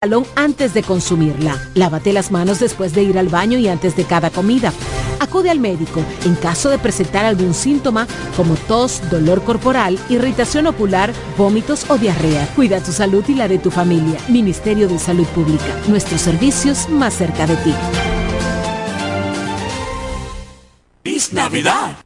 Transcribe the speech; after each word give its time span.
salón 0.00 0.24
antes 0.36 0.74
de 0.74 0.84
consumirla. 0.84 1.60
Lávate 1.74 2.12
las 2.12 2.30
manos 2.30 2.60
después 2.60 2.94
de 2.94 3.02
ir 3.02 3.18
al 3.18 3.26
baño 3.26 3.58
y 3.58 3.66
antes 3.66 3.96
de 3.96 4.04
cada 4.04 4.30
comida. 4.30 4.72
Acude 5.18 5.50
al 5.50 5.58
médico 5.58 6.04
en 6.24 6.36
caso 6.36 6.70
de 6.70 6.78
presentar 6.78 7.24
algún 7.24 7.52
síntoma 7.52 8.06
como 8.36 8.54
tos, 8.54 9.02
dolor 9.10 9.42
corporal, 9.42 9.98
irritación 10.08 10.68
ocular, 10.68 11.12
vómitos 11.36 11.90
o 11.90 11.98
diarrea. 11.98 12.46
Cuida 12.54 12.80
tu 12.80 12.92
salud 12.92 13.24
y 13.26 13.34
la 13.34 13.48
de 13.48 13.58
tu 13.58 13.72
familia. 13.72 14.20
Ministerio 14.28 14.86
de 14.86 15.00
Salud 15.00 15.26
Pública. 15.34 15.66
Nuestros 15.88 16.20
servicios 16.20 16.88
más 16.88 17.14
cerca 17.14 17.48
de 17.48 17.56
ti. 17.56 17.74
¡Es 21.02 21.32
Navidad! 21.32 21.96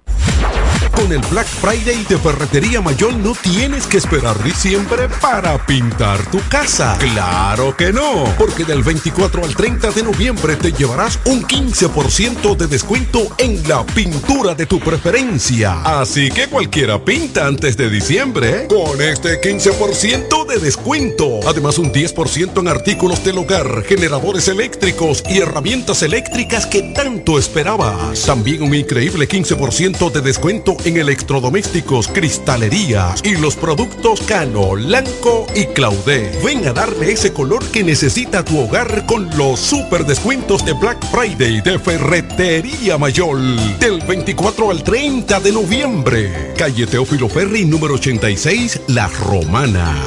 Con 0.94 1.10
el 1.12 1.20
Black 1.30 1.46
Friday 1.46 2.04
de 2.08 2.18
Ferretería 2.18 2.80
Mayor 2.80 3.14
no 3.14 3.34
tienes 3.34 3.86
que 3.86 3.96
esperar 3.96 4.40
diciembre 4.42 5.08
para 5.20 5.64
pintar 5.66 6.24
tu 6.30 6.38
casa. 6.48 6.96
Claro 6.98 7.76
que 7.76 7.92
no, 7.92 8.24
porque 8.38 8.64
del 8.64 8.82
24 8.82 9.44
al 9.44 9.54
30 9.54 9.90
de 9.90 10.02
noviembre 10.02 10.56
te 10.56 10.72
llevarás 10.72 11.18
un 11.24 11.42
15% 11.42 12.56
de 12.56 12.66
descuento 12.66 13.26
en 13.38 13.66
la 13.68 13.84
pintura 13.84 14.54
de 14.54 14.66
tu 14.66 14.80
preferencia. 14.80 15.80
Así 15.82 16.30
que 16.30 16.48
cualquiera 16.48 17.02
pinta 17.02 17.46
antes 17.46 17.76
de 17.76 17.88
diciembre 17.88 18.66
con 18.68 19.00
este 19.00 19.40
15% 19.40 20.46
de 20.46 20.58
descuento. 20.58 21.40
Además 21.48 21.78
un 21.78 21.92
10% 21.92 22.60
en 22.60 22.68
artículos 22.68 23.24
del 23.24 23.38
hogar, 23.38 23.82
generadores 23.84 24.48
eléctricos 24.48 25.22
y 25.28 25.38
herramientas 25.38 26.02
eléctricas 26.02 26.66
que 26.66 26.82
tanto 26.94 27.38
esperabas. 27.38 28.22
También 28.22 28.62
un 28.62 28.74
increíble 28.74 29.28
15% 29.28 30.10
de 30.12 30.20
descuento 30.20 30.76
en 30.84 30.96
electrodomésticos, 30.96 32.08
cristalerías 32.08 33.20
y 33.24 33.36
los 33.36 33.56
productos 33.56 34.20
Cano, 34.22 34.76
Lanco 34.76 35.46
y 35.54 35.66
Claudé. 35.66 36.38
Ven 36.44 36.66
a 36.66 36.72
darle 36.72 37.12
ese 37.12 37.32
color 37.32 37.64
que 37.66 37.82
necesita 37.82 38.44
tu 38.44 38.58
hogar 38.58 39.06
con 39.06 39.28
los 39.36 39.60
super 39.60 40.04
descuentos 40.04 40.64
de 40.64 40.72
Black 40.72 40.98
Friday 41.10 41.60
de 41.60 41.78
Ferretería 41.78 42.98
Mayor 42.98 43.38
del 43.78 44.00
24 44.00 44.70
al 44.70 44.82
30 44.82 45.40
de 45.40 45.52
noviembre. 45.52 46.54
Calle 46.56 46.86
Teófilo 46.86 47.28
Ferri 47.28 47.64
número 47.64 47.94
86, 47.94 48.80
La 48.88 49.08
Romana. 49.08 50.02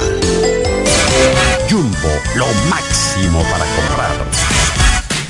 Jumbo, 1.68 2.08
lo 2.36 2.46
máximo 2.68 3.42
para 3.42 3.64
comprar. 3.74 3.95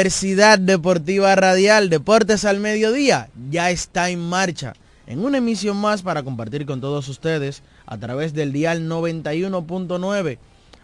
Universidad 0.00 0.58
Deportiva 0.58 1.36
Radial 1.36 1.90
Deportes 1.90 2.46
al 2.46 2.58
Mediodía 2.58 3.28
ya 3.50 3.70
está 3.70 4.08
en 4.08 4.18
marcha 4.18 4.72
en 5.06 5.22
una 5.22 5.36
emisión 5.36 5.76
más 5.76 6.00
para 6.00 6.22
compartir 6.22 6.64
con 6.64 6.80
todos 6.80 7.06
ustedes 7.08 7.62
a 7.84 7.98
través 7.98 8.32
del 8.32 8.50
dial 8.50 8.88
91.9 8.88 10.38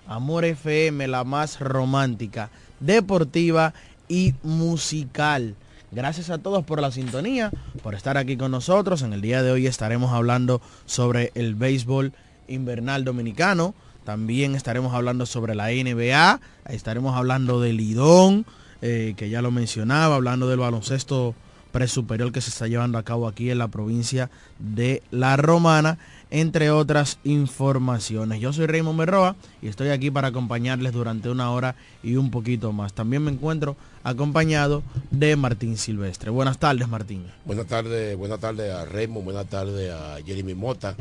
Amor 0.06 0.44
FM, 0.44 1.08
la 1.08 1.24
más 1.24 1.60
romántica, 1.60 2.50
deportiva 2.78 3.72
y 4.06 4.34
musical. 4.42 5.54
Gracias 5.92 6.28
a 6.28 6.36
todos 6.36 6.62
por 6.66 6.82
la 6.82 6.92
sintonía, 6.92 7.50
por 7.82 7.94
estar 7.94 8.18
aquí 8.18 8.36
con 8.36 8.50
nosotros. 8.50 9.00
En 9.00 9.14
el 9.14 9.22
día 9.22 9.42
de 9.42 9.50
hoy 9.50 9.66
estaremos 9.66 10.12
hablando 10.12 10.60
sobre 10.84 11.32
el 11.34 11.54
béisbol 11.54 12.12
invernal 12.48 13.04
dominicano 13.04 13.74
también 14.06 14.54
estaremos 14.54 14.94
hablando 14.94 15.26
sobre 15.26 15.56
la 15.56 15.66
NBA, 15.66 16.40
estaremos 16.68 17.16
hablando 17.16 17.60
del 17.60 17.76
Lidón, 17.78 18.46
eh, 18.88 19.14
que 19.16 19.28
ya 19.28 19.42
lo 19.42 19.50
mencionaba, 19.50 20.14
hablando 20.14 20.48
del 20.48 20.60
baloncesto 20.60 21.34
presuperior 21.72 22.30
que 22.30 22.40
se 22.40 22.50
está 22.50 22.68
llevando 22.68 22.98
a 22.98 23.02
cabo 23.02 23.26
aquí 23.26 23.50
en 23.50 23.58
la 23.58 23.66
provincia 23.66 24.30
de 24.60 25.02
La 25.10 25.36
Romana, 25.36 25.98
entre 26.30 26.70
otras 26.70 27.18
informaciones. 27.24 28.40
Yo 28.40 28.52
soy 28.52 28.66
Raymond 28.66 28.96
Berroa 28.96 29.34
y 29.60 29.66
estoy 29.66 29.88
aquí 29.88 30.12
para 30.12 30.28
acompañarles 30.28 30.92
durante 30.92 31.28
una 31.28 31.50
hora 31.50 31.74
y 32.04 32.14
un 32.14 32.30
poquito 32.30 32.72
más. 32.72 32.92
También 32.92 33.24
me 33.24 33.32
encuentro 33.32 33.76
acompañado 34.04 34.84
de 35.10 35.34
Martín 35.34 35.76
Silvestre. 35.76 36.30
Buenas 36.30 36.58
tardes, 36.58 36.86
Martín. 36.86 37.26
Buenas 37.44 37.66
tardes, 37.66 38.16
buenas 38.16 38.38
tardes 38.38 38.72
a 38.72 38.84
Raymond, 38.84 39.24
buenas 39.24 39.46
tardes 39.46 39.90
a 39.92 40.18
Jeremy 40.24 40.54
Mota 40.54 40.94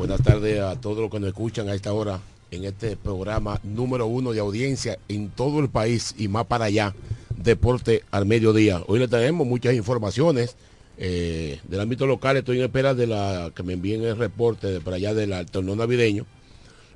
Buenas 0.00 0.22
tardes 0.22 0.58
a 0.62 0.80
todos 0.80 0.96
los 0.96 1.10
que 1.10 1.20
nos 1.20 1.28
escuchan 1.28 1.68
a 1.68 1.74
esta 1.74 1.92
hora 1.92 2.20
en 2.50 2.64
este 2.64 2.96
programa 2.96 3.60
número 3.62 4.06
uno 4.06 4.32
de 4.32 4.40
audiencia 4.40 4.98
en 5.08 5.30
todo 5.30 5.60
el 5.60 5.68
país 5.68 6.14
y 6.18 6.28
más 6.28 6.46
para 6.46 6.66
allá, 6.66 6.94
Deporte 7.36 8.04
al 8.10 8.26
Mediodía. 8.26 8.82
Hoy 8.86 8.98
le 8.98 9.08
tenemos 9.08 9.46
muchas 9.46 9.74
informaciones 9.74 10.56
eh, 10.98 11.60
del 11.64 11.80
ámbito 11.80 12.06
local. 12.06 12.36
Estoy 12.36 12.58
en 12.58 12.64
espera 12.64 12.94
de 12.94 13.06
la 13.06 13.50
que 13.54 13.62
me 13.62 13.72
envíen 13.72 14.04
el 14.04 14.18
reporte 14.18 14.66
de 14.66 14.80
para 14.80 14.96
allá 14.96 15.14
del 15.14 15.46
torneo 15.46 15.74
navideño. 15.74 16.26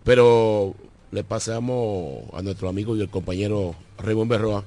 Pero 0.04 0.74
le 1.10 1.24
pasamos 1.24 2.24
a 2.34 2.42
nuestro 2.42 2.68
amigo 2.68 2.94
y 2.96 3.00
el 3.00 3.08
compañero 3.08 3.74
Raymond 3.98 4.30
Berroa 4.30 4.64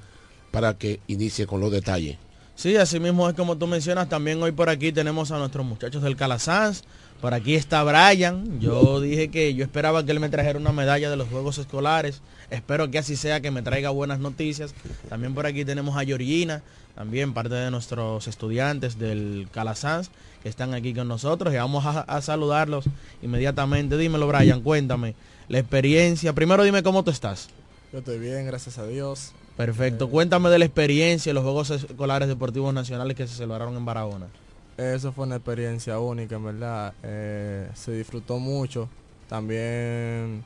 para 0.49 0.77
que 0.77 0.99
inicie 1.07 1.45
con 1.45 1.59
los 1.61 1.71
detalles. 1.71 2.17
Sí, 2.55 2.75
así 2.75 2.99
mismo 2.99 3.29
es 3.29 3.35
como 3.35 3.55
tú 3.55 3.67
mencionas. 3.67 4.09
También 4.09 4.41
hoy 4.41 4.51
por 4.51 4.69
aquí 4.69 4.91
tenemos 4.91 5.29
a 5.29 5.37
nuestros 5.37 5.63
muchachos 5.63 6.01
del 6.01 6.15
Calasanz 6.15 6.83
por 7.21 7.33
aquí 7.33 7.55
está 7.55 7.83
Brian. 7.83 8.59
Yo 8.59 9.01
dije 9.01 9.29
que 9.29 9.53
yo 9.55 9.63
esperaba 9.63 10.05
que 10.05 10.11
él 10.11 10.19
me 10.19 10.29
trajera 10.29 10.59
una 10.59 10.71
medalla 10.71 11.09
de 11.09 11.15
los 11.15 11.27
Juegos 11.27 11.57
Escolares. 11.57 12.21
Espero 12.51 12.91
que 12.91 12.99
así 12.99 13.15
sea, 13.15 13.41
que 13.41 13.51
me 13.51 13.61
traiga 13.61 13.89
buenas 13.89 14.19
noticias. 14.19 14.73
También 15.09 15.33
por 15.33 15.45
aquí 15.45 15.65
tenemos 15.65 15.97
a 15.97 16.05
Georgina, 16.05 16.61
también 16.95 17.33
parte 17.33 17.55
de 17.55 17.71
nuestros 17.71 18.27
estudiantes 18.27 18.99
del 18.99 19.47
Calasanz, 19.51 20.09
que 20.43 20.49
están 20.49 20.73
aquí 20.73 20.93
con 20.93 21.07
nosotros. 21.07 21.53
Y 21.53 21.57
vamos 21.57 21.85
a, 21.85 22.21
saludarlos 22.21 22.85
inmediatamente. 23.21 23.97
Dímelo, 23.97 24.27
Brian, 24.27 24.61
cuéntame 24.61 25.15
la 25.49 25.59
experiencia. 25.59 26.33
Primero 26.33 26.63
dime 26.63 26.83
cómo 26.83 27.03
tú 27.03 27.11
estás. 27.11 27.49
Yo 27.91 27.99
estoy 27.99 28.19
bien, 28.19 28.45
gracias 28.45 28.77
a 28.77 28.85
Dios. 28.85 29.31
Perfecto. 29.55 30.05
Eh, 30.05 30.09
cuéntame 30.09 30.49
de 30.49 30.59
la 30.59 30.65
experiencia 30.65 31.31
de 31.31 31.33
los 31.33 31.43
Juegos 31.43 31.71
Escolares 31.71 32.27
Deportivos 32.27 32.73
Nacionales 32.73 33.17
que 33.17 33.25
se 33.25 33.35
celebraron 33.35 33.75
en 33.75 33.85
Barahona. 33.85 34.27
Eso 34.77 35.11
fue 35.11 35.25
una 35.25 35.37
experiencia 35.37 35.99
única, 35.99 36.35
en 36.35 36.45
verdad. 36.45 36.93
Eh, 37.01 37.69
se 37.73 37.93
disfrutó 37.93 38.37
mucho. 38.37 38.87
También 39.27 40.43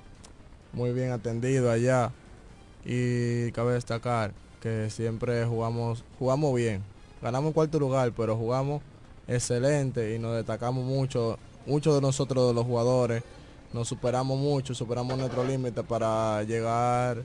muy 0.73 0.93
bien 0.93 1.11
atendido 1.11 1.69
allá. 1.69 2.11
Y 2.85 3.51
cabe 3.51 3.73
destacar 3.73 4.33
que 4.61 4.89
siempre 4.89 5.45
jugamos, 5.45 6.05
jugamos 6.17 6.55
bien. 6.55 6.81
Ganamos 7.21 7.53
cuarto 7.53 7.77
lugar, 7.79 8.13
pero 8.15 8.37
jugamos 8.37 8.81
excelente 9.27 10.15
y 10.15 10.19
nos 10.19 10.35
destacamos 10.35 10.85
mucho. 10.85 11.37
Muchos 11.65 11.93
de 11.95 12.01
nosotros, 12.01 12.47
de 12.47 12.53
los 12.53 12.65
jugadores, 12.65 13.23
nos 13.73 13.87
superamos 13.87 14.39
mucho, 14.39 14.73
superamos 14.73 15.17
nuestro 15.17 15.43
límite 15.43 15.83
para 15.83 16.41
llegar 16.43 17.23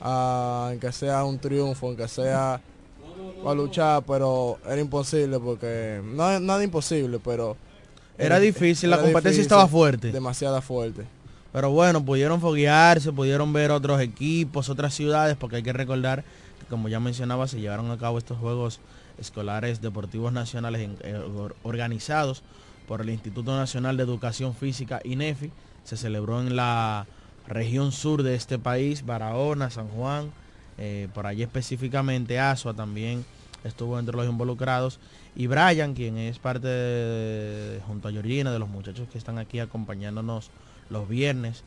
a, 0.00 0.72
que 0.80 0.92
sea 0.92 1.24
un 1.24 1.38
triunfo, 1.38 1.94
que 1.94 2.08
sea 2.08 2.60
para 3.42 3.54
luchar, 3.54 4.02
pero 4.06 4.58
era 4.66 4.80
imposible 4.80 5.38
porque 5.38 6.00
no 6.04 6.40
nada 6.40 6.62
imposible, 6.62 7.18
pero 7.22 7.56
era, 8.16 8.40
difícil, 8.40 8.90
la 8.90 9.00
competencia 9.00 9.40
estaba 9.40 9.68
fuerte. 9.68 10.10
Demasiada 10.10 10.60
fuerte. 10.60 11.04
Pero 11.52 11.70
bueno, 11.70 12.04
pudieron 12.04 12.40
foguearse, 12.40 13.12
pudieron 13.12 13.52
ver 13.52 13.70
otros 13.70 14.00
equipos, 14.00 14.68
otras 14.68 14.92
ciudades, 14.92 15.36
porque 15.36 15.56
hay 15.56 15.62
que 15.62 15.72
recordar 15.72 16.24
que 16.58 16.66
como 16.68 16.88
ya 16.88 17.00
mencionaba, 17.00 17.46
se 17.48 17.60
llevaron 17.60 17.90
a 17.90 17.96
cabo 17.96 18.18
estos 18.18 18.38
Juegos 18.38 18.80
Escolares 19.18 19.80
Deportivos 19.80 20.32
Nacionales 20.32 20.88
eh, 21.00 21.20
organizados 21.62 22.42
por 22.86 23.00
el 23.00 23.10
Instituto 23.10 23.56
Nacional 23.56 23.96
de 23.96 24.02
Educación 24.02 24.54
Física, 24.54 25.00
INEFI. 25.04 25.50
Se 25.84 25.96
celebró 25.96 26.40
en 26.40 26.56
la 26.56 27.06
región 27.46 27.92
sur 27.92 28.22
de 28.22 28.34
este 28.34 28.58
país, 28.58 29.06
Barahona, 29.06 29.70
San 29.70 29.88
Juan, 29.88 30.32
eh, 30.78 31.08
por 31.12 31.26
allí 31.26 31.42
específicamente 31.42 32.38
Asua 32.38 32.74
también 32.74 33.24
estuvo 33.64 33.98
entre 33.98 34.16
los 34.16 34.26
involucrados 34.26 35.00
y 35.34 35.46
Brian, 35.46 35.94
quien 35.94 36.18
es 36.18 36.38
parte 36.38 36.66
de, 36.66 37.80
junto 37.86 38.08
a 38.08 38.12
Georgina, 38.12 38.52
de 38.52 38.58
los 38.58 38.68
muchachos 38.68 39.08
que 39.08 39.18
están 39.18 39.38
aquí 39.38 39.60
acompañándonos 39.60 40.50
los 40.90 41.08
viernes 41.08 41.62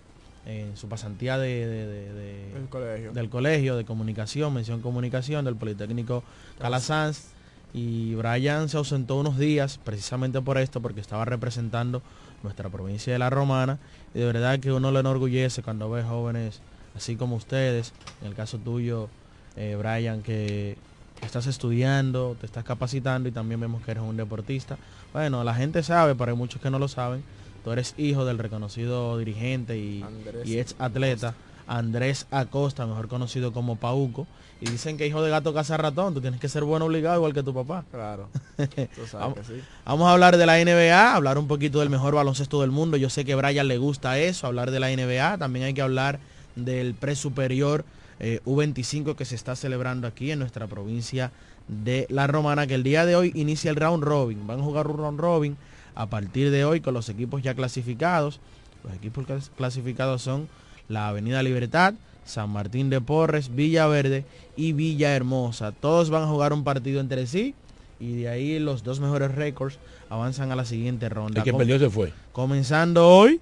en 0.46 0.76
su 0.76 0.90
pasantía 0.90 1.38
de, 1.38 2.68
colegio. 2.70 3.14
del 3.14 3.30
colegio 3.30 3.78
de 3.78 3.86
comunicación, 3.86 4.54
mención 4.54 4.82
comunicación 4.82 5.46
del 5.46 5.56
Politécnico 5.56 6.24
Calasanz. 6.60 7.28
Y 7.74 8.16
Brian 8.16 8.68
se 8.68 8.76
ausentó 8.76 9.16
unos 9.16 9.38
días 9.38 9.80
precisamente 9.82 10.42
por 10.42 10.58
esto, 10.58 10.82
porque 10.82 11.00
estaba 11.00 11.24
representando 11.24 12.02
nuestra 12.44 12.68
provincia 12.70 13.14
de 13.14 13.20
La 13.20 13.30
Romana. 13.30 13.80
Y 14.14 14.20
de 14.20 14.26
verdad 14.26 14.60
que 14.60 14.74
uno 14.74 14.92
le 14.92 15.00
enorgullece 15.00 15.64
cuando 15.64 15.90
ve 15.90 16.04
jóvenes 16.04 16.60
así 16.96 17.16
como 17.16 17.36
ustedes, 17.36 17.94
en 18.22 18.28
el 18.28 18.36
caso 18.36 18.58
tuyo, 18.58 19.10
eh, 19.56 19.76
Brian, 19.78 20.22
que 20.22 20.78
estás 21.22 21.48
estudiando, 21.48 22.36
te 22.40 22.46
estás 22.46 22.64
capacitando 22.64 23.30
y 23.30 23.32
también 23.32 23.60
vemos 23.60 23.84
que 23.84 23.92
eres 23.92 24.04
un 24.04 24.18
deportista. 24.18 24.78
Bueno, 25.14 25.44
la 25.44 25.54
gente 25.54 25.84
sabe, 25.84 26.16
pero 26.16 26.32
hay 26.32 26.38
muchos 26.38 26.62
que 26.62 26.70
no 26.70 26.80
lo 26.80 26.88
saben. 26.88 27.24
Tú 27.64 27.72
eres 27.72 27.94
hijo 27.98 28.26
del 28.26 28.40
reconocido 28.40 29.18
dirigente 29.18 29.78
y, 29.78 30.04
ex 30.46 30.76
atleta 30.80 31.36
Andrés 31.68 32.26
Acosta, 32.32 32.86
mejor 32.88 33.08
conocido 33.08 33.54
como 33.54 33.76
Pauco. 33.76 34.28
Y 34.60 34.70
dicen 34.70 34.98
que 34.98 35.08
hijo 35.08 35.24
de 35.24 35.32
gato 35.32 35.54
caza 35.54 35.78
ratón, 35.78 36.14
tú 36.14 36.22
tienes 36.22 36.40
que 36.40 36.48
ser 36.48 36.64
bueno 36.64 36.86
obligado 36.86 37.18
igual 37.18 37.34
que 37.34 37.42
tu 37.42 37.54
papá. 37.54 37.84
Claro. 37.92 38.30
vamos, 39.14 39.40
vamos 39.86 40.08
a 40.08 40.12
hablar 40.12 40.38
de 40.38 40.46
la 40.46 40.64
NBA, 40.64 41.16
hablar 41.16 41.38
un 41.38 41.48
poquito 41.48 41.80
del 41.80 41.90
mejor 41.90 42.14
baloncesto 42.14 42.62
del 42.62 42.72
mundo. 42.72 42.98
Yo 42.98 43.10
sé 43.10 43.26
que 43.26 43.34
a 43.34 43.36
Brian 43.36 43.68
le 43.68 43.78
gusta 43.78 44.20
eso, 44.20 44.48
hablar 44.48 44.70
de 44.70 44.80
la 44.80 44.90
NBA. 44.90 45.38
También 45.38 45.66
hay 45.66 45.74
que 45.74 45.82
hablar 45.82 46.20
del 46.56 46.94
pre-superior 46.94 47.86
eh, 48.20 48.40
U25 48.46 49.16
que 49.16 49.26
se 49.26 49.36
está 49.36 49.56
celebrando 49.56 50.08
aquí 50.08 50.32
en 50.32 50.40
nuestra 50.40 50.68
provincia 50.68 51.32
de 51.68 52.06
La 52.10 52.28
Romana, 52.28 52.68
que 52.68 52.76
el 52.76 52.84
día 52.84 53.06
de 53.06 53.16
hoy 53.16 53.32
inicia 53.36 53.72
el 53.72 53.78
round 53.78 54.04
robin. 54.04 54.46
Van 54.46 54.60
a 54.60 54.64
jugar 54.64 54.88
un 54.88 54.98
round 54.98 55.20
robin 55.20 55.58
a 55.96 56.08
partir 56.08 56.52
de 56.52 56.66
hoy 56.66 56.82
con 56.82 56.94
los 56.94 57.10
equipos 57.10 57.42
ya 57.42 57.54
clasificados. 57.54 58.40
Los 58.84 58.94
equipos 58.94 59.26
clasificados 59.56 60.22
son 60.22 60.48
la 60.88 61.08
Avenida 61.08 61.42
Libertad, 61.44 61.94
San 62.26 62.50
Martín 62.50 62.90
de 62.90 63.02
Porres, 63.02 63.56
Villa 63.56 63.88
Verde 63.88 64.26
y 64.56 64.74
Villa 64.74 65.16
Hermosa. 65.16 65.72
Todos 65.72 66.10
van 66.10 66.24
a 66.24 66.28
jugar 66.28 66.54
un 66.54 66.64
partido 66.64 67.00
entre 67.00 67.28
sí 67.28 67.56
y 68.00 68.16
de 68.16 68.30
ahí 68.30 68.60
los 68.60 68.84
dos 68.84 69.00
mejores 69.00 69.34
récords 69.36 69.78
avanzan 70.10 70.52
a 70.52 70.56
la 70.56 70.66
siguiente 70.66 71.08
ronda. 71.08 71.40
¿Y 71.40 71.44
quién 71.44 71.56
perdió 71.56 71.80
se 71.80 71.90
fue? 71.90 72.12
Comenzando 72.32 73.08
hoy, 73.08 73.40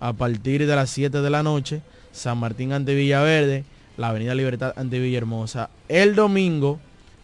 a 0.00 0.12
partir 0.12 0.66
de 0.66 0.76
las 0.76 0.90
7 0.90 1.20
de 1.20 1.30
la 1.30 1.42
noche, 1.42 1.80
San 2.14 2.38
Martín 2.38 2.72
ante 2.72 2.94
Villaverde, 2.94 3.64
la 3.96 4.08
Avenida 4.08 4.34
Libertad 4.34 4.72
ante 4.76 5.00
Villahermosa. 5.00 5.68
El 5.88 6.14
domingo, 6.14 6.78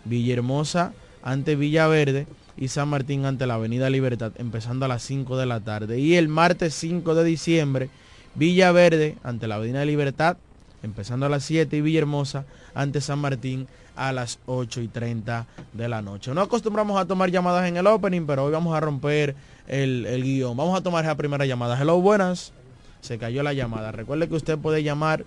Villahermosa 0.04 0.92
ante 1.22 1.54
Villaverde 1.54 2.26
y 2.56 2.68
San 2.68 2.88
Martín 2.88 3.24
ante 3.24 3.46
la 3.46 3.54
Avenida 3.54 3.88
Libertad, 3.88 4.32
empezando 4.36 4.84
a 4.84 4.88
las 4.88 5.02
5 5.02 5.36
de 5.36 5.46
la 5.46 5.60
tarde. 5.60 6.00
Y 6.00 6.16
el 6.16 6.28
martes 6.28 6.74
5 6.74 7.14
de 7.14 7.24
diciembre, 7.24 7.88
Villaverde 8.34 9.16
ante 9.22 9.46
la 9.46 9.54
Avenida 9.56 9.84
Libertad, 9.84 10.36
empezando 10.82 11.26
a 11.26 11.28
las 11.28 11.44
7 11.44 11.76
y 11.76 11.80
Villahermosa 11.80 12.44
ante 12.74 13.00
San 13.00 13.20
Martín 13.20 13.68
a 13.94 14.12
las 14.12 14.40
8 14.46 14.80
y 14.80 14.88
30 14.88 15.46
de 15.72 15.88
la 15.88 16.02
noche. 16.02 16.34
No 16.34 16.40
acostumbramos 16.40 17.00
a 17.00 17.06
tomar 17.06 17.30
llamadas 17.30 17.68
en 17.68 17.76
el 17.76 17.86
opening, 17.86 18.26
pero 18.26 18.44
hoy 18.44 18.52
vamos 18.52 18.76
a 18.76 18.80
romper 18.80 19.36
el, 19.68 20.04
el 20.06 20.24
guion. 20.24 20.56
Vamos 20.56 20.76
a 20.76 20.82
tomar 20.82 21.04
esa 21.04 21.16
primera 21.16 21.46
llamada. 21.46 21.80
Hello, 21.80 22.00
buenas 22.00 22.52
se 23.00 23.18
cayó 23.18 23.42
la 23.42 23.52
llamada. 23.52 23.90
Recuerde 23.92 24.28
que 24.28 24.34
usted 24.34 24.58
puede 24.58 24.82
llamar 24.82 25.24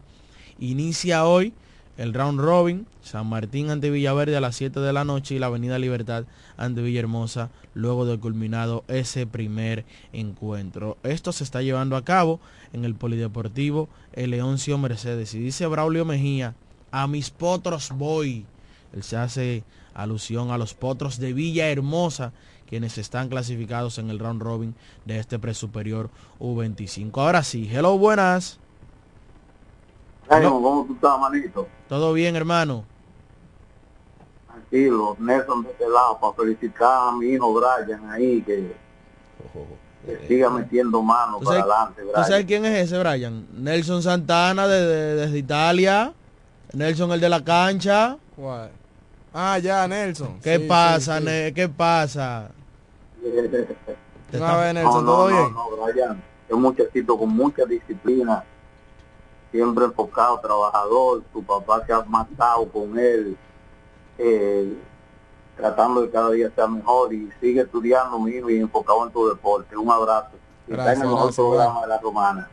Inicia 0.60 1.26
hoy 1.26 1.54
el 1.98 2.14
round 2.14 2.40
robin, 2.40 2.86
San 3.02 3.28
Martín 3.28 3.70
ante 3.70 3.90
Villaverde 3.90 4.36
a 4.36 4.42
las 4.42 4.56
7 4.58 4.80
de 4.80 4.92
la 4.92 5.06
noche 5.06 5.36
y 5.36 5.40
la 5.40 5.48
Avenida 5.48 5.80
Libertad 5.80 6.26
ante 6.58 6.82
Villahermosa 6.82 7.50
luego 7.74 8.06
de 8.06 8.20
culminado 8.20 8.84
ese 8.88 9.26
primer 9.26 9.86
encuentro. 10.12 10.98
Esto 11.04 11.32
se 11.32 11.44
está 11.44 11.62
llevando 11.62 11.96
a 11.96 12.04
cabo 12.04 12.40
en 12.76 12.84
el 12.86 12.94
Polideportivo 12.94 13.88
El 14.14 14.32
Leoncio 14.32 14.78
Mercedes 14.78 15.34
y 15.34 15.40
dice 15.40 15.66
Braulio 15.66 16.06
Mejía, 16.06 16.56
a 16.92 17.08
mis 17.08 17.30
potros 17.30 17.92
voy. 17.92 18.46
Él 18.94 19.02
se 19.04 19.18
hace 19.18 19.64
alusión 19.94 20.52
a 20.52 20.58
los 20.58 20.74
potros 20.74 21.18
de 21.18 21.34
Villahermosa 21.34 22.34
quienes 22.68 22.98
están 22.98 23.30
clasificados 23.30 23.98
en 23.98 24.10
el 24.10 24.20
round 24.20 24.42
robin 24.42 24.76
de 25.06 25.20
este 25.20 25.40
presuperior 25.40 26.10
U25. 26.40 27.12
Ahora 27.22 27.44
sí, 27.44 27.70
hello, 27.72 27.98
buenas. 27.98 28.60
¿Cómo 30.28 30.86
tú 30.88 30.96
estás, 30.96 31.20
manito? 31.20 31.68
Todo 31.88 32.12
bien, 32.14 32.36
hermano. 32.36 32.84
Tranquilo, 34.48 35.16
Nelson 35.20 35.64
de 35.64 35.72
este 35.72 35.88
lado, 35.88 36.18
para 36.20 36.34
felicitar 36.34 37.10
a 37.10 37.12
mi 37.12 37.28
hijo 37.28 37.54
Brian 37.54 38.10
ahí, 38.10 38.42
que, 38.42 38.76
que 40.06 40.28
siga 40.28 40.50
metiendo 40.50 41.02
mano 41.02 41.40
para 41.40 41.62
adelante, 41.62 42.02
Brian. 42.02 42.16
¿Tú 42.16 42.30
sabes 42.30 42.46
quién 42.46 42.66
es 42.66 42.86
ese, 42.86 43.00
Brian? 43.00 43.48
Nelson 43.54 44.04
Santana 44.04 44.68
desde 44.68 45.32
de, 45.32 45.38
Italia. 45.38 46.14
Nelson, 46.74 47.12
el 47.12 47.20
de 47.20 47.30
la 47.30 47.44
cancha. 47.44 48.18
¿Cuál? 48.36 48.72
Ah, 49.34 49.60
ya, 49.60 49.88
Nelson. 49.88 50.40
¿Qué 50.42 50.60
pasa, 50.60 51.20
sí, 51.20 51.26
sí. 51.28 51.54
¿Qué 51.54 51.70
pasa? 51.70 52.50
Está... 54.32 54.74
Nelson, 54.74 55.06
¿todo 55.06 55.28
bien? 55.28 55.54
No, 55.54 55.70
no, 55.72 55.86
Brian, 55.86 56.24
es 56.48 56.54
un 56.54 56.62
muchachito 56.62 57.18
con 57.18 57.30
mucha 57.30 57.66
disciplina 57.66 58.44
siempre 59.56 59.86
enfocado, 59.86 60.38
trabajador, 60.42 61.24
tu 61.32 61.42
papá 61.42 61.86
se 61.86 61.94
ha 61.94 62.04
matado 62.04 62.68
con 62.68 63.00
él, 63.00 63.38
eh, 64.18 64.74
tratando 65.56 66.02
de 66.02 66.10
cada 66.10 66.32
día 66.32 66.52
ser 66.56 66.70
mejor 66.70 67.14
y 67.14 67.30
sigue 67.40 67.62
estudiando 67.62 68.20
mismo 68.20 68.50
y 68.50 68.58
enfocado 68.58 69.06
en 69.06 69.12
tu 69.12 69.28
deporte. 69.28 69.76
Un 69.76 69.90
abrazo. 69.90 70.30
Gracias, 70.68 70.88
está 70.88 70.94
en 70.94 71.10
el 71.10 71.16
mejor 71.16 71.36
programa 71.36 71.82
de 71.82 71.88
la 71.88 71.98
romana. 72.00 72.50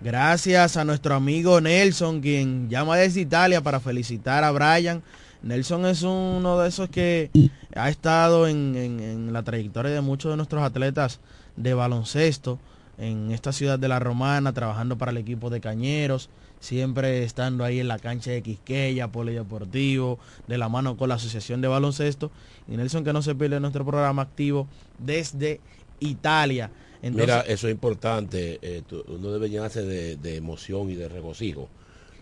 Gracias 0.00 0.76
a 0.76 0.84
nuestro 0.84 1.14
amigo 1.14 1.60
Nelson, 1.60 2.20
quien 2.20 2.68
llama 2.70 2.96
desde 2.96 3.20
Italia 3.20 3.60
para 3.60 3.80
felicitar 3.80 4.44
a 4.44 4.50
Brian. 4.50 5.02
Nelson 5.42 5.86
es 5.86 6.02
uno 6.02 6.58
de 6.58 6.68
esos 6.68 6.88
que 6.88 7.30
ha 7.74 7.88
estado 7.88 8.46
en, 8.46 8.74
en, 8.76 9.00
en 9.00 9.32
la 9.32 9.42
trayectoria 9.42 9.92
de 9.92 10.00
muchos 10.00 10.30
de 10.30 10.36
nuestros 10.36 10.62
atletas 10.62 11.20
de 11.56 11.74
baloncesto 11.74 12.58
en 12.98 13.30
esta 13.30 13.52
ciudad 13.52 13.78
de 13.78 13.88
la 13.88 13.98
Romana, 13.98 14.52
trabajando 14.52 14.96
para 14.96 15.10
el 15.10 15.16
equipo 15.16 15.50
de 15.50 15.60
Cañeros, 15.60 16.28
siempre 16.60 17.24
estando 17.24 17.64
ahí 17.64 17.80
en 17.80 17.88
la 17.88 17.98
cancha 17.98 18.30
de 18.30 18.42
Quisqueya, 18.42 19.08
Polideportivo, 19.08 20.18
de 20.46 20.58
la 20.58 20.68
mano 20.68 20.96
con 20.96 21.08
la 21.08 21.16
Asociación 21.16 21.60
de 21.60 21.68
Baloncesto. 21.68 22.30
Y 22.68 22.76
Nelson, 22.76 23.02
que 23.02 23.12
no 23.12 23.22
se 23.22 23.34
pierde 23.34 23.58
nuestro 23.58 23.84
programa 23.84 24.22
activo 24.22 24.68
desde 24.98 25.60
Italia. 25.98 26.70
Mira, 27.02 27.40
eso 27.40 27.66
es 27.66 27.72
importante, 27.72 28.58
eh, 28.60 28.82
uno 29.08 29.32
debe 29.32 29.48
llenarse 29.48 29.82
de, 29.82 30.36
emoción 30.36 30.90
y 30.90 30.96
de 30.96 31.08
regocijo 31.08 31.68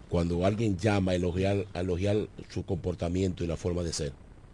cuando 0.09 0.47
alguien 0.47 0.79
llama 0.79 1.13
a 1.13 1.15
elogiar, 1.17 1.67
elogiar 1.75 2.29
su 2.49 2.65
comportamiento 2.65 3.45
y 3.45 3.47
la 3.47 3.57
forma 3.57 3.83
de 3.83 3.93
ser. 3.93 4.13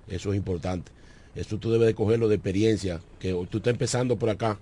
Eso 0.08 0.32
es 0.32 0.36
importante. 0.36 0.90
Eso 1.36 1.58
tú 1.58 1.70
debes 1.70 1.86
de 1.86 1.94
cogerlo 1.94 2.26
de 2.28 2.36
experiencia, 2.36 3.00
que 3.20 3.32
tú 3.50 3.58
estás 3.58 3.72
empezando 3.72 4.16
por 4.16 4.30
acá, 4.30 4.58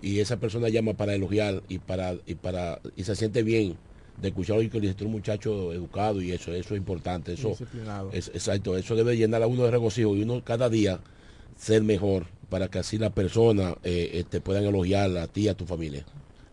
y 0.00 0.20
esa 0.20 0.36
persona 0.36 0.68
llama 0.68 0.94
para 0.94 1.14
elogiar 1.14 1.62
y 1.68 1.78
para 1.78 2.14
y 2.26 2.34
para 2.34 2.80
y 2.96 3.04
se 3.04 3.16
siente 3.16 3.42
bien 3.42 3.76
de 4.20 4.28
escuchar 4.28 4.68
que 4.68 4.80
le 4.80 4.94
un 5.00 5.12
muchacho 5.12 5.72
educado 5.72 6.20
y 6.20 6.32
eso 6.32 6.52
eso 6.52 6.74
es 6.74 6.78
importante 6.78 7.34
eso 7.34 7.56
es, 8.12 8.28
exacto 8.28 8.76
eso 8.76 8.96
debe 8.96 9.16
llenar 9.16 9.42
a 9.42 9.46
uno 9.46 9.64
de 9.64 9.70
regocijo 9.70 10.16
y 10.16 10.22
uno 10.22 10.42
cada 10.44 10.68
día 10.68 11.00
ser 11.56 11.82
mejor 11.82 12.26
para 12.48 12.68
que 12.68 12.78
así 12.80 12.98
la 12.98 13.10
persona 13.10 13.76
eh, 13.84 14.10
este, 14.14 14.40
puedan 14.40 14.64
elogiar 14.64 15.16
a 15.16 15.26
ti 15.26 15.42
y 15.42 15.48
a 15.48 15.54
tu 15.54 15.66
familia 15.66 16.04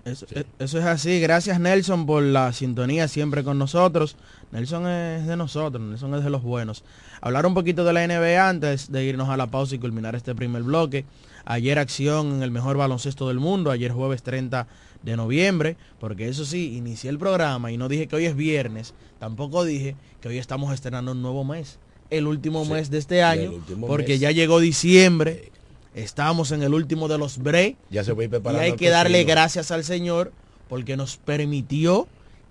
eso, 0.05 0.27
e, 0.29 0.45
eso, 0.59 0.77
es 0.77 0.85
así. 0.85 1.19
Gracias 1.19 1.59
Nelson 1.59 2.05
por 2.05 2.21
la 2.21 2.53
sintonía 2.53 3.07
siempre 3.07 3.43
con 3.43 3.57
nosotros. 3.57 4.15
Nelson 4.51 4.87
es 4.87 5.27
de 5.27 5.35
nosotros, 5.35 5.81
Nelson 5.81 6.15
es 6.15 6.23
de 6.23 6.29
los 6.29 6.43
buenos. 6.43 6.83
Hablar 7.21 7.45
un 7.45 7.53
poquito 7.53 7.83
de 7.83 7.93
la 7.93 8.07
NBA 8.07 8.47
antes 8.47 8.91
de 8.91 9.03
irnos 9.03 9.29
a 9.29 9.37
la 9.37 9.47
pausa 9.47 9.75
y 9.75 9.79
culminar 9.79 10.15
este 10.15 10.35
primer 10.35 10.63
bloque. 10.63 11.05
Ayer 11.45 11.77
acción 11.77 12.35
en 12.35 12.43
el 12.43 12.51
mejor 12.51 12.77
baloncesto 12.77 13.27
del 13.27 13.39
mundo, 13.39 13.71
ayer 13.71 13.91
jueves 13.91 14.23
30 14.23 14.67
de 15.03 15.15
noviembre, 15.15 15.77
porque 15.99 16.27
eso 16.27 16.45
sí, 16.45 16.75
inicié 16.75 17.11
el 17.11 17.19
programa 17.19 17.71
y 17.71 17.77
no 17.77 17.87
dije 17.87 18.07
que 18.07 18.15
hoy 18.15 18.25
es 18.25 18.35
viernes, 18.35 18.93
tampoco 19.19 19.63
dije 19.63 19.95
que 20.19 20.29
hoy 20.29 20.39
estamos 20.39 20.73
estrenando 20.73 21.11
un 21.11 21.21
nuevo 21.21 21.43
mes, 21.43 21.77
el 22.09 22.25
último 22.25 22.65
mes 22.65 22.89
de 22.89 22.97
este 22.97 23.21
año, 23.21 23.51
porque 23.81 24.17
ya 24.17 24.31
llegó 24.31 24.59
diciembre, 24.59 25.51
estamos 25.93 26.51
en 26.51 26.63
el 26.63 26.73
último 26.73 27.07
de 27.07 27.19
los 27.19 27.37
break, 27.37 27.77
ya 27.91 28.03
se 28.03 28.13
voy 28.13 28.27
y 28.27 28.55
hay 28.55 28.73
que 28.73 28.89
darle 28.89 29.23
gracias 29.23 29.69
al 29.69 29.83
Señor 29.83 30.31
porque 30.67 30.97
nos 30.97 31.17
permitió 31.17 32.07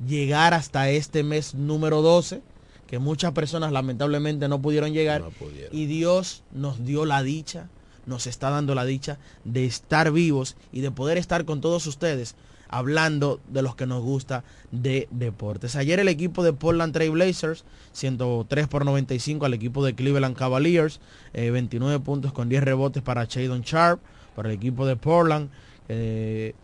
llegar 0.06 0.54
hasta 0.54 0.90
este 0.90 1.22
mes 1.22 1.54
número 1.54 2.02
12, 2.02 2.42
que 2.86 2.98
muchas 2.98 3.32
personas 3.32 3.72
lamentablemente 3.72 4.48
no 4.48 4.60
pudieron 4.60 4.92
llegar, 4.92 5.24
y 5.72 5.86
Dios 5.86 6.42
nos 6.52 6.84
dio 6.84 7.04
la 7.04 7.22
dicha 7.22 7.68
nos 8.06 8.26
está 8.26 8.50
dando 8.50 8.74
la 8.74 8.84
dicha 8.84 9.18
de 9.44 9.64
estar 9.64 10.12
vivos 10.12 10.56
y 10.72 10.80
de 10.80 10.90
poder 10.90 11.18
estar 11.18 11.44
con 11.44 11.60
todos 11.60 11.86
ustedes 11.86 12.34
hablando 12.68 13.40
de 13.48 13.62
los 13.62 13.76
que 13.76 13.86
nos 13.86 14.02
gusta 14.02 14.42
de 14.72 15.06
deportes. 15.10 15.76
Ayer 15.76 16.00
el 16.00 16.08
equipo 16.08 16.42
de 16.42 16.52
Portland 16.52 16.92
Trail 16.92 17.12
Blazers, 17.12 17.64
103 17.92 18.66
por 18.66 18.84
95 18.84 19.46
al 19.46 19.54
equipo 19.54 19.84
de 19.84 19.94
Cleveland 19.94 20.36
Cavaliers, 20.36 21.00
29 21.34 21.94
eh, 21.94 22.00
puntos 22.00 22.32
con 22.32 22.48
10 22.48 22.64
rebotes 22.64 23.02
para 23.02 23.26
Shadon 23.26 23.62
Sharp, 23.62 24.00
para 24.34 24.48
el 24.48 24.56
equipo 24.56 24.86
de 24.86 24.96
Portland. 24.96 25.50
Eh, 25.88 26.54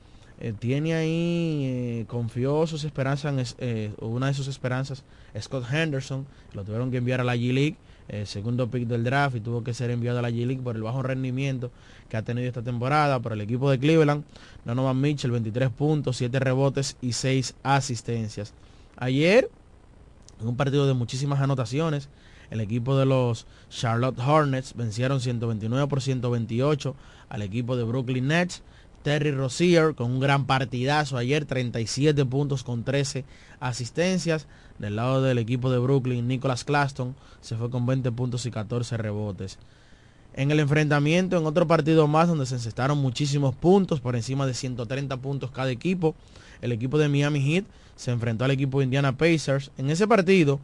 eh, 0.40 0.52
tiene 0.58 0.94
ahí, 0.94 2.04
confió 2.08 2.66
sus 2.66 2.84
esperanzas, 2.84 3.56
en, 3.58 3.94
una 4.00 4.28
de 4.28 4.34
sus 4.34 4.48
esperanzas, 4.48 5.04
Scott 5.38 5.64
Henderson, 5.70 6.26
lo 6.54 6.64
tuvieron 6.64 6.90
que 6.90 6.96
enviar 6.96 7.20
a 7.20 7.24
la 7.24 7.36
G-League 7.36 7.76
eh, 8.12 8.26
segundo 8.26 8.68
pick 8.68 8.88
del 8.88 9.04
draft 9.04 9.36
y 9.36 9.40
tuvo 9.40 9.62
que 9.62 9.72
ser 9.72 9.92
enviado 9.92 10.18
a 10.18 10.22
la 10.22 10.30
G-League 10.30 10.62
por 10.62 10.74
el 10.74 10.82
bajo 10.82 11.00
rendimiento 11.00 11.70
que 12.08 12.16
ha 12.16 12.22
tenido 12.22 12.48
esta 12.48 12.60
temporada. 12.60 13.20
Por 13.20 13.32
el 13.32 13.40
equipo 13.40 13.70
de 13.70 13.78
Cleveland, 13.78 14.24
Donovan 14.64 15.00
Mitchell, 15.00 15.30
23 15.30 15.70
puntos, 15.70 16.16
7 16.16 16.40
rebotes 16.40 16.96
y 17.00 17.12
6 17.12 17.54
asistencias. 17.62 18.52
Ayer, 18.96 19.48
en 20.40 20.48
un 20.48 20.56
partido 20.56 20.88
de 20.88 20.94
muchísimas 20.94 21.40
anotaciones, 21.40 22.08
el 22.50 22.60
equipo 22.60 22.98
de 22.98 23.06
los 23.06 23.46
Charlotte 23.68 24.18
Hornets 24.18 24.74
vencieron 24.74 25.20
129 25.20 25.86
por 25.86 26.02
128 26.02 26.96
al 27.28 27.42
equipo 27.42 27.76
de 27.76 27.84
Brooklyn 27.84 28.26
Nets. 28.26 28.64
Terry 29.02 29.30
Rozier 29.30 29.94
con 29.94 30.10
un 30.10 30.20
gran 30.20 30.46
partidazo 30.46 31.16
ayer, 31.16 31.44
37 31.44 32.24
puntos 32.26 32.62
con 32.62 32.84
13 32.84 33.24
asistencias. 33.58 34.46
Del 34.78 34.96
lado 34.96 35.22
del 35.22 35.38
equipo 35.38 35.70
de 35.70 35.78
Brooklyn, 35.78 36.26
Nicholas 36.26 36.64
Claston 36.64 37.14
se 37.40 37.56
fue 37.56 37.70
con 37.70 37.86
20 37.86 38.12
puntos 38.12 38.46
y 38.46 38.50
14 38.50 38.96
rebotes. 38.96 39.58
En 40.32 40.50
el 40.50 40.60
enfrentamiento, 40.60 41.36
en 41.36 41.46
otro 41.46 41.66
partido 41.66 42.06
más 42.06 42.28
donde 42.28 42.46
se 42.46 42.54
encestaron 42.54 42.98
muchísimos 42.98 43.54
puntos, 43.54 44.00
por 44.00 44.14
encima 44.14 44.46
de 44.46 44.54
130 44.54 45.16
puntos 45.16 45.50
cada 45.50 45.70
equipo, 45.70 46.14
el 46.60 46.72
equipo 46.72 46.98
de 46.98 47.08
Miami 47.08 47.40
Heat 47.40 47.64
se 47.96 48.12
enfrentó 48.12 48.44
al 48.44 48.52
equipo 48.52 48.78
de 48.78 48.84
Indiana 48.84 49.16
Pacers. 49.16 49.70
En 49.76 49.90
ese 49.90 50.06
partido, 50.06 50.60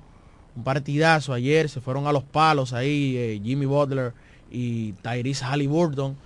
un 0.54 0.62
partidazo 0.62 1.32
ayer, 1.32 1.68
se 1.68 1.80
fueron 1.80 2.06
a 2.06 2.12
los 2.12 2.22
palos 2.22 2.72
ahí 2.72 3.16
eh, 3.16 3.40
Jimmy 3.42 3.66
Butler 3.66 4.14
y 4.50 4.92
Tyrese 4.92 5.44
Halliburton 5.44 6.16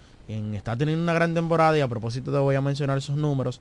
está 0.55 0.77
teniendo 0.77 1.03
una 1.03 1.13
gran 1.13 1.35
temporada 1.35 1.77
y 1.77 1.81
a 1.81 1.89
propósito 1.89 2.33
te 2.33 2.39
voy 2.39 2.55
a 2.55 2.61
mencionar 2.61 2.99
esos 2.99 3.17
números, 3.17 3.61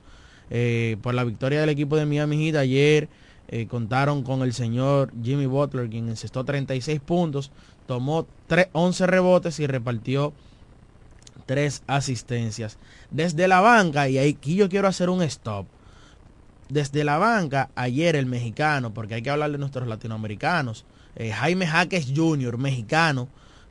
eh, 0.50 0.96
por 1.02 1.14
la 1.14 1.24
victoria 1.24 1.60
del 1.60 1.70
equipo 1.70 1.96
de 1.96 2.06
Miami 2.06 2.44
Heat 2.44 2.56
ayer 2.56 3.08
eh, 3.52 3.66
contaron 3.66 4.22
con 4.22 4.42
el 4.42 4.52
señor 4.52 5.12
Jimmy 5.22 5.46
Butler, 5.46 5.88
quien 5.90 6.08
encestó 6.08 6.44
36 6.44 7.00
puntos, 7.00 7.50
tomó 7.86 8.26
11 8.72 9.06
rebotes 9.08 9.58
y 9.58 9.66
repartió 9.66 10.32
3 11.46 11.82
asistencias. 11.88 12.78
Desde 13.10 13.48
la 13.48 13.60
banca, 13.60 14.08
y 14.08 14.18
aquí 14.18 14.54
yo 14.54 14.68
quiero 14.68 14.86
hacer 14.86 15.10
un 15.10 15.22
stop, 15.22 15.66
desde 16.68 17.02
la 17.02 17.18
banca, 17.18 17.70
ayer 17.74 18.14
el 18.14 18.26
mexicano, 18.26 18.94
porque 18.94 19.14
hay 19.14 19.22
que 19.22 19.30
hablar 19.30 19.50
de 19.50 19.58
nuestros 19.58 19.88
latinoamericanos, 19.88 20.84
eh, 21.16 21.32
Jaime 21.32 21.66
Jaques 21.66 22.12
Jr., 22.14 22.56
mexicano, 22.56 23.28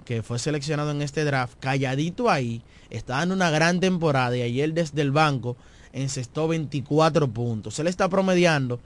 que 0.10 0.24
fue 0.24 0.40
seleccionado 0.40 0.90
en 0.90 1.04
este 1.04 1.24
draft, 1.24 1.60
calladito 1.60 2.32
ahí, 2.32 2.64
está 2.90 3.18
dando 3.18 3.36
una 3.36 3.52
gran 3.52 3.80
temporada 3.80 4.36
y 4.36 4.42
ayer 4.42 4.74
desde 4.74 5.04
el 5.04 5.12
banco 5.12 5.56
encestó 5.94 6.48
24 6.48 7.28
puntos. 7.28 7.78
Él 7.78 7.86
está 7.86 8.10
promediando 8.10 8.80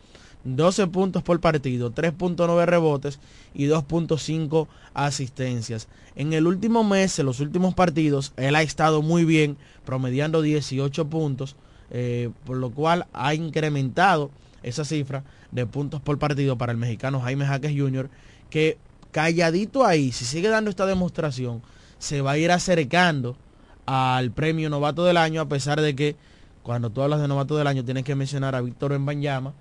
12 0.43 0.87
puntos 0.87 1.23
por 1.23 1.39
partido, 1.39 1.93
3.9 1.93 2.65
rebotes 2.65 3.21
y 3.53 3.67
2.5 3.67 4.67
asistencias. 4.93 5.87
En 6.17 6.33
el 6.33 6.45
último 6.45 6.83
mes, 6.83 7.17
en 7.17 7.25
los 7.27 7.39
últimos 7.39 7.73
partidos, 7.73 8.33
él 8.35 8.53
ha 8.57 8.61
estado 8.61 9.01
muy 9.01 9.23
bien, 9.23 9.55
promediando 9.85 10.41
18 10.41 11.07
puntos, 11.07 11.55
eh, 11.91 12.31
por 12.45 12.57
lo 12.57 12.71
cual 12.71 13.07
ha 13.13 13.33
incrementado 13.33 14.29
esa 14.61 14.83
cifra 14.83 15.23
de 15.53 15.65
puntos 15.65 16.01
por 16.01 16.19
partido 16.19 16.57
para 16.57 16.73
el 16.73 16.77
mexicano 16.77 17.21
Jaime 17.21 17.45
Jaques 17.45 17.71
Jr., 17.71 18.09
que 18.49 18.77
calladito 19.13 19.85
ahí, 19.85 20.11
si 20.11 20.25
sigue 20.25 20.49
dando 20.49 20.69
esta 20.69 20.85
demostración, 20.85 21.61
se 21.99 22.19
va 22.19 22.31
a 22.31 22.37
ir 22.37 22.51
acercando 22.51 23.37
al 23.85 24.31
premio 24.31 24.69
novato 24.69 25.05
del 25.05 25.15
año, 25.15 25.39
a 25.39 25.47
pesar 25.47 25.79
de 25.79 25.95
que 25.95 26.17
cuando 26.63 26.89
tú 26.89 27.01
hablas 27.01 27.21
de 27.21 27.29
novato 27.29 27.55
del 27.55 27.67
año 27.67 27.85
tienes 27.85 28.03
que 28.03 28.15
mencionar 28.15 28.55
a 28.55 28.61
Víctor 28.61 28.91
Embanyama 28.91 29.53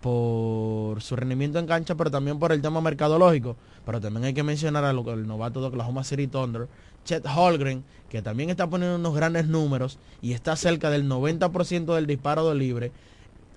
por 0.00 1.00
su 1.02 1.16
rendimiento 1.16 1.58
en 1.58 1.66
cancha, 1.66 1.94
pero 1.94 2.10
también 2.10 2.38
por 2.38 2.52
el 2.52 2.62
tema 2.62 2.80
mercadológico. 2.80 3.56
Pero 3.84 4.00
también 4.00 4.24
hay 4.24 4.34
que 4.34 4.42
mencionar 4.42 4.84
al 4.84 5.26
novato 5.26 5.60
de 5.60 5.66
Oklahoma 5.68 6.04
City 6.04 6.26
Thunder, 6.26 6.68
Chet 7.04 7.24
Holgren, 7.26 7.84
que 8.08 8.22
también 8.22 8.50
está 8.50 8.68
poniendo 8.68 8.96
unos 8.96 9.14
grandes 9.14 9.46
números 9.46 9.98
y 10.20 10.32
está 10.32 10.56
cerca 10.56 10.90
del 10.90 11.08
90% 11.08 11.94
del 11.94 12.06
disparo 12.06 12.48
de 12.48 12.54
libre, 12.54 12.92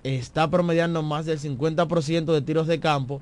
está 0.02 0.48
promediando 0.48 1.02
más 1.02 1.26
del 1.26 1.38
50% 1.38 2.32
de 2.32 2.42
tiros 2.42 2.66
de 2.66 2.80
campo 2.80 3.20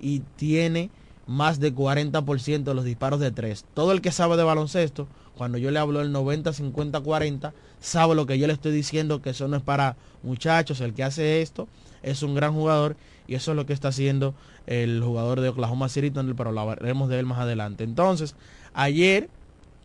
y 0.00 0.20
tiene 0.36 0.90
más 1.26 1.60
de 1.60 1.74
40% 1.74 2.64
de 2.64 2.74
los 2.74 2.84
disparos 2.84 3.20
de 3.20 3.30
tres. 3.30 3.64
Todo 3.74 3.92
el 3.92 4.00
que 4.00 4.12
sabe 4.12 4.36
de 4.36 4.42
baloncesto, 4.42 5.08
cuando 5.36 5.58
yo 5.58 5.70
le 5.70 5.78
hablo 5.78 6.00
del 6.00 6.12
90, 6.12 6.52
50, 6.52 7.00
40, 7.00 7.54
sabe 7.80 8.14
lo 8.14 8.26
que 8.26 8.38
yo 8.38 8.46
le 8.46 8.52
estoy 8.52 8.72
diciendo, 8.72 9.22
que 9.22 9.30
eso 9.30 9.48
no 9.48 9.56
es 9.56 9.62
para 9.62 9.96
muchachos, 10.22 10.80
el 10.80 10.94
que 10.94 11.04
hace 11.04 11.42
esto 11.42 11.68
es 12.02 12.22
un 12.22 12.34
gran 12.34 12.52
jugador 12.52 12.96
y 13.26 13.34
eso 13.34 13.52
es 13.52 13.56
lo 13.56 13.66
que 13.66 13.72
está 13.72 13.88
haciendo 13.88 14.34
el 14.66 15.02
jugador 15.02 15.40
de 15.40 15.48
Oklahoma 15.48 15.88
City 15.88 16.10
Thunder, 16.10 16.36
pero 16.36 16.58
hablaremos 16.58 17.08
de 17.08 17.18
él 17.18 17.26
más 17.26 17.38
adelante. 17.38 17.84
Entonces, 17.84 18.36
ayer 18.74 19.28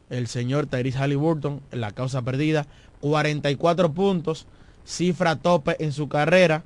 el 0.10 0.28
señor 0.28 0.66
Tyrese 0.66 0.98
Halliburton, 0.98 1.62
la 1.72 1.92
causa 1.92 2.22
perdida, 2.22 2.68
44 3.02 3.94
puntos, 3.94 4.46
cifra 4.86 5.38
tope 5.38 5.78
en 5.84 5.94
su 5.94 6.10
carrera, 6.10 6.64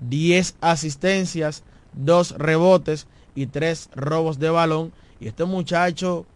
10 0.00 0.56
asistencias, 0.60 1.62
2 1.94 2.32
rebotes 2.38 3.06
y 3.40 3.46
3 3.46 3.90
robos 3.94 4.38
de 4.38 4.50
balón. 4.50 4.92
Y 5.18 5.28
este 5.28 5.44
muchacho 5.44 6.26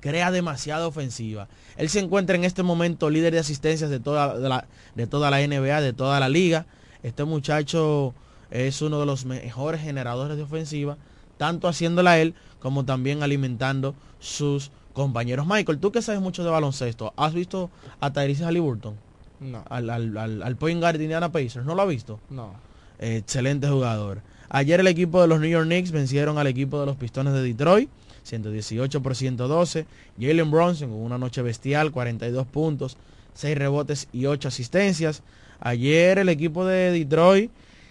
crea 0.00 0.30
demasiada 0.30 0.86
ofensiva. 0.86 1.48
Él 1.76 1.88
se 1.88 2.00
encuentra 2.00 2.36
en 2.36 2.44
este 2.44 2.62
momento 2.62 3.10
líder 3.10 3.32
de 3.32 3.40
asistencias 3.40 3.90
de 3.90 4.00
toda, 4.00 4.34
la, 4.36 4.66
de 4.94 5.06
toda 5.06 5.30
la 5.30 5.46
NBA, 5.46 5.80
de 5.80 5.92
toda 5.92 6.20
la 6.20 6.28
liga. 6.28 6.66
Este 7.02 7.24
muchacho 7.24 8.14
es 8.50 8.82
uno 8.82 9.00
de 9.00 9.06
los 9.06 9.24
mejores 9.24 9.80
generadores 9.80 10.36
de 10.36 10.44
ofensiva, 10.44 10.96
tanto 11.38 11.68
haciéndola 11.68 12.18
él 12.18 12.34
como 12.60 12.84
también 12.84 13.22
alimentando 13.22 13.94
sus 14.20 14.70
compañeros. 14.92 15.46
Michael, 15.46 15.78
tú 15.78 15.92
que 15.92 16.02
sabes 16.02 16.20
mucho 16.20 16.42
de 16.44 16.50
baloncesto, 16.50 17.12
¿has 17.16 17.34
visto 17.34 17.70
a 18.00 18.12
Tyrese 18.12 18.44
Halliburton? 18.44 18.96
No. 19.40 19.64
Al, 19.68 19.90
al, 19.90 20.16
al, 20.16 20.42
al 20.42 20.56
point 20.56 20.80
guard 20.80 20.96
de 20.96 21.04
Indiana 21.04 21.30
Pacers, 21.30 21.66
¿no 21.66 21.74
lo 21.74 21.82
ha 21.82 21.86
visto? 21.86 22.18
No. 22.30 22.54
excelente 22.98 23.68
jugador. 23.68 24.22
Ayer 24.48 24.80
el 24.80 24.86
equipo 24.86 25.20
de 25.20 25.28
los 25.28 25.40
New 25.40 25.50
York 25.50 25.66
Knicks 25.66 25.90
vencieron 25.90 26.38
al 26.38 26.46
equipo 26.46 26.78
de 26.80 26.86
los 26.86 26.96
Pistones 26.96 27.32
de 27.32 27.42
Detroit, 27.42 27.88
118 28.22 29.02
por 29.02 29.14
112. 29.14 29.86
Jalen 30.20 30.50
Bronson 30.50 30.90
con 30.90 30.98
una 31.00 31.18
noche 31.18 31.42
bestial, 31.42 31.92
42 31.92 32.46
puntos, 32.46 32.96
6 33.34 33.58
rebotes 33.58 34.08
y 34.12 34.26
8 34.26 34.48
asistencias. 34.48 35.22
Ayer 35.60 36.18
el 36.18 36.28
equipo 36.28 36.64
de 36.64 36.92
Detroit 36.92 37.50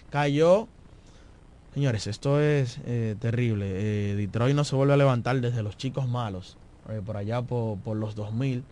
cayó. 0.10 0.68
Señores, 1.74 2.08
esto 2.08 2.40
es 2.40 2.80
eh, 2.86 3.16
terrible. 3.20 3.66
Eh, 3.68 4.16
Detroit 4.16 4.56
no 4.56 4.64
se 4.64 4.76
vuelve 4.76 4.94
a 4.94 4.98
levantar 4.98 5.42
desde 5.42 5.62
los 5.62 5.78
chicos 5.78 6.08
malos, 6.08 6.58
eh, 6.90 7.02
por 7.06 7.18
allá 7.18 7.42
por, 7.42 7.78
por 7.80 7.98
los 7.98 8.16
2000. 8.16 8.64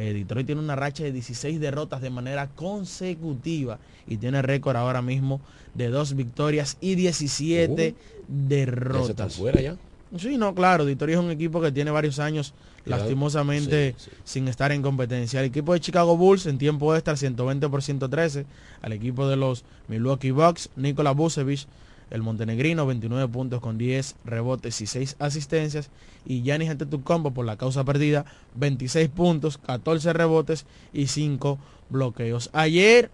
Eh, 0.00 0.12
Detroit 0.14 0.46
tiene 0.46 0.60
una 0.60 0.76
racha 0.76 1.02
de 1.02 1.10
16 1.12 1.58
derrotas 1.60 2.00
de 2.00 2.08
manera 2.08 2.46
consecutiva 2.48 3.78
y 4.06 4.16
tiene 4.16 4.40
récord 4.42 4.76
ahora 4.76 5.02
mismo 5.02 5.40
de 5.74 5.88
dos 5.88 6.14
victorias 6.14 6.76
y 6.80 6.94
17 6.94 7.94
derrotas. 8.28 9.34
fuera 9.36 9.60
ya? 9.60 9.76
Sí, 10.16 10.38
no, 10.38 10.54
claro, 10.54 10.84
Detroit 10.86 11.14
es 11.18 11.20
un 11.20 11.30
equipo 11.30 11.60
que 11.60 11.70
tiene 11.72 11.90
varios 11.90 12.18
años 12.18 12.54
lastimosamente 12.86 13.94
Sí, 13.98 14.04
sí. 14.10 14.16
sin 14.24 14.48
estar 14.48 14.72
en 14.72 14.80
competencia. 14.82 15.40
El 15.40 15.46
equipo 15.46 15.74
de 15.74 15.80
Chicago 15.80 16.16
Bulls 16.16 16.46
en 16.46 16.56
tiempo 16.58 16.94
extra 16.94 17.16
120 17.16 17.68
por 17.68 17.82
113 17.82 18.46
al 18.80 18.92
equipo 18.92 19.28
de 19.28 19.36
los 19.36 19.64
Milwaukee 19.88 20.30
Bucks, 20.30 20.70
Nikola 20.76 21.10
Vucevic, 21.10 21.66
el 22.10 22.22
montenegrino, 22.22 22.86
29 22.86 23.28
puntos 23.28 23.60
con 23.60 23.78
10 23.78 24.16
rebotes 24.24 24.80
y 24.80 24.86
6 24.86 25.16
asistencias. 25.18 25.90
Y 26.24 26.42
Giannis 26.42 26.70
Antetokounmpo 26.70 27.32
por 27.32 27.46
la 27.46 27.56
causa 27.56 27.84
perdida, 27.84 28.24
26 28.56 29.08
puntos, 29.08 29.58
14 29.58 30.12
rebotes 30.12 30.66
y 30.92 31.06
5 31.06 31.58
bloqueos. 31.90 32.50
Ayer, 32.52 33.10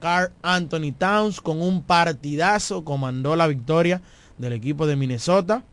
Carl 0.00 0.32
Anthony 0.42 0.92
Towns 0.96 1.40
con 1.40 1.60
un 1.60 1.82
partidazo 1.82 2.84
comandó 2.84 3.36
la 3.36 3.46
victoria 3.46 4.02
del 4.38 4.52
equipo 4.52 4.86
de 4.86 4.96
Minnesota 4.96 5.64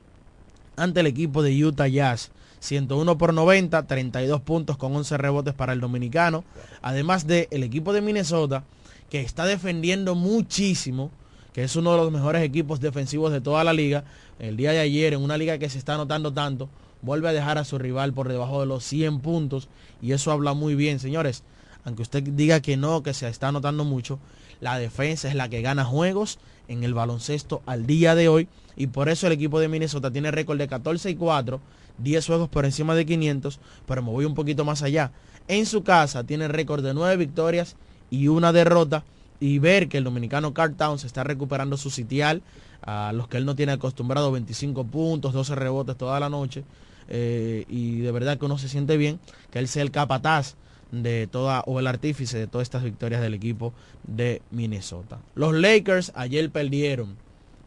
ante 0.75 0.99
el 0.99 1.07
equipo 1.07 1.43
de 1.43 1.65
Utah 1.65 1.87
Jazz. 1.87 2.31
101 2.59 3.17
por 3.17 3.33
90, 3.33 3.87
32 3.87 4.41
puntos 4.41 4.77
con 4.77 4.95
11 4.95 5.17
rebotes 5.17 5.53
para 5.53 5.73
el 5.73 5.79
dominicano. 5.79 6.43
Además 6.81 7.25
de 7.25 7.47
el 7.51 7.63
equipo 7.63 7.93
de 7.93 8.01
Minnesota, 8.01 8.63
que 9.09 9.21
está 9.21 9.45
defendiendo 9.45 10.15
muchísimo, 10.15 11.11
que 11.53 11.63
es 11.63 11.75
uno 11.75 11.91
de 11.91 11.97
los 11.97 12.11
mejores 12.11 12.43
equipos 12.43 12.79
defensivos 12.79 13.31
de 13.31 13.41
toda 13.41 13.63
la 13.63 13.73
liga. 13.73 14.03
El 14.39 14.57
día 14.57 14.71
de 14.71 14.79
ayer, 14.79 15.13
en 15.13 15.21
una 15.21 15.37
liga 15.37 15.57
que 15.57 15.69
se 15.69 15.77
está 15.77 15.95
anotando 15.95 16.33
tanto, 16.33 16.69
vuelve 17.01 17.29
a 17.29 17.33
dejar 17.33 17.57
a 17.57 17.65
su 17.65 17.77
rival 17.77 18.13
por 18.13 18.27
debajo 18.27 18.59
de 18.59 18.67
los 18.67 18.83
100 18.83 19.19
puntos. 19.19 19.69
Y 20.01 20.11
eso 20.11 20.31
habla 20.31 20.53
muy 20.53 20.75
bien, 20.75 20.99
señores. 20.99 21.43
Aunque 21.85 22.01
usted 22.01 22.23
diga 22.23 22.59
que 22.59 22.77
no, 22.77 23.03
que 23.03 23.13
se 23.13 23.27
está 23.27 23.47
anotando 23.47 23.83
mucho, 23.83 24.19
la 24.59 24.77
defensa 24.77 25.27
es 25.27 25.35
la 25.35 25.49
que 25.49 25.61
gana 25.61 25.85
juegos 25.85 26.39
en 26.67 26.83
el 26.83 26.93
baloncesto 26.93 27.61
al 27.65 27.85
día 27.87 28.15
de 28.15 28.27
hoy. 28.27 28.47
Y 28.75 28.87
por 28.87 29.09
eso 29.09 29.27
el 29.27 29.33
equipo 29.33 29.59
de 29.59 29.67
Minnesota 29.67 30.11
tiene 30.11 30.31
récord 30.31 30.57
de 30.57 30.67
14 30.67 31.09
y 31.09 31.15
4, 31.15 31.59
10 31.97 32.25
juegos 32.25 32.49
por 32.49 32.65
encima 32.65 32.95
de 32.95 33.05
500. 33.05 33.59
Pero 33.85 34.03
me 34.03 34.11
voy 34.11 34.25
un 34.25 34.35
poquito 34.35 34.65
más 34.65 34.83
allá. 34.83 35.11
En 35.47 35.65
su 35.65 35.83
casa 35.83 36.23
tiene 36.23 36.47
récord 36.47 36.83
de 36.83 36.93
9 36.93 37.17
victorias 37.17 37.75
y 38.09 38.27
una 38.27 38.53
derrota. 38.53 39.03
Y 39.39 39.59
ver 39.59 39.87
que 39.87 39.97
el 39.97 40.03
dominicano 40.03 40.53
Carl 40.53 40.75
Towns 40.75 41.03
está 41.05 41.23
recuperando 41.23 41.77
su 41.77 41.89
sitial, 41.89 42.41
a 42.81 43.11
los 43.13 43.27
que 43.27 43.37
él 43.37 43.45
no 43.45 43.55
tiene 43.55 43.71
acostumbrado, 43.73 44.31
25 44.31 44.85
puntos, 44.85 45.33
12 45.33 45.55
rebotes 45.55 45.97
toda 45.97 46.19
la 46.19 46.29
noche. 46.29 46.63
eh, 47.11 47.65
y 47.69 48.01
de 48.01 48.11
verdad 48.11 48.37
que 48.37 48.45
uno 48.45 48.57
se 48.59 48.69
siente 48.69 48.95
bien 48.95 49.19
que 49.51 49.57
él 49.57 49.67
sea 49.67 49.81
el 49.81 49.89
capataz 49.89 50.53
de 50.91 51.25
toda 51.25 51.61
o 51.65 51.79
el 51.79 51.87
artífice 51.87 52.37
de 52.37 52.45
todas 52.47 52.65
estas 52.67 52.83
victorias 52.83 53.19
del 53.21 53.33
equipo 53.33 53.73
de 54.03 54.41
Minnesota. 54.51 55.17
Los 55.35 55.55
Lakers 55.55 56.11
ayer 56.15 56.49
perdieron 56.51 57.15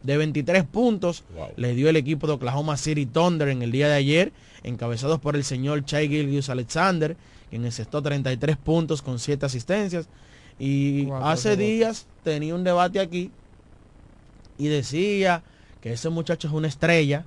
de 0.03 0.15
23 0.17 0.63
puntos, 0.65 1.23
Wow. 1.35 1.47
le 1.57 1.73
dio 1.75 1.89
el 1.89 1.95
equipo 1.97 2.25
de 2.27 2.33
Oklahoma 2.33 2.77
City 2.77 3.05
Thunder 3.05 3.49
en 3.49 3.61
el 3.63 3.71
día 3.71 3.87
de 3.89 3.95
ayer, 3.95 4.31
encabezados 4.63 5.19
por 5.19 5.35
el 5.35 5.43
señor 5.43 5.83
Chai 5.85 6.07
Gilgius 6.07 6.49
Alexander, 6.49 7.15
quien 7.49 7.65
encestó 7.65 8.01
33 8.01 8.55
puntos 8.57 9.01
con 9.01 9.19
7 9.19 9.45
asistencias. 9.45 10.07
Y 10.65 11.07
Cuatro 11.07 11.27
hace 11.27 11.57
días 11.57 12.07
tenía 12.23 12.55
un 12.55 12.63
debate 12.63 13.01
aquí 13.01 13.31
y 14.57 14.67
decía 14.69 15.43
que 15.81 15.91
ese 15.91 16.07
muchacho 16.07 16.47
es 16.47 16.53
una 16.53 16.69
estrella. 16.69 17.25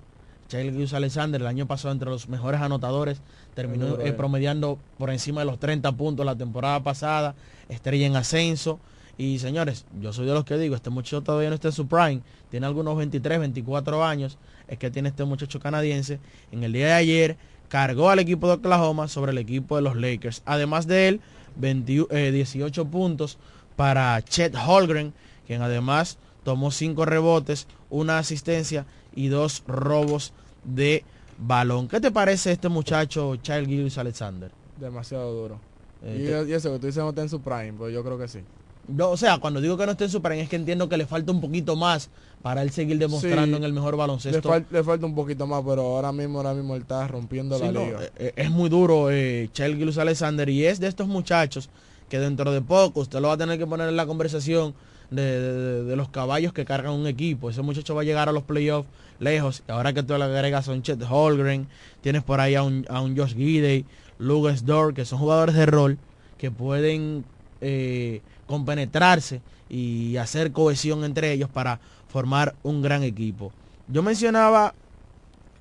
Gilgeous 0.48 0.94
Alexander 0.94 1.42
el 1.42 1.46
año 1.46 1.66
pasado 1.66 1.92
entre 1.92 2.08
los 2.08 2.30
mejores 2.30 2.62
anotadores, 2.62 3.20
terminó 3.54 4.00
eh, 4.00 4.08
eh. 4.08 4.12
promediando 4.14 4.78
por 4.96 5.10
encima 5.10 5.42
de 5.42 5.44
los 5.44 5.58
30 5.58 5.92
puntos 5.92 6.24
la 6.24 6.34
temporada 6.34 6.82
pasada, 6.82 7.34
estrella 7.68 8.06
en 8.06 8.16
ascenso. 8.16 8.80
Y 9.18 9.38
señores, 9.38 9.84
yo 10.00 10.14
soy 10.14 10.24
de 10.24 10.32
los 10.32 10.46
que 10.46 10.56
digo, 10.56 10.74
este 10.74 10.88
muchacho 10.88 11.20
todavía 11.20 11.50
no 11.50 11.56
está 11.56 11.68
en 11.68 11.72
su 11.72 11.86
prime, 11.86 12.22
tiene 12.50 12.64
algunos 12.64 12.96
23, 12.96 13.38
24 13.38 14.02
años, 14.02 14.38
es 14.66 14.78
que 14.78 14.90
tiene 14.90 15.10
este 15.10 15.24
muchacho 15.24 15.60
canadiense. 15.60 16.20
En 16.52 16.64
el 16.64 16.72
día 16.72 16.86
de 16.86 16.92
ayer 16.94 17.36
cargó 17.68 18.08
al 18.08 18.18
equipo 18.18 18.46
de 18.46 18.54
Oklahoma 18.54 19.08
sobre 19.08 19.32
el 19.32 19.38
equipo 19.38 19.76
de 19.76 19.82
los 19.82 19.94
Lakers. 19.94 20.42
Además 20.46 20.86
de 20.86 21.08
él, 21.08 21.20
20 21.56 22.06
eh, 22.10 22.30
18 22.32 22.84
puntos 22.86 23.38
para 23.76 24.20
Chet 24.22 24.54
Holgren, 24.54 25.12
quien 25.46 25.62
además 25.62 26.18
tomó 26.44 26.70
5 26.70 27.04
rebotes, 27.04 27.66
una 27.90 28.18
asistencia 28.18 28.86
y 29.14 29.28
dos 29.28 29.62
robos 29.66 30.32
de 30.64 31.04
balón. 31.38 31.88
¿Qué 31.88 32.00
te 32.00 32.10
parece 32.10 32.52
este 32.52 32.68
muchacho, 32.68 33.36
Child 33.36 33.66
Gillis 33.66 33.98
Alexander? 33.98 34.50
Demasiado 34.78 35.32
duro. 35.32 35.60
Eh, 36.02 36.44
y, 36.46 36.50
y 36.50 36.54
eso 36.54 36.72
que 36.72 36.78
tú 36.78 36.86
dices 36.86 37.02
no 37.02 37.10
está 37.10 37.22
en 37.22 37.28
su 37.28 37.40
prime, 37.40 37.72
pero 37.72 37.90
yo 37.90 38.04
creo 38.04 38.18
que 38.18 38.28
sí. 38.28 38.40
No, 38.88 39.10
o 39.10 39.16
sea, 39.16 39.38
cuando 39.38 39.60
digo 39.60 39.76
que 39.76 39.84
no 39.86 39.92
esté 39.92 40.04
en 40.04 40.10
su 40.10 40.22
prime 40.22 40.42
es 40.42 40.48
que 40.48 40.56
entiendo 40.56 40.88
que 40.88 40.96
le 40.96 41.06
falta 41.06 41.32
un 41.32 41.40
poquito 41.40 41.74
más 41.76 42.08
para 42.42 42.62
él 42.62 42.70
seguir 42.70 42.98
demostrando 42.98 43.56
Sí. 43.56 43.62
en 43.62 43.64
el 43.64 43.72
mejor 43.72 43.94
Le, 43.94 43.98
baloncesto. 43.98 44.48
fal- 44.48 44.64
le 44.70 44.84
falta 44.84 45.06
un 45.06 45.14
poquito 45.14 45.46
más, 45.46 45.62
pero 45.66 45.82
ahora 45.82 46.12
mismo, 46.12 46.38
ahora 46.38 46.54
mismo 46.54 46.76
él 46.76 46.82
está 46.82 47.06
rompiendo 47.08 47.58
Sí, 47.58 47.64
la 47.64 47.72
no, 47.72 47.84
liga. 47.84 48.02
eh, 48.02 48.10
eh, 48.18 48.32
es 48.36 48.50
muy 48.50 48.68
duro 48.68 49.10
eh, 49.10 49.48
Chel 49.52 49.76
Gilus 49.76 49.98
Alexander 49.98 50.48
y 50.48 50.64
es 50.66 50.78
de 50.78 50.86
estos 50.86 51.08
muchachos 51.08 51.68
que 52.08 52.20
dentro 52.20 52.52
de 52.52 52.60
poco 52.62 53.00
usted 53.00 53.18
lo 53.20 53.28
va 53.28 53.34
a 53.34 53.38
tener 53.38 53.58
que 53.58 53.66
poner 53.66 53.88
en 53.88 53.96
la 53.96 54.06
conversación 54.06 54.74
de, 55.10 55.22
de- 55.40 55.84
de 55.84 55.96
los 55.96 56.08
caballos 56.08 56.52
que 56.52 56.64
cargan 56.64 56.92
un 56.92 57.06
equipo. 57.08 57.50
Ese 57.50 57.62
muchacho 57.62 57.94
va 57.94 58.02
a 58.02 58.04
llegar 58.04 58.28
a 58.28 58.32
los 58.32 58.44
playoffs 58.44 58.88
lejos. 59.18 59.62
Y 59.68 59.72
ahora 59.72 59.92
que 59.92 60.02
tú 60.04 60.16
le 60.16 60.24
agregas 60.24 60.68
a 60.68 60.72
un 60.72 60.82
Chet 60.82 61.02
Holgren, 61.08 61.66
tienes 62.02 62.22
por 62.22 62.40
ahí 62.40 62.54
a 62.54 62.62
un, 62.62 62.86
a 62.88 63.00
un 63.00 63.16
Josh 63.16 63.34
Gidey, 63.34 63.84
Lucas 64.18 64.64
Dort, 64.64 64.94
que 64.94 65.04
son 65.04 65.18
jugadores 65.18 65.54
de 65.56 65.66
rol 65.66 65.98
que 66.38 66.50
pueden 66.50 67.24
eh, 67.60 68.20
compenetrarse 68.46 69.40
y 69.68 70.16
hacer 70.16 70.52
cohesión 70.52 71.04
entre 71.04 71.32
ellos 71.32 71.50
para 71.50 71.80
formar 72.08 72.54
un 72.62 72.82
gran 72.82 73.02
equipo. 73.02 73.52
Yo 73.88 74.02
mencionaba 74.02 74.74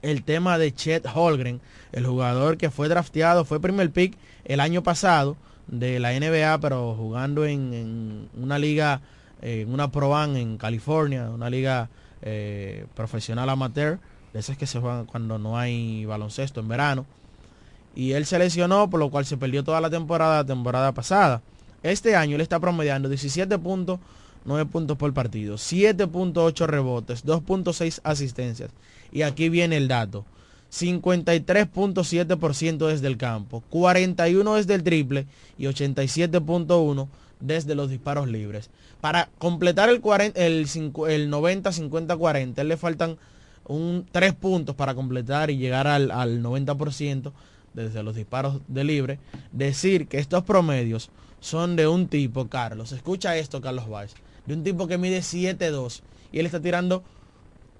el 0.01 0.23
tema 0.23 0.57
de 0.57 0.73
Chet 0.73 1.05
Holgren, 1.13 1.61
el 1.91 2.05
jugador 2.05 2.57
que 2.57 2.69
fue 2.69 2.87
drafteado, 2.87 3.45
fue 3.45 3.59
primer 3.59 3.91
pick 3.91 4.17
el 4.45 4.59
año 4.59 4.83
pasado 4.83 5.35
de 5.67 5.99
la 5.99 6.11
NBA, 6.13 6.59
pero 6.59 6.95
jugando 6.95 7.45
en, 7.45 8.29
una 8.35 8.59
liga, 8.59 9.01
en 9.41 9.73
una 9.73 9.91
Proban 9.91 10.37
en 10.37 10.57
California, 10.57 11.29
una 11.29 11.49
liga 11.49 11.89
eh, 12.21 12.85
profesional 12.93 13.49
amateur, 13.49 13.99
de 14.33 14.39
esas 14.39 14.57
que 14.57 14.67
se 14.67 14.79
juegan 14.79 15.05
cuando 15.05 15.39
no 15.39 15.57
hay 15.57 16.05
baloncesto 16.05 16.59
en 16.59 16.67
verano. 16.67 17.05
Y 17.95 18.11
él 18.11 18.25
se 18.25 18.37
lesionó, 18.37 18.89
por 18.89 18.99
lo 18.99 19.09
cual 19.09 19.25
se 19.25 19.37
perdió 19.37 19.63
toda 19.63 19.79
la 19.79 19.89
temporada, 19.89 20.45
temporada 20.45 20.91
pasada. 20.91 21.41
Este 21.85 22.15
año 22.15 22.35
él 22.35 22.41
está 22.41 22.59
promediando 22.59 23.09
17.9 23.11 24.69
puntos 24.69 24.97
por 24.97 25.13
partido, 25.13 25.57
7.8 25.57 26.65
rebotes, 26.65 27.23
2.6 27.23 27.99
asistencias. 28.03 28.71
Y 29.11 29.21
aquí 29.21 29.49
viene 29.49 29.77
el 29.77 29.87
dato. 29.87 30.25
53.7% 30.71 32.87
desde 32.87 33.05
el 33.05 33.17
campo, 33.17 33.61
41 33.69 34.55
desde 34.55 34.73
el 34.73 34.81
triple 34.81 35.27
y 35.59 35.65
87.1 35.65 37.07
desde 37.39 37.75
los 37.75 37.91
disparos 37.91 38.27
libres. 38.27 38.71
Para 38.99 39.29
completar 39.37 39.89
el, 39.89 40.01
el, 40.33 40.65
90-50-40, 40.65 42.63
le 42.63 42.77
faltan 42.77 43.17
un, 43.67 44.07
3 44.11 44.33
puntos 44.33 44.75
para 44.75 44.95
completar 44.95 45.51
y 45.51 45.57
llegar 45.57 45.85
al, 45.85 46.09
al 46.09 46.41
90% 46.41 47.31
desde 47.75 48.01
los 48.01 48.15
disparos 48.15 48.59
de 48.67 48.83
libre. 48.83 49.19
Decir 49.51 50.07
que 50.07 50.17
estos 50.17 50.43
promedios 50.43 51.11
son 51.39 51.75
de 51.75 51.87
un 51.87 52.07
tipo, 52.07 52.47
Carlos, 52.47 52.91
escucha 52.91 53.37
esto, 53.37 53.61
Carlos 53.61 53.89
Valls, 53.89 54.13
de 54.45 54.53
un 54.53 54.63
tipo 54.63 54.87
que 54.87 54.97
mide 54.97 55.19
7-2 55.19 56.01
y 56.31 56.39
él 56.39 56.45
está 56.45 56.59
tirando 56.59 57.03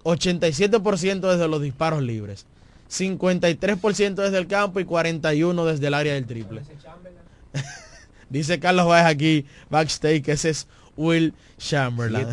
87% 0.03 1.31
desde 1.31 1.47
los 1.47 1.61
disparos 1.61 2.01
libres, 2.01 2.45
53% 2.89 4.15
desde 4.15 4.37
el 4.37 4.47
campo 4.47 4.79
y 4.79 4.85
41% 4.85 5.65
desde 5.65 5.87
el 5.87 5.93
área 5.93 6.13
del 6.13 6.25
triple. 6.25 6.61
Dice 8.29 8.59
Carlos 8.59 8.87
Valls 8.87 9.07
aquí, 9.07 9.45
backstage, 9.69 10.21
que 10.21 10.33
ese 10.33 10.49
es 10.49 10.67
Will 10.97 11.33
Chamberlain. 11.57 12.27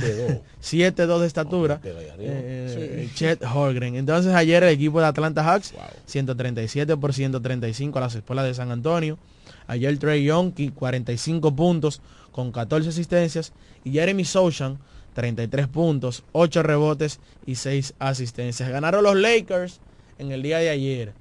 7-2 0.63 1.19
de 1.21 1.27
estatura. 1.27 1.81
Eh, 1.85 2.15
eh, 2.19 3.11
Chet 3.15 3.43
Holgren. 3.45 3.97
Entonces 3.97 4.35
ayer 4.35 4.63
el 4.63 4.71
equipo 4.71 5.01
de 5.01 5.07
Atlanta 5.07 5.43
Hawks, 5.43 5.75
137 6.07 6.97
por 6.97 7.13
135 7.13 7.99
a 7.99 8.03
las 8.03 8.15
escuelas 8.15 8.45
de 8.45 8.55
San 8.55 8.71
Antonio. 8.71 9.19
Ayer 9.67 9.99
Trey 9.99 10.25
Young, 10.25 10.53
45 10.75 11.55
puntos 11.55 12.01
con 12.31 12.53
14 12.53 12.89
asistencias. 12.89 13.53
Y 13.85 13.93
Jeremy 13.93 14.25
Sochan, 14.25 14.79
33 15.15 15.69
puntos, 15.69 16.25
8 16.33 16.63
rebotes 16.63 17.21
y 17.47 17.57
6 17.57 17.95
asistencias. 17.99 18.69
Ganaron 18.69 19.05
los 19.05 19.17
Lakers 19.17 19.81
en 20.19 20.33
el 20.33 20.43
día 20.43 20.59
de 20.59 20.71
ayer 20.71 21.13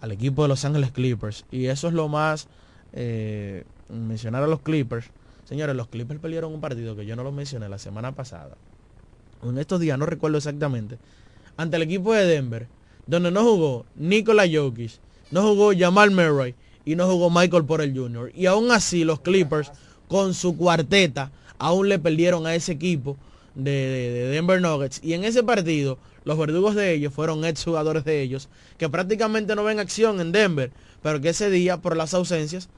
al 0.00 0.12
equipo 0.12 0.42
de 0.42 0.48
Los 0.48 0.64
Ángeles 0.64 0.92
Clippers. 0.92 1.44
Y 1.50 1.66
eso 1.66 1.88
es 1.88 1.94
lo 1.94 2.08
más... 2.08 2.48
Eh, 2.92 3.64
mencionar 3.90 4.42
a 4.42 4.46
los 4.46 4.60
Clippers 4.60 5.10
Señores, 5.48 5.74
los 5.74 5.88
Clippers 5.88 6.20
perdieron 6.20 6.52
un 6.52 6.60
partido 6.60 6.94
que 6.94 7.06
yo 7.06 7.16
no 7.16 7.24
lo 7.24 7.32
mencioné 7.32 7.70
la 7.70 7.78
semana 7.78 8.12
pasada. 8.12 8.58
En 9.42 9.56
estos 9.56 9.80
días, 9.80 9.98
no 9.98 10.04
recuerdo 10.04 10.36
exactamente. 10.36 10.98
Ante 11.56 11.76
el 11.76 11.84
equipo 11.84 12.12
de 12.12 12.26
Denver, 12.26 12.68
donde 13.06 13.30
no 13.30 13.42
jugó 13.42 13.86
Nikola 13.96 14.44
Jokic, 14.46 15.00
no 15.30 15.40
jugó 15.40 15.72
Jamal 15.74 16.10
Murray 16.10 16.54
y 16.84 16.94
no 16.96 17.06
jugó 17.06 17.30
Michael 17.30 17.64
Porter 17.64 17.94
Jr. 17.94 18.32
Y 18.34 18.46
aún 18.46 18.70
así 18.70 19.04
los 19.04 19.20
Clippers, 19.20 19.70
con 20.08 20.34
su 20.34 20.56
cuarteta, 20.56 21.30
aún 21.58 21.88
le 21.88 21.98
perdieron 21.98 22.46
a 22.46 22.54
ese 22.54 22.72
equipo 22.72 23.16
de, 23.54 23.70
de, 23.70 24.28
Denver 24.28 24.60
Nuggets. 24.60 25.00
Y 25.02 25.12
en 25.12 25.24
ese 25.24 25.42
partido, 25.42 25.98
los 26.24 26.38
verdugos 26.38 26.74
de 26.74 26.94
ellos 26.94 27.12
fueron 27.12 27.44
ex 27.44 27.64
jugadores 27.64 28.04
de 28.04 28.22
ellos, 28.22 28.48
que 28.78 28.88
prácticamente 28.88 29.54
no 29.54 29.64
ven 29.64 29.80
acción 29.80 30.20
en 30.20 30.32
Denver, 30.32 30.70
pero 31.02 31.20
que 31.20 31.30
ese 31.30 31.50
día, 31.50 31.78
por 31.78 31.96
las 31.96 32.14
ausencias, 32.14 32.68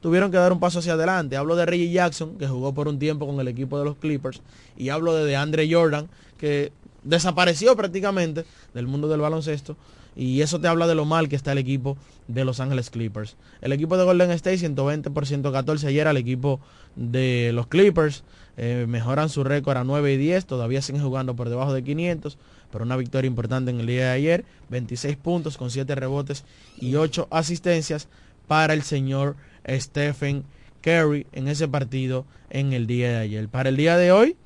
tuvieron 0.00 0.30
que 0.30 0.36
dar 0.36 0.52
un 0.52 0.60
paso 0.60 0.80
hacia 0.80 0.94
adelante. 0.94 1.36
Hablo 1.36 1.56
de 1.56 1.64
Reggie 1.64 1.90
Jackson, 1.90 2.36
que 2.36 2.46
jugó 2.46 2.74
por 2.74 2.88
un 2.88 2.98
tiempo 2.98 3.26
con 3.26 3.40
el 3.40 3.48
equipo 3.48 3.78
de 3.78 3.84
los 3.84 3.96
Clippers, 3.96 4.42
y 4.76 4.90
hablo 4.90 5.14
de 5.14 5.24
DeAndre 5.24 5.72
Jordan, 5.72 6.08
que 6.38 6.72
desapareció 7.04 7.76
prácticamente 7.76 8.44
del 8.74 8.86
mundo 8.86 9.08
del 9.08 9.20
baloncesto. 9.20 9.76
Y 10.16 10.42
eso 10.42 10.60
te 10.60 10.68
habla 10.68 10.86
de 10.86 10.94
lo 10.94 11.04
mal 11.04 11.28
que 11.28 11.36
está 11.36 11.52
el 11.52 11.58
equipo 11.58 11.96
de 12.28 12.44
Los 12.44 12.60
Ángeles 12.60 12.90
Clippers. 12.90 13.36
El 13.60 13.72
equipo 13.72 13.96
de 13.96 14.04
Golden 14.04 14.30
State 14.30 14.58
120 14.58 15.10
por 15.10 15.26
114 15.26 15.86
ayer 15.86 16.06
al 16.06 16.16
equipo 16.16 16.60
de 16.96 17.50
los 17.52 17.66
Clippers. 17.66 18.22
Eh, 18.56 18.86
mejoran 18.88 19.28
su 19.28 19.42
récord 19.42 19.76
a 19.76 19.84
9 19.84 20.12
y 20.12 20.16
10. 20.16 20.46
Todavía 20.46 20.82
siguen 20.82 21.02
jugando 21.02 21.34
por 21.34 21.48
debajo 21.48 21.72
de 21.72 21.82
500. 21.82 22.38
Pero 22.70 22.84
una 22.84 22.96
victoria 22.96 23.28
importante 23.28 23.70
en 23.70 23.80
el 23.80 23.86
día 23.86 24.06
de 24.06 24.10
ayer. 24.12 24.44
26 24.70 25.16
puntos 25.16 25.56
con 25.56 25.70
7 25.70 25.94
rebotes 25.94 26.44
y 26.78 26.94
8 26.94 27.28
asistencias 27.30 28.08
para 28.46 28.74
el 28.74 28.82
señor 28.82 29.36
Stephen 29.68 30.44
Curry 30.82 31.26
en 31.32 31.48
ese 31.48 31.66
partido 31.66 32.26
en 32.50 32.72
el 32.72 32.86
día 32.86 33.08
de 33.08 33.16
ayer. 33.16 33.48
Para 33.48 33.70
el 33.70 33.76
día 33.76 33.96
de 33.96 34.12
hoy, 34.12 34.36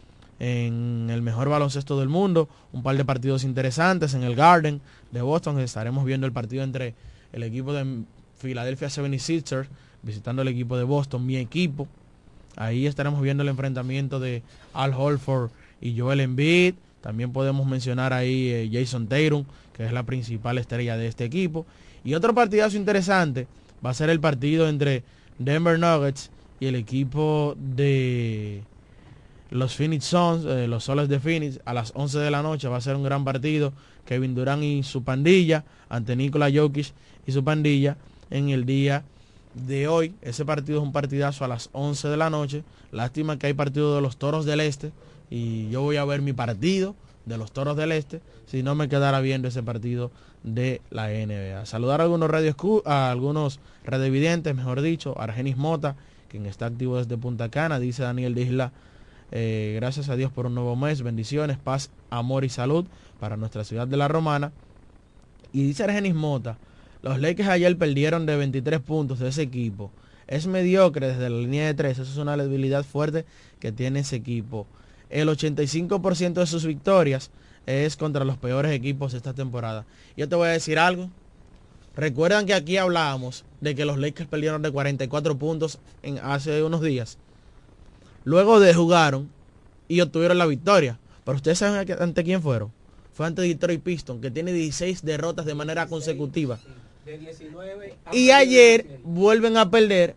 en 0.40 1.08
el 1.10 1.22
mejor 1.22 1.48
baloncesto 1.48 1.98
del 1.98 2.08
mundo, 2.08 2.48
un 2.72 2.82
par 2.82 2.96
de 2.96 3.04
partidos 3.04 3.44
interesantes 3.44 4.14
en 4.14 4.22
el 4.22 4.36
Garden 4.36 4.80
de 5.10 5.22
Boston. 5.22 5.58
Estaremos 5.60 6.04
viendo 6.04 6.26
el 6.26 6.32
partido 6.32 6.62
entre 6.62 6.94
el 7.32 7.42
equipo 7.42 7.72
de 7.72 8.04
Philadelphia 8.40 8.88
76ers 8.88 9.66
visitando 10.02 10.42
el 10.42 10.48
equipo 10.48 10.76
de 10.76 10.84
Boston, 10.84 11.26
mi 11.26 11.36
equipo. 11.36 11.88
Ahí 12.56 12.86
estaremos 12.86 13.20
viendo 13.20 13.42
el 13.42 13.48
enfrentamiento 13.48 14.20
de 14.20 14.42
Al 14.74 14.94
Holford 14.94 15.50
y 15.80 15.98
Joel 15.98 16.20
Embiid. 16.20 16.74
También 17.00 17.32
podemos 17.32 17.66
mencionar 17.66 18.12
ahí 18.12 18.48
eh, 18.48 18.70
Jason 18.72 19.06
Tatum, 19.06 19.44
que 19.72 19.86
es 19.86 19.92
la 19.92 20.02
principal 20.02 20.58
estrella 20.58 20.96
de 20.96 21.06
este 21.06 21.24
equipo. 21.24 21.66
Y 22.04 22.14
otro 22.14 22.34
partidazo 22.34 22.76
interesante 22.76 23.46
va 23.84 23.90
a 23.90 23.94
ser 23.94 24.10
el 24.10 24.20
partido 24.20 24.68
entre 24.68 25.04
Denver 25.38 25.78
Nuggets 25.78 26.30
y 26.58 26.66
el 26.66 26.74
equipo 26.74 27.54
de 27.58 28.62
los 29.50 29.74
Phoenix 29.74 30.04
Suns, 30.04 30.44
eh, 30.44 30.66
los 30.66 30.84
Soles 30.84 31.08
de 31.08 31.20
Phoenix, 31.20 31.60
a 31.64 31.74
las 31.74 31.92
11 31.94 32.18
de 32.18 32.30
la 32.30 32.42
noche. 32.42 32.68
Va 32.68 32.76
a 32.76 32.80
ser 32.80 32.96
un 32.96 33.02
gran 33.02 33.24
partido. 33.24 33.72
Kevin 34.04 34.34
Durant 34.34 34.62
y 34.62 34.82
su 34.82 35.02
pandilla 35.04 35.64
ante 35.88 36.16
Nikola 36.16 36.50
Jokic 36.50 36.92
y 37.26 37.32
su 37.32 37.44
pandilla 37.44 37.98
en 38.30 38.48
el 38.48 38.64
día 38.64 39.04
de 39.54 39.86
hoy. 39.86 40.14
Ese 40.22 40.44
partido 40.44 40.78
es 40.78 40.84
un 40.84 40.92
partidazo 40.92 41.44
a 41.44 41.48
las 41.48 41.68
11 41.72 42.08
de 42.08 42.16
la 42.16 42.30
noche. 42.30 42.64
Lástima 42.90 43.38
que 43.38 43.48
hay 43.48 43.54
partido 43.54 43.94
de 43.94 44.00
los 44.00 44.16
Toros 44.16 44.46
del 44.46 44.60
Este 44.60 44.92
y 45.30 45.68
yo 45.68 45.82
voy 45.82 45.96
a 45.96 46.04
ver 46.06 46.22
mi 46.22 46.32
partido 46.32 46.94
de 47.26 47.36
los 47.36 47.52
Toros 47.52 47.76
del 47.76 47.92
Este 47.92 48.22
si 48.46 48.62
no 48.62 48.74
me 48.74 48.88
quedara 48.88 49.20
viendo 49.20 49.48
ese 49.48 49.62
partido 49.62 50.10
de 50.42 50.80
la 50.90 51.08
NBA. 51.08 51.66
Saludar 51.66 52.00
a 52.00 52.04
algunos 52.04 52.30
radios 52.30 52.56
a 52.86 53.10
algunos 53.10 53.60
radiovidentes, 53.84 54.54
mejor 54.54 54.80
dicho, 54.80 55.20
Argenis 55.20 55.56
Mota, 55.56 55.96
quien 56.28 56.46
está 56.46 56.66
activo 56.66 56.96
desde 56.96 57.16
Punta 57.18 57.50
Cana, 57.50 57.78
dice 57.78 58.02
Daniel 58.02 58.34
de 58.34 58.42
Isla, 58.42 58.72
eh, 59.30 59.74
gracias 59.76 60.08
a 60.08 60.16
Dios 60.16 60.32
por 60.32 60.46
un 60.46 60.54
nuevo 60.54 60.76
mes, 60.76 61.02
bendiciones, 61.02 61.58
paz, 61.58 61.90
amor 62.10 62.44
y 62.44 62.48
salud 62.48 62.86
para 63.20 63.36
nuestra 63.36 63.64
ciudad 63.64 63.86
de 63.86 63.96
la 63.96 64.08
Romana. 64.08 64.52
Y 65.52 65.64
dice 65.64 65.84
Argenis 65.84 66.14
Mota, 66.14 66.58
los 67.02 67.20
Lakers 67.20 67.48
ayer 67.48 67.76
perdieron 67.76 68.26
de 68.26 68.36
23 68.36 68.80
puntos 68.80 69.18
de 69.18 69.28
ese 69.28 69.42
equipo. 69.42 69.90
Es 70.26 70.46
mediocre 70.46 71.08
desde 71.08 71.30
la 71.30 71.38
línea 71.38 71.66
de 71.66 71.74
3, 71.74 71.98
eso 71.98 72.10
es 72.10 72.18
una 72.18 72.36
debilidad 72.36 72.84
fuerte 72.84 73.24
que 73.60 73.72
tiene 73.72 74.00
ese 74.00 74.16
equipo. 74.16 74.66
El 75.10 75.28
85% 75.28 76.34
de 76.34 76.46
sus 76.46 76.66
victorias 76.66 77.30
es 77.66 77.96
contra 77.96 78.24
los 78.24 78.36
peores 78.36 78.72
equipos 78.72 79.12
de 79.12 79.18
esta 79.18 79.32
temporada. 79.32 79.86
Yo 80.16 80.28
te 80.28 80.36
voy 80.36 80.48
a 80.48 80.52
decir 80.52 80.78
algo. 80.78 81.10
Recuerdan 81.96 82.46
que 82.46 82.54
aquí 82.54 82.76
hablábamos 82.76 83.44
de 83.60 83.74
que 83.74 83.84
los 83.84 83.98
Lakers 83.98 84.28
perdieron 84.28 84.62
de 84.62 84.70
44 84.70 85.38
puntos 85.38 85.78
en, 86.02 86.18
hace 86.18 86.62
unos 86.62 86.80
días. 86.82 87.18
Luego 88.24 88.60
de 88.60 88.74
jugaron 88.74 89.30
y 89.88 90.00
obtuvieron 90.00 90.38
la 90.38 90.46
victoria. 90.46 90.98
Pero 91.24 91.36
ustedes 91.36 91.58
saben 91.58 91.90
ante 92.00 92.24
quién 92.24 92.42
fueron. 92.42 92.72
Fue 93.12 93.26
ante 93.26 93.42
Detroit 93.42 93.82
Pistons, 93.82 94.20
que 94.20 94.30
tiene 94.30 94.52
16 94.52 95.02
derrotas 95.04 95.44
de 95.44 95.54
manera 95.54 95.86
consecutiva. 95.86 96.58
y 98.12 98.30
ayer 98.30 99.00
vuelven 99.02 99.56
a 99.56 99.70
perder 99.70 100.14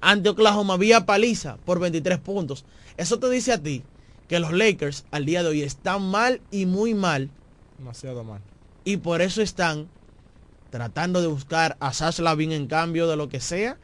ante 0.00 0.28
Oklahoma 0.28 0.76
vía 0.76 1.06
paliza 1.06 1.56
por 1.64 1.80
23 1.80 2.18
puntos. 2.18 2.64
Eso 2.96 3.18
te 3.18 3.28
dice 3.30 3.52
a 3.52 3.62
ti 3.62 3.82
que 4.28 4.38
los 4.38 4.52
Lakers 4.52 5.04
al 5.10 5.24
día 5.24 5.42
de 5.42 5.48
hoy 5.48 5.62
están 5.62 6.02
mal 6.02 6.40
y 6.50 6.66
muy 6.66 6.94
mal. 6.94 7.30
Demasiado 7.78 8.22
mal. 8.24 8.40
Y 8.84 8.98
por 8.98 9.22
eso 9.22 9.42
están 9.42 9.88
tratando 10.70 11.20
de 11.20 11.26
buscar 11.26 11.76
a 11.80 11.92
Sash 11.92 12.20
Lavin 12.20 12.52
en 12.52 12.66
cambio 12.66 13.08
de 13.08 13.16
lo 13.16 13.28
que 13.28 13.40
sea 13.40 13.78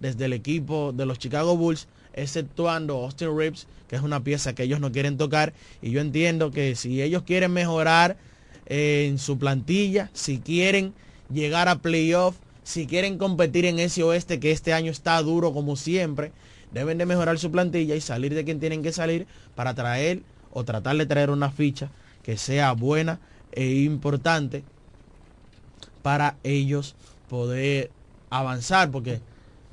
desde 0.00 0.26
el 0.26 0.32
equipo 0.32 0.92
de 0.92 1.06
los 1.06 1.18
Chicago 1.18 1.56
Bulls, 1.56 1.88
exceptuando 2.12 2.96
Austin 3.04 3.36
Reeves, 3.36 3.66
que 3.88 3.96
es 3.96 4.02
una 4.02 4.22
pieza 4.22 4.54
que 4.54 4.64
ellos 4.64 4.80
no 4.80 4.92
quieren 4.92 5.16
tocar. 5.16 5.52
Y 5.82 5.90
yo 5.90 6.00
entiendo 6.00 6.50
que 6.50 6.74
si 6.74 7.02
ellos 7.02 7.22
quieren 7.22 7.52
mejorar 7.52 8.16
en 8.66 9.18
su 9.18 9.38
plantilla, 9.38 10.10
si 10.12 10.38
quieren 10.38 10.94
llegar 11.32 11.68
a 11.68 11.76
playoff, 11.76 12.36
si 12.62 12.86
quieren 12.86 13.16
competir 13.18 13.64
en 13.64 13.78
ese 13.78 14.02
oeste 14.02 14.40
que 14.40 14.52
este 14.52 14.74
año 14.74 14.90
está 14.90 15.20
duro 15.22 15.52
como 15.52 15.76
siempre, 15.76 16.32
deben 16.72 16.98
de 16.98 17.06
mejorar 17.06 17.38
su 17.38 17.50
plantilla 17.50 17.94
y 17.94 18.00
salir 18.00 18.34
de 18.34 18.44
quien 18.44 18.60
tienen 18.60 18.82
que 18.82 18.92
salir 18.92 19.26
para 19.54 19.74
traer 19.74 20.22
o 20.52 20.64
tratar 20.64 20.96
de 20.96 21.06
traer 21.06 21.30
una 21.30 21.50
ficha 21.50 21.90
que 22.22 22.36
sea 22.36 22.72
buena 22.72 23.20
e 23.52 23.82
importante 23.82 24.64
para 26.02 26.36
ellos 26.42 26.94
poder 27.28 27.90
avanzar, 28.30 28.90
porque 28.90 29.20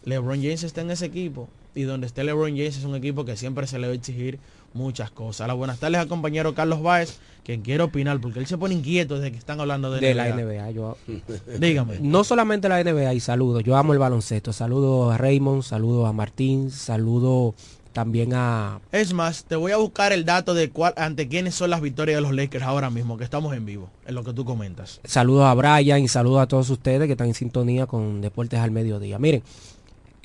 LeBron 0.06 0.42
James 0.42 0.64
está 0.64 0.82
en 0.82 0.92
ese 0.92 1.06
equipo 1.06 1.50
y 1.76 1.84
donde 1.84 2.08
esté 2.08 2.24
LeBron 2.24 2.52
James 2.52 2.78
es 2.78 2.86
un 2.86 2.96
equipo 2.96 3.26
que 3.26 3.36
siempre 3.36 3.68
se 3.68 3.78
le 3.78 3.88
va 3.88 3.94
a 3.94 3.96
exigir 3.96 4.40
muchas 4.74 5.12
cosas. 5.12 5.48
Las 5.48 5.56
buenas 5.58 5.80
tardes 5.80 6.00
al 6.00 6.08
compañero 6.08 6.56
Carlos 6.56 6.82
Báez, 6.82 7.20
quien 7.44 7.62
quiere 7.62 7.84
opinar, 7.84 8.20
porque 8.20 8.40
él 8.40 8.48
se 8.48 8.58
pone 8.58 8.74
inquieto 8.74 9.16
desde 9.16 9.32
que 9.32 9.38
están 9.38 9.60
hablando 9.60 9.92
de, 9.92 10.00
de 10.00 10.14
la 10.14 10.30
NBA. 10.30 10.72
Yo, 10.72 10.98
Dígame. 11.60 12.00
No 12.00 12.24
solamente 12.24 12.70
la 12.70 12.84
NBA 12.84 13.14
y 13.14 13.20
saludo, 13.20 13.60
yo 13.60 13.76
amo 13.76 13.94
el 13.94 14.00
baloncesto. 14.00 14.54
Saludo 14.54 15.12
a 15.12 15.18
Raymond, 15.18 15.64
saludo 15.64 16.06
a 16.06 16.14
Martín, 16.14 16.72
saludo 16.72 17.54
también 17.96 18.34
a... 18.34 18.82
Es 18.92 19.14
más, 19.14 19.46
te 19.46 19.56
voy 19.56 19.72
a 19.72 19.78
buscar 19.78 20.12
el 20.12 20.26
dato 20.26 20.54
de 20.54 20.70
cuál, 20.70 20.94
ante 20.98 21.30
quiénes 21.30 21.56
son 21.56 21.70
las 21.70 21.80
victorias 21.80 22.18
de 22.18 22.22
los 22.22 22.34
Lakers 22.34 22.66
ahora 22.66 22.90
mismo, 22.90 23.18
que 23.18 23.24
estamos 23.24 23.56
en 23.56 23.66
vivo, 23.66 23.90
en 24.06 24.16
lo 24.16 24.24
que 24.26 24.34
tú 24.34 24.44
comentas. 24.44 25.00
Saludos 25.06 25.46
a 25.46 25.54
Brian 25.54 26.00
y 26.00 26.10
saludos 26.10 26.42
a 26.42 26.48
todos 26.48 26.70
ustedes 26.70 27.08
que 27.08 27.14
están 27.14 27.28
en 27.28 27.34
sintonía 27.34 27.86
con 27.86 28.20
Deportes 28.20 28.60
al 28.60 28.72
Mediodía. 28.72 29.18
Miren, 29.18 29.44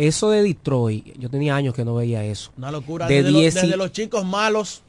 eso 0.09 0.31
de 0.31 0.43
Detroit, 0.43 1.17
yo 1.19 1.29
tenía 1.29 1.55
años 1.57 1.75
que 1.75 1.85
no 1.85 1.95
veía 1.95 2.25
eso. 2.25 2.51
Una 2.57 2.71
locura. 2.71 3.07
De 3.07 3.17
desde, 3.17 3.31
lo- 3.31 3.39
dieci- 3.41 3.61
desde 3.63 3.77
los 3.77 3.93
chicos 3.93 4.25
malos 4.25 4.83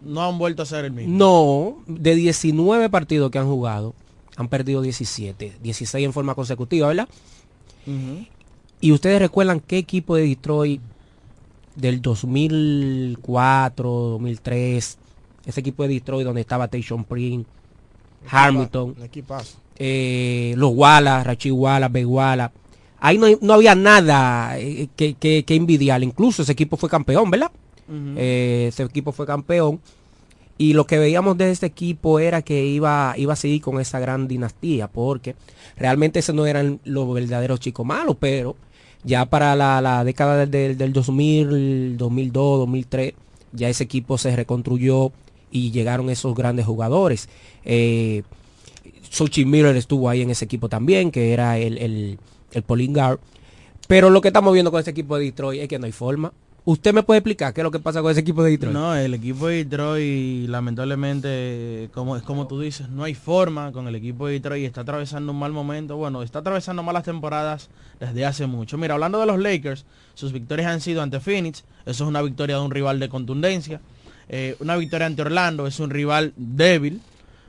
no 0.00 0.22
han 0.22 0.38
vuelto 0.38 0.62
a 0.62 0.66
ser 0.66 0.84
el 0.84 0.92
mismo. 0.92 1.16
No, 1.16 1.78
de 1.86 2.14
19 2.14 2.88
partidos 2.90 3.30
que 3.30 3.38
han 3.38 3.46
jugado, 3.46 3.94
han 4.36 4.48
perdido 4.48 4.82
17, 4.82 5.54
16 5.62 6.04
en 6.04 6.12
forma 6.12 6.34
consecutiva, 6.34 6.88
¿verdad? 6.88 7.08
Ujú. 7.86 8.26
Y 8.80 8.92
ustedes 8.92 9.18
recuerdan 9.20 9.60
qué 9.60 9.78
equipo 9.78 10.16
de 10.16 10.26
Detroit 10.28 10.80
del 11.74 12.00
2004, 12.02 13.82
2003, 13.90 14.98
ese 15.46 15.60
equipo 15.60 15.82
de 15.82 15.88
Detroit 15.90 16.26
donde 16.26 16.40
estaba 16.42 16.68
Tyson 16.68 17.04
Prince, 17.04 17.48
Hamilton, 18.28 18.94
Un 18.96 19.02
equipazo. 19.04 19.58
eh, 19.76 20.54
los 20.56 20.72
Wallace, 20.74 21.24
Rachi 21.24 21.50
Wallace, 21.50 21.92
Big 21.92 22.06
Wallace. 22.08 22.54
Ahí 23.00 23.18
no, 23.18 23.26
no 23.40 23.54
había 23.54 23.74
nada 23.74 24.58
eh, 24.58 24.88
que, 24.96 25.14
que, 25.14 25.44
que 25.44 25.54
envidiar. 25.54 26.02
Incluso 26.02 26.42
ese 26.42 26.52
equipo 26.52 26.76
fue 26.76 26.88
campeón, 26.88 27.30
¿verdad? 27.30 27.50
Eh, 27.88 28.66
ese 28.68 28.82
equipo 28.82 29.12
fue 29.12 29.26
campeón. 29.26 29.80
Y 30.58 30.72
lo 30.72 30.86
que 30.86 30.98
veíamos 30.98 31.36
de 31.36 31.50
este 31.50 31.66
equipo 31.66 32.18
era 32.18 32.40
que 32.40 32.64
iba, 32.64 33.14
iba 33.18 33.34
a 33.34 33.36
seguir 33.36 33.60
con 33.60 33.78
esa 33.78 33.98
gran 33.98 34.26
dinastía, 34.26 34.88
porque 34.88 35.34
realmente 35.76 36.18
esos 36.18 36.34
no 36.34 36.46
eran 36.46 36.80
los 36.84 37.12
verdaderos 37.12 37.60
chicos 37.60 37.84
malos, 37.84 38.16
pero 38.18 38.56
ya 39.04 39.26
para 39.26 39.54
la, 39.54 39.82
la 39.82 40.02
década 40.02 40.38
del, 40.38 40.50
del, 40.50 40.78
del 40.78 40.92
2000, 40.94 41.98
2002, 41.98 42.58
2003, 42.60 43.12
ya 43.52 43.68
ese 43.68 43.84
equipo 43.84 44.16
se 44.16 44.34
reconstruyó 44.34 45.12
y 45.50 45.70
llegaron 45.70 46.10
esos 46.10 46.34
grandes 46.34 46.66
jugadores. 46.66 47.28
Eh, 47.64 48.22
Sochi 49.10 49.44
Miller 49.44 49.76
estuvo 49.76 50.08
ahí 50.08 50.22
en 50.22 50.30
ese 50.30 50.44
equipo 50.44 50.68
también, 50.68 51.10
que 51.10 51.32
era 51.32 51.58
el, 51.58 51.78
el, 51.78 52.18
el 52.52 52.62
Pauline 52.62 52.94
Guard. 52.94 53.20
Pero 53.88 54.10
lo 54.10 54.20
que 54.20 54.28
estamos 54.28 54.52
viendo 54.52 54.70
con 54.70 54.80
ese 54.80 54.90
equipo 54.90 55.16
de 55.16 55.24
Detroit 55.24 55.62
es 55.62 55.68
que 55.68 55.78
no 55.78 55.86
hay 55.86 55.92
forma. 55.92 56.32
¿Usted 56.68 56.92
me 56.92 57.04
puede 57.04 57.18
explicar 57.18 57.54
qué 57.54 57.60
es 57.60 57.62
lo 57.62 57.70
que 57.70 57.78
pasa 57.78 58.02
con 58.02 58.10
ese 58.10 58.22
equipo 58.22 58.42
de 58.42 58.50
Detroit? 58.50 58.74
No, 58.74 58.96
el 58.96 59.14
equipo 59.14 59.46
de 59.46 59.64
Detroit, 59.64 60.48
lamentablemente, 60.48 61.88
como 61.94 62.16
es 62.16 62.24
como 62.24 62.48
tú 62.48 62.58
dices, 62.58 62.88
no 62.88 63.04
hay 63.04 63.14
forma 63.14 63.70
con 63.70 63.86
el 63.86 63.94
equipo 63.94 64.26
de 64.26 64.32
Detroit. 64.32 64.64
Está 64.64 64.80
atravesando 64.80 65.30
un 65.30 65.38
mal 65.38 65.52
momento. 65.52 65.96
Bueno, 65.96 66.24
está 66.24 66.40
atravesando 66.40 66.82
malas 66.82 67.04
temporadas 67.04 67.70
desde 68.00 68.26
hace 68.26 68.46
mucho. 68.48 68.78
Mira, 68.78 68.94
hablando 68.94 69.20
de 69.20 69.26
los 69.26 69.38
Lakers, 69.38 69.84
sus 70.14 70.32
victorias 70.32 70.66
han 70.66 70.80
sido 70.80 71.02
ante 71.02 71.20
Phoenix. 71.20 71.62
Eso 71.84 72.02
es 72.02 72.08
una 72.08 72.20
victoria 72.20 72.56
de 72.56 72.62
un 72.62 72.72
rival 72.72 72.98
de 72.98 73.08
contundencia. 73.08 73.80
Eh, 74.28 74.56
una 74.58 74.74
victoria 74.74 75.06
ante 75.06 75.22
Orlando 75.22 75.68
es 75.68 75.78
un 75.78 75.90
rival 75.90 76.32
débil. 76.36 77.00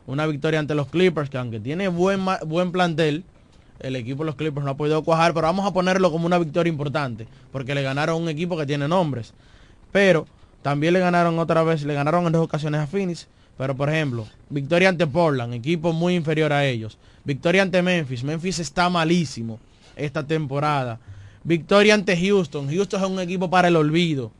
Una 0.05 0.27
victoria 0.27 0.59
ante 0.59 0.75
los 0.75 0.89
Clippers, 0.89 1.31
que 1.31 1.39
aunque 1.39 1.59
tiene 1.59 1.87
buen, 1.87 2.21
buen 2.45 2.71
plantel, 2.71 3.23
el 3.79 3.95
equipo 3.95 4.23
de 4.23 4.27
los 4.27 4.35
Clippers 4.35 4.65
no 4.65 4.71
ha 4.71 4.77
podido 4.77 5.03
cuajar, 5.03 5.33
pero 5.33 5.47
vamos 5.47 5.65
a 5.65 5.73
ponerlo 5.73 6.11
como 6.11 6.25
una 6.25 6.37
victoria 6.37 6.69
importante, 6.69 7.27
porque 7.51 7.75
le 7.75 7.81
ganaron 7.81 8.21
un 8.21 8.29
equipo 8.29 8.57
que 8.57 8.65
tiene 8.65 8.87
nombres. 8.87 9.33
Pero 9.91 10.25
también 10.61 10.93
le 10.93 10.99
ganaron 10.99 11.37
otra 11.39 11.63
vez, 11.63 11.83
le 11.83 11.93
ganaron 11.93 12.25
en 12.25 12.33
dos 12.33 12.43
ocasiones 12.43 12.81
a 12.81 12.87
Phoenix. 12.87 13.27
Pero 13.57 13.75
por 13.75 13.89
ejemplo, 13.89 14.27
victoria 14.49 14.89
ante 14.89 15.07
Portland, 15.07 15.53
equipo 15.53 15.91
muy 15.91 16.15
inferior 16.15 16.53
a 16.53 16.65
ellos. 16.65 16.97
Victoria 17.23 17.63
ante 17.63 17.81
Memphis, 17.81 18.23
Memphis 18.23 18.59
está 18.59 18.89
malísimo 18.89 19.59
esta 19.95 20.23
temporada. 20.23 20.99
Victoria 21.43 21.93
ante 21.93 22.15
Houston, 22.15 22.69
Houston 22.69 23.01
es 23.01 23.09
un 23.09 23.19
equipo 23.19 23.49
para 23.49 23.67
el 23.67 23.75
olvido. 23.75 24.31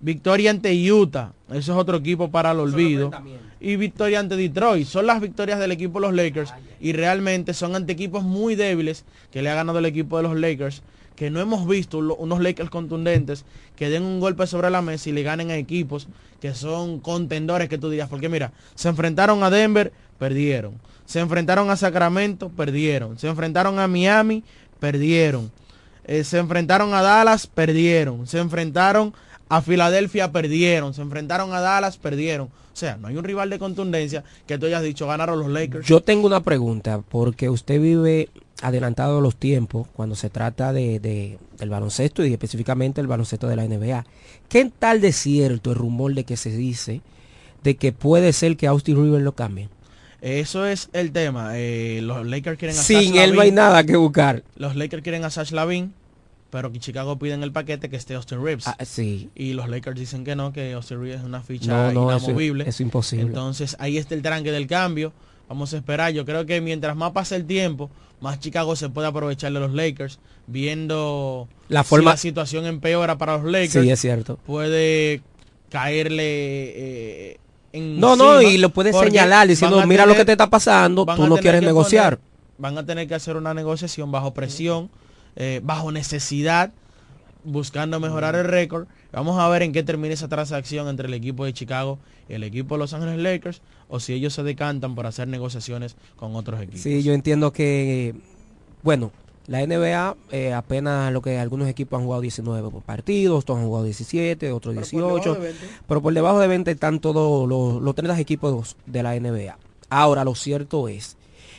Victoria 0.00 0.50
ante 0.50 0.92
Utah, 0.92 1.32
eso 1.48 1.72
es 1.72 1.78
otro 1.78 1.96
equipo 1.96 2.30
para 2.30 2.52
el 2.52 2.60
olvido. 2.60 3.10
Y 3.60 3.76
victoria 3.76 4.20
ante 4.20 4.36
Detroit, 4.36 4.86
son 4.86 5.06
las 5.06 5.20
victorias 5.20 5.58
del 5.58 5.72
equipo 5.72 5.98
de 5.98 6.06
los 6.06 6.14
Lakers 6.14 6.52
y 6.80 6.92
realmente 6.92 7.54
son 7.54 7.74
ante 7.74 7.92
equipos 7.92 8.22
muy 8.22 8.54
débiles 8.54 9.04
que 9.32 9.42
le 9.42 9.50
ha 9.50 9.54
ganado 9.54 9.78
el 9.78 9.86
equipo 9.86 10.18
de 10.18 10.24
los 10.24 10.36
Lakers, 10.36 10.82
que 11.14 11.30
no 11.30 11.40
hemos 11.40 11.66
visto 11.66 11.98
unos 11.98 12.40
Lakers 12.40 12.68
contundentes 12.68 13.46
que 13.74 13.88
den 13.88 14.02
un 14.02 14.20
golpe 14.20 14.46
sobre 14.46 14.68
la 14.68 14.82
mesa 14.82 15.08
y 15.08 15.12
le 15.12 15.22
ganen 15.22 15.50
a 15.50 15.56
equipos 15.56 16.08
que 16.40 16.54
son 16.54 17.00
contendores 17.00 17.68
que 17.68 17.78
tú 17.78 17.88
dirías, 17.88 18.08
porque 18.08 18.28
mira, 18.28 18.52
se 18.74 18.88
enfrentaron 18.88 19.42
a 19.42 19.50
Denver, 19.50 19.92
perdieron. 20.18 20.74
Se 21.06 21.20
enfrentaron 21.20 21.70
a 21.70 21.76
Sacramento, 21.76 22.50
perdieron. 22.50 23.18
Se 23.18 23.28
enfrentaron 23.28 23.78
a 23.78 23.86
Miami, 23.86 24.42
perdieron. 24.80 25.50
Eh, 26.04 26.24
se 26.24 26.38
enfrentaron 26.38 26.92
a 26.94 27.02
Dallas, 27.02 27.46
perdieron. 27.46 28.26
Se 28.26 28.38
enfrentaron 28.38 29.14
a 29.48 29.62
Filadelfia, 29.62 30.32
perdieron. 30.32 30.94
Se 30.94 31.02
enfrentaron 31.02 31.52
a 31.52 31.60
Dallas, 31.60 31.96
perdieron. 31.96 32.50
O 32.76 32.78
sea, 32.78 32.98
no 32.98 33.08
hay 33.08 33.16
un 33.16 33.24
rival 33.24 33.48
de 33.48 33.58
contundencia 33.58 34.22
que 34.46 34.58
tú 34.58 34.66
hayas 34.66 34.82
dicho 34.82 35.06
ganaron 35.06 35.38
los 35.38 35.48
Lakers. 35.48 35.86
Yo 35.86 36.02
tengo 36.02 36.26
una 36.26 36.42
pregunta, 36.42 37.00
porque 37.08 37.48
usted 37.48 37.80
vive 37.80 38.28
adelantado 38.60 39.16
a 39.16 39.20
los 39.22 39.34
tiempos 39.34 39.88
cuando 39.94 40.14
se 40.14 40.28
trata 40.28 40.74
de, 40.74 41.00
de- 41.00 41.38
del 41.58 41.70
baloncesto 41.70 42.22
y 42.22 42.34
específicamente 42.34 43.00
el 43.00 43.06
baloncesto 43.06 43.46
de 43.48 43.56
la 43.56 43.64
NBA. 43.66 44.04
¿Qué 44.50 44.70
tal 44.78 45.00
de 45.00 45.12
cierto 45.12 45.70
el 45.70 45.76
rumor 45.78 46.12
de 46.12 46.24
que 46.24 46.36
se 46.36 46.50
dice 46.54 47.00
de 47.64 47.76
que 47.76 47.92
puede 47.92 48.34
ser 48.34 48.58
que 48.58 48.66
Austin 48.66 48.96
Rivers 49.02 49.24
lo 49.24 49.32
cambie? 49.34 49.70
Eso 50.20 50.66
es 50.66 50.90
el 50.92 51.12
tema. 51.12 51.52
Eh, 51.58 52.00
los 52.02 52.26
Lakers 52.26 52.58
quieren 52.58 52.76
a 52.76 52.82
Sin 52.82 53.16
él 53.16 53.34
no 53.34 53.40
hay 53.40 53.52
nada 53.52 53.84
que 53.84 53.96
buscar. 53.96 54.42
Los 54.56 54.76
Lakers 54.76 55.02
quieren 55.02 55.24
a 55.24 55.30
Sash 55.30 55.52
Lavin, 55.52 55.94
pero 56.50 56.70
que 56.72 56.78
Chicago 56.78 57.18
piden 57.18 57.42
el 57.42 57.52
paquete 57.52 57.88
que 57.90 57.96
esté 57.96 58.14
Austin 58.14 58.42
Reeves. 58.42 58.66
Ah, 58.68 58.76
sí. 58.84 59.30
Y 59.34 59.52
los 59.52 59.68
Lakers 59.68 59.98
dicen 59.98 60.24
que 60.24 60.36
no, 60.36 60.52
que 60.52 60.72
Austin 60.74 61.00
Reeves 61.00 61.20
es 61.20 61.24
una 61.26 61.42
ficha 61.42 61.92
No, 61.92 61.92
no, 61.92 62.10
eso- 62.16 62.24
inamovible. 62.26 62.62
eso 62.64 62.70
es 62.70 62.80
imposible. 62.80 63.26
Entonces 63.26 63.76
ahí 63.80 63.98
está 63.98 64.14
el 64.14 64.22
tranque 64.22 64.52
del 64.52 64.66
cambio. 64.66 65.12
Vamos 65.48 65.72
a 65.74 65.76
esperar. 65.76 66.12
Yo 66.12 66.24
creo 66.24 66.44
que 66.46 66.60
mientras 66.60 66.96
más 66.96 67.12
pase 67.12 67.36
el 67.36 67.44
tiempo, 67.46 67.90
más 68.20 68.40
Chicago 68.40 68.74
se 68.76 68.88
puede 68.88 69.08
aprovechar 69.08 69.52
de 69.52 69.60
los 69.60 69.72
Lakers. 69.72 70.18
Viendo 70.46 71.48
La 71.68 71.82
si 71.82 71.88
forma- 71.88 72.10
la 72.12 72.16
situación 72.16 72.66
empeora 72.66 73.16
para 73.18 73.36
los 73.36 73.44
Lakers. 73.44 73.84
Sí, 73.84 73.90
es 73.90 74.00
cierto. 74.00 74.38
Puede 74.46 75.20
caerle 75.70 76.22
eh, 76.22 77.40
en 77.72 78.00
No, 78.00 78.16
no, 78.16 78.40
y 78.42 78.58
lo 78.58 78.70
puedes 78.70 78.96
señalar 78.96 79.46
diciendo, 79.46 79.84
mira 79.86 80.06
lo 80.06 80.14
que 80.14 80.24
te 80.24 80.32
está 80.32 80.48
pasando, 80.48 81.04
tú 81.04 81.26
no 81.26 81.36
quieres 81.36 81.62
negociar. 81.62 82.18
poner- 82.18 82.36
van 82.58 82.78
a 82.78 82.86
tener 82.86 83.06
que 83.06 83.14
hacer 83.14 83.36
una 83.36 83.52
negociación 83.52 84.10
bajo 84.10 84.32
presión, 84.32 84.88
eh, 85.36 85.60
bajo 85.62 85.92
necesidad, 85.92 86.72
buscando 87.44 88.00
mejorar 88.00 88.34
el 88.34 88.44
récord. 88.44 88.86
Vamos 89.12 89.38
a 89.38 89.48
ver 89.48 89.62
en 89.62 89.72
qué 89.72 89.82
termina 89.82 90.12
esa 90.12 90.28
transacción 90.28 90.88
entre 90.88 91.06
el 91.06 91.14
equipo 91.14 91.44
de 91.44 91.52
Chicago 91.52 91.98
y 92.28 92.34
el 92.34 92.42
equipo 92.42 92.74
de 92.74 92.80
Los 92.80 92.92
Ángeles 92.92 93.18
Lakers, 93.18 93.62
o 93.88 94.00
si 94.00 94.12
ellos 94.12 94.34
se 94.34 94.42
decantan 94.42 94.94
por 94.94 95.06
hacer 95.06 95.28
negociaciones 95.28 95.96
con 96.16 96.34
otros 96.34 96.60
equipos. 96.60 96.80
Sí, 96.80 97.02
yo 97.02 97.12
entiendo 97.12 97.52
que, 97.52 98.14
bueno, 98.82 99.12
la 99.46 99.64
NBA 99.64 100.16
eh, 100.32 100.52
apenas 100.52 101.12
lo 101.12 101.22
que 101.22 101.38
algunos 101.38 101.68
equipos 101.68 101.98
han 101.98 102.04
jugado 102.04 102.20
19 102.20 102.68
partidos, 102.84 103.40
otros 103.42 103.58
han 103.58 103.64
jugado 103.64 103.84
17, 103.84 104.50
otros 104.50 104.74
Pero 104.74 104.86
por 104.90 104.98
debajo 104.98 105.16
18, 105.16 105.34
de 105.34 105.40
20. 105.40 105.66
pero 105.86 106.02
por 106.02 106.14
debajo 106.14 106.40
de 106.40 106.48
20 106.48 106.70
están 106.72 106.98
todos 106.98 107.48
los, 107.48 107.80
los 107.80 107.94
30 107.94 108.18
equipos 108.18 108.76
de 108.86 109.02
la 109.02 109.18
NBA. 109.18 109.56
Ahora, 109.88 110.24
lo 110.24 110.34
cierto 110.34 110.88
es, 110.88 111.16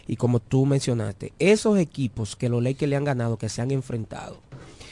y 0.07 0.15
como 0.15 0.39
tú 0.39 0.65
mencionaste, 0.65 1.33
esos 1.39 1.77
equipos 1.77 2.35
que 2.35 2.49
los 2.49 2.63
Lakers 2.63 2.89
le 2.89 2.95
han 2.95 3.03
ganado, 3.03 3.37
que 3.37 3.49
se 3.49 3.61
han 3.61 3.71
enfrentado, 3.71 4.39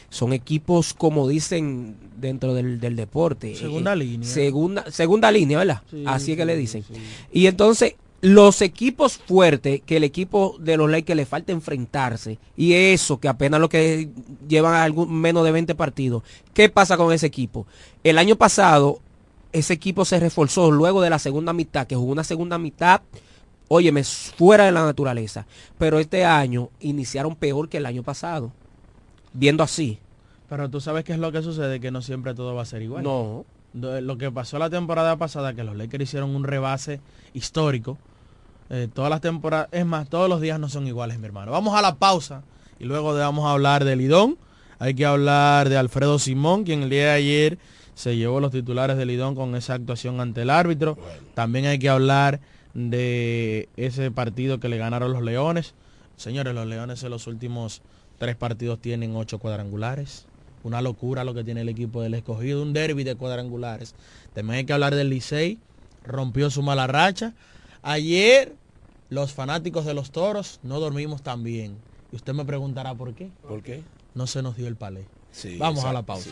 son 0.10 0.34
equipos, 0.34 0.94
como 0.94 1.28
dicen 1.28 1.98
dentro 2.18 2.54
del, 2.54 2.80
del 2.80 2.96
deporte. 2.96 3.56
Segunda 3.56 3.94
eh, 3.94 3.98
línea. 3.98 4.30
Segunda, 4.30 4.92
segunda 4.92 5.32
línea, 5.32 5.58
¿verdad? 5.58 5.82
Sí, 5.90 6.04
Así 6.06 6.32
es 6.32 6.38
que 6.38 6.44
sí, 6.44 6.48
le 6.48 6.56
dicen. 6.56 6.86
Y 7.32 7.48
entonces, 7.48 7.96
los 8.22 8.62
equipos 8.62 9.18
fuertes 9.18 9.82
que 9.86 9.98
el 9.98 10.04
equipo 10.04 10.56
de 10.60 10.78
los 10.78 10.90
Lakers 10.90 11.18
le 11.18 11.26
falta 11.26 11.52
enfrentarse, 11.52 12.40
y 12.56 12.74
eso 12.74 13.20
que 13.20 13.28
apenas 13.28 13.60
lo 13.60 13.70
que 13.70 14.10
llevan 14.48 14.76
algún, 14.76 15.14
menos 15.14 15.44
de 15.44 15.52
20 15.52 15.76
partidos, 15.76 16.24
¿qué 16.54 16.70
pasa 16.70 16.98
con 16.98 17.12
ese 17.12 17.28
equipo? 17.28 17.68
El 18.04 18.18
año 18.18 18.36
pasado, 18.36 19.00
ese 19.52 19.74
equipo 19.74 20.06
se 20.06 20.20
reforzó 20.20 20.72
luego 20.72 21.02
de 21.02 21.10
la 21.10 21.20
segunda 21.20 21.54
mitad, 21.54 21.88
que 21.88 21.96
jugó 21.96 22.12
una 22.12 22.24
segunda 22.24 22.58
mitad 22.58 23.02
óyeme, 23.68 24.04
fuera 24.04 24.66
de 24.66 24.72
la 24.72 24.86
naturaleza. 24.86 25.46
Pero 25.78 26.00
este 26.00 26.26
año 26.26 26.70
iniciaron 26.80 27.36
peor 27.36 27.70
que 27.70 27.78
el 27.78 27.86
año 27.86 28.04
pasado. 28.04 28.52
Viendo 29.34 29.64
así. 29.64 30.00
Pero 30.50 30.70
tú 30.70 30.80
sabes 30.80 31.04
qué 31.04 31.14
es 31.14 31.20
lo 31.20 31.32
que 31.32 31.42
sucede, 31.42 31.80
que 31.80 31.92
no 31.92 32.02
siempre 32.02 32.34
todo 32.34 32.56
va 32.56 32.62
a 32.62 32.66
ser 32.66 32.82
igual. 32.82 33.04
No. 33.04 33.46
Lo 33.74 34.18
que 34.18 34.32
pasó 34.32 34.58
la 34.58 34.70
temporada 34.70 35.18
pasada, 35.18 35.54
que 35.54 35.64
los 35.64 35.76
Lakers 35.76 36.04
hicieron 36.04 36.36
un 36.36 36.46
rebase 36.46 37.02
histórico. 37.34 37.98
Eh, 38.70 38.88
todas 38.92 39.10
las 39.10 39.22
temporadas, 39.22 39.68
es 39.72 39.86
más, 39.86 40.10
todos 40.10 40.30
los 40.30 40.40
días 40.40 40.60
no 40.60 40.70
son 40.70 40.88
iguales, 40.88 41.20
mi 41.20 41.26
hermano. 41.26 41.52
Vamos 41.52 41.76
a 41.76 41.82
la 41.82 41.96
pausa 41.96 42.44
y 42.80 42.86
luego 42.86 43.14
vamos 43.14 43.46
a 43.46 43.52
hablar 43.52 43.84
de 43.84 43.96
Lidón. 43.96 44.38
Hay 44.80 44.94
que 44.94 45.06
hablar 45.06 45.70
de 45.70 45.78
Alfredo 45.78 46.20
Simón, 46.20 46.64
quien 46.64 46.84
el 46.84 46.90
día 46.90 47.06
de 47.06 47.12
ayer 47.12 47.58
se 47.96 48.16
llevó 48.16 48.40
los 48.40 48.52
titulares 48.52 48.98
de 48.98 49.06
Lidón 49.06 49.36
con 49.36 49.56
esa 49.56 49.74
actuación 49.74 50.20
ante 50.20 50.42
el 50.42 50.50
árbitro. 50.50 50.98
También 51.34 51.66
hay 51.66 51.80
que 51.80 51.90
hablar 51.90 52.40
de 52.76 53.70
ese 53.78 54.12
partido 54.12 54.60
que 54.60 54.70
le 54.70 54.78
ganaron 54.78 55.12
los 55.14 55.24
Leones. 55.24 55.74
Señores, 56.18 56.54
los 56.54 56.68
Leones 56.68 57.02
en 57.04 57.10
los 57.10 57.26
últimos 57.26 57.82
tres 58.20 58.36
partidos 58.36 58.80
tienen 58.80 59.16
ocho 59.16 59.40
cuadrangulares. 59.40 60.28
Una 60.64 60.82
locura 60.82 61.24
lo 61.24 61.34
que 61.34 61.44
tiene 61.44 61.62
el 61.62 61.70
equipo 61.70 62.02
del 62.02 62.14
escogido, 62.14 62.62
un 62.62 62.74
derby 62.74 63.04
de 63.04 63.16
cuadrangulares. 63.16 63.96
También 64.34 64.60
hay 64.60 64.66
que 64.66 64.74
hablar 64.74 64.94
del 64.94 65.10
Licey, 65.10 65.58
rompió 66.04 66.50
su 66.50 66.62
mala 66.62 66.86
racha. 66.88 67.34
Ayer 67.82 68.56
los 69.10 69.34
fanáticos 69.34 69.86
de 69.86 69.94
los 69.94 70.12
toros 70.12 70.60
no 70.64 70.80
dormimos 70.80 71.22
tan 71.22 71.44
bien. 71.44 71.78
Y 72.12 72.16
usted 72.16 72.34
me 72.34 72.46
preguntará 72.46 72.94
por 72.94 73.14
qué. 73.14 73.30
¿Por 73.48 73.62
qué? 73.62 73.84
No 74.16 74.28
se 74.28 74.42
nos 74.42 74.58
dio 74.58 74.68
el 74.68 74.76
palé. 74.76 75.06
Vamos 75.60 75.84
a 75.86 75.94
la 75.94 76.04
pausa. 76.04 76.32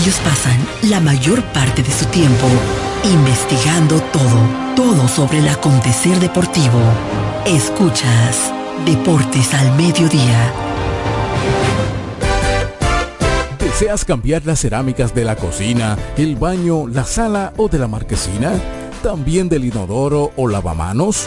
Ellos 0.00 0.20
pasan 0.22 0.56
la 0.90 1.00
mayor 1.00 1.42
parte 1.52 1.82
de 1.82 1.90
su 1.90 2.04
tiempo 2.06 2.46
investigando 3.02 4.00
todo, 4.12 4.76
todo 4.76 5.08
sobre 5.08 5.38
el 5.38 5.48
acontecer 5.48 6.20
deportivo. 6.20 6.78
Escuchas 7.44 8.52
Deportes 8.86 9.52
al 9.54 9.74
Mediodía. 9.76 10.52
¿Deseas 13.58 14.04
cambiar 14.04 14.46
las 14.46 14.60
cerámicas 14.60 15.14
de 15.14 15.24
la 15.24 15.34
cocina, 15.34 15.98
el 16.16 16.36
baño, 16.36 16.86
la 16.86 17.04
sala 17.04 17.52
o 17.56 17.68
de 17.68 17.78
la 17.78 17.88
marquesina? 17.88 18.52
¿También 19.02 19.48
del 19.48 19.64
inodoro 19.64 20.30
o 20.36 20.46
lavamanos? 20.46 21.26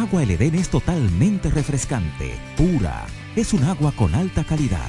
Agua 0.00 0.22
El 0.22 0.30
Edén 0.30 0.54
es 0.54 0.70
totalmente 0.70 1.50
refrescante, 1.50 2.32
pura. 2.56 3.04
Es 3.36 3.52
un 3.52 3.62
agua 3.64 3.92
con 3.92 4.14
alta 4.14 4.44
calidad, 4.44 4.88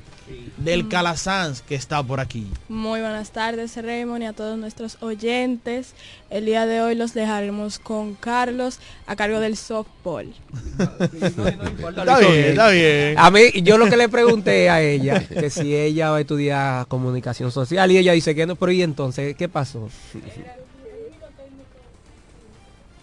del 0.58 0.88
Calasanz 0.88 1.62
que 1.62 1.76
está 1.76 2.02
por 2.02 2.20
aquí. 2.20 2.48
Muy 2.70 3.02
buenas 3.02 3.32
tardes, 3.32 3.76
Raymond, 3.76 4.24
y 4.24 4.26
a 4.26 4.34
todos 4.34 4.58
nuestros 4.58 4.98
oyentes. 5.02 5.94
El 6.30 6.46
día 6.46 6.66
de 6.66 6.82
hoy 6.82 6.96
los 6.96 7.14
dejaremos 7.14 7.80
con 7.80 8.16
Carlos 8.16 8.80
a 9.06 9.16
cargo 9.16 9.40
del 9.40 9.58
softball. 9.58 10.34
Está 10.80 12.20
bien, 12.20 12.46
está 12.46 12.70
bien. 12.70 13.16
A 13.18 13.32
mí, 13.32 13.62
yo 13.62 13.78
lo 13.78 13.90
que 13.90 13.98
le 13.98 14.10
pregunté 14.10 14.70
a 14.70 14.82
ella, 14.82 15.20
que 15.28 15.50
si 15.50 15.76
ella 15.76 16.12
va 16.12 16.18
a 16.18 16.22
estudiar 16.22 16.88
comunicación 16.88 17.52
social, 17.52 17.92
y 17.92 17.98
ella 17.98 18.14
dice 18.14 18.36
que 18.36 18.46
no, 18.46 18.56
pero 18.56 18.72
¿y 18.72 18.82
entonces 18.82 19.36
qué 19.36 19.50
pasó? 19.50 19.90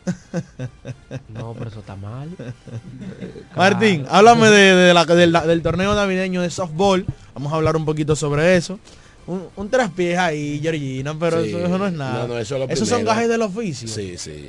No, 1.29 1.55
pero 1.59 1.71
eso 1.71 1.81
está 1.81 1.97
mal. 1.97 2.29
Martín, 3.57 4.07
háblame 4.09 4.49
de, 4.49 4.75
de 4.75 4.95
la- 4.95 5.05
del, 5.05 5.33
del 5.33 5.63
torneo 5.63 5.95
navideño 5.95 6.43
de 6.43 6.51
softball. 6.51 7.05
Vamos 7.35 7.53
a 7.53 7.57
hablar 7.57 7.77
un 7.77 7.85
poquito 7.85 8.15
sobre 8.17 8.57
eso. 8.57 8.79
Un, 9.27 9.47
un 9.57 9.69
traspiés 9.71 10.19
ahí, 10.19 10.59
Georgina, 10.63 11.15
pero 11.19 11.43
Sí. 11.43 11.51
eso, 11.51 11.59
eso 11.61 11.79
no 11.79 11.87
es 11.87 11.93
nada. 11.93 12.23
No, 12.23 12.29
no, 12.29 12.39
eso 12.39 12.57
es 12.57 12.71
Esos 12.71 12.89
son 12.89 13.05
gajes 13.05 13.29
del 13.29 13.43
oficio. 13.43 13.89
Sí, 13.89 14.17
sí. 14.19 14.49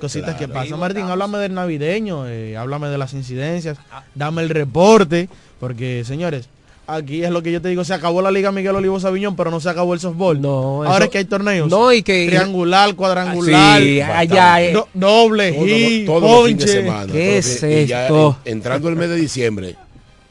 Cositas 0.00 0.36
que 0.36 0.48
pasan. 0.48 0.78
Martín, 0.78 1.04
háblame 1.04 1.38
del 1.38 1.52
navideño, 1.52 2.26
eh, 2.26 2.56
háblame 2.56 2.88
de 2.88 2.96
las 2.96 3.12
incidencias, 3.12 3.76
dame 4.14 4.40
el 4.42 4.48
reporte, 4.48 5.28
porque 5.58 6.04
señores, 6.06 6.48
aquí 6.94 7.24
es 7.24 7.30
lo 7.30 7.42
que 7.42 7.52
yo 7.52 7.60
te 7.62 7.68
digo, 7.68 7.84
se 7.84 7.94
acabó 7.94 8.22
la 8.22 8.30
Liga 8.30 8.52
Miguel 8.52 8.74
Olivo 8.76 8.98
Sabiñón, 9.00 9.36
pero 9.36 9.50
no 9.50 9.60
se 9.60 9.68
acabó 9.70 9.94
el 9.94 10.00
softball. 10.00 10.40
No, 10.40 10.82
Ahora 10.84 10.90
eso- 10.96 11.04
es 11.04 11.10
que 11.10 11.18
hay 11.18 11.24
torneos. 11.24 11.68
No, 11.68 11.92
y 11.92 12.02
que- 12.02 12.26
triangular, 12.26 12.94
cuadrangular, 12.94 13.80
Sí, 13.80 14.00
allá 14.00 14.60
es- 14.62 14.72
do- 14.74 14.88
doble, 14.94 15.52
hit, 15.52 16.06
todos 16.06 16.22
los 16.22 16.46
fines 16.46 16.58
de 16.58 16.66
ponche. 16.66 16.82
semana. 16.82 17.12
¿Qué 17.12 17.38
es 17.38 17.62
y 17.62 17.92
esto? 17.92 18.36
en- 18.44 18.52
entrando 18.52 18.88
el 18.88 18.96
mes 18.96 19.08
de 19.08 19.16
diciembre. 19.16 19.76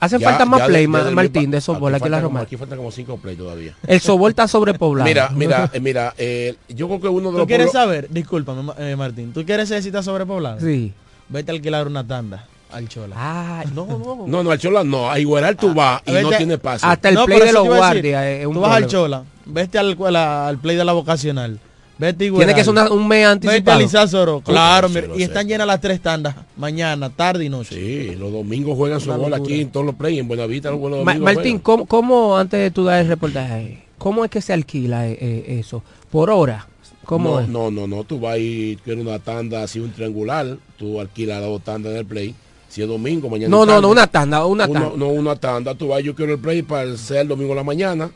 Hace 0.01 0.17
ya- 0.17 0.29
falta 0.29 0.45
más 0.45 0.59
ya 0.61 0.65
play, 0.67 0.83
de- 0.83 0.87
Martín, 0.87 1.51
de 1.51 1.59
softball 1.59 1.93
aquí 1.93 2.05
en 2.05 2.11
la 2.11 2.21
Romana. 2.21 2.43
Aquí 2.45 2.55
faltan 2.55 2.77
como 2.77 2.89
cinco 2.89 3.17
play 3.17 3.35
todavía. 3.35 3.75
El 3.87 3.99
sobol 3.99 4.29
está 4.31 4.47
sobrepoblado. 4.47 5.05
Mira, 5.07 5.29
mira, 5.35 5.69
eh, 5.73 5.79
mira, 5.81 6.13
eh, 6.17 6.55
yo 6.69 6.87
creo 6.87 7.01
que 7.01 7.07
uno 7.09 7.29
de 7.29 7.33
¿Tú 7.33 7.37
los 7.39 7.47
quieres 7.47 7.67
pueblos- 7.67 7.83
saber? 7.83 8.07
Discúlpame, 8.09 8.71
eh, 8.77 8.95
Martín. 8.95 9.33
¿Tú 9.33 9.43
quieres 9.45 9.67
saber 9.67 9.83
si 9.83 9.89
está 9.89 10.01
sobrepoblado? 10.01 10.61
Sí. 10.61 10.93
Vete 11.27 11.51
a 11.51 11.53
alquilar 11.55 11.85
una 11.87 12.07
tanda 12.07 12.45
al 12.71 12.87
Chola. 12.87 13.15
Ah, 13.17 13.63
no, 13.73 13.85
no. 13.85 14.25
No, 14.27 14.43
no, 14.43 14.51
al 14.51 14.59
Chola 14.59 14.83
no. 14.83 15.09
A 15.09 15.19
Igueral 15.19 15.55
tú 15.57 15.73
vas 15.73 16.01
y 16.05 16.11
no 16.11 16.29
vete- 16.29 16.37
tiene 16.37 16.57
paso. 16.57 16.85
Hasta 16.85 17.09
el 17.09 17.15
No, 17.15 17.25
play 17.25 17.39
de 17.39 17.53
los 17.53 17.65
guardias 17.67 18.25
es 18.25 18.45
un 18.45 18.53
Tú 18.53 18.59
vas 18.61 18.71
al. 18.75 18.87
Chola, 18.87 19.23
vete 19.45 19.77
al, 19.79 19.97
la- 20.11 20.47
al 20.47 20.57
play 20.59 20.75
de 20.75 20.85
la 20.85 20.93
vocacional. 20.93 21.59
Vete 21.97 22.25
igual. 22.25 22.39
Tiene 22.45 22.55
que 22.55 22.63
ser 22.63 22.71
una- 22.71 22.89
un 22.89 23.07
mes 23.07 23.19
Vete 23.27 23.47
anticipado. 23.47 23.81
Izázoro. 23.81 24.41
Claro, 24.41 24.87
mira, 24.87 25.07
y 25.17 25.23
están 25.23 25.47
llenas 25.47 25.67
las 25.67 25.81
tres 25.81 25.99
tandas. 25.99 26.33
Mañana, 26.55 27.09
tarde 27.09 27.43
y 27.43 27.49
noche. 27.49 27.75
Sí, 27.75 28.15
los 28.15 28.31
domingos 28.31 28.77
juegan 28.77 29.01
su 29.01 29.11
bola 29.13 29.37
aquí 29.37 29.61
en 29.61 29.69
todos 29.69 29.85
los 29.85 29.95
play, 29.95 30.17
en 30.17 30.27
Buenavista 30.27 30.69
los 30.69 30.79
buenos 30.79 31.03
Ma- 31.03 31.13
domingos 31.13 31.35
Martín. 31.35 31.59
¿cómo, 31.59 31.85
cómo, 31.85 32.37
antes 32.37 32.59
de 32.61 32.71
tú 32.71 32.85
dar 32.85 33.01
el 33.01 33.07
reportaje, 33.09 33.83
cómo 33.97 34.23
es 34.23 34.31
que 34.31 34.39
se 34.41 34.53
alquila 34.53 35.07
eh, 35.09 35.17
eh, 35.19 35.59
eso? 35.59 35.83
¿Por 36.09 36.29
hora? 36.29 36.67
¿Cómo 37.03 37.31
no, 37.31 37.39
es? 37.41 37.47
no, 37.49 37.69
no, 37.71 37.87
no, 37.87 38.03
tú 38.05 38.19
vas 38.19 38.37
y 38.39 38.77
quieres 38.83 39.03
una 39.05 39.19
tanda 39.19 39.63
así, 39.63 39.79
un 39.79 39.91
triangular, 39.91 40.57
tú 40.77 41.01
alquilas 41.01 41.41
las 41.41 41.49
dos 41.49 41.63
tandas 41.63 41.91
en 41.93 41.97
el 41.97 42.05
play. 42.05 42.33
Si 42.69 42.81
es 42.81 42.87
domingo, 42.87 43.29
mañana. 43.29 43.49
No, 43.49 43.65
no, 43.65 43.81
no, 43.81 43.89
una 43.89 44.05
tanda, 44.07 44.45
una 44.45 44.65
Uno- 44.67 44.73
tanda. 44.79 44.95
no, 44.97 45.07
una 45.07 45.35
tanda, 45.35 45.73
tú 45.75 45.87
vas, 45.87 46.03
yo 46.03 46.13
quiero 46.15 46.33
el 46.33 46.39
play 46.39 46.61
para 46.61 46.95
ser 46.97 47.17
el 47.21 47.27
domingo 47.27 47.51
en 47.51 47.57
la 47.57 47.63
mañana 47.63 48.11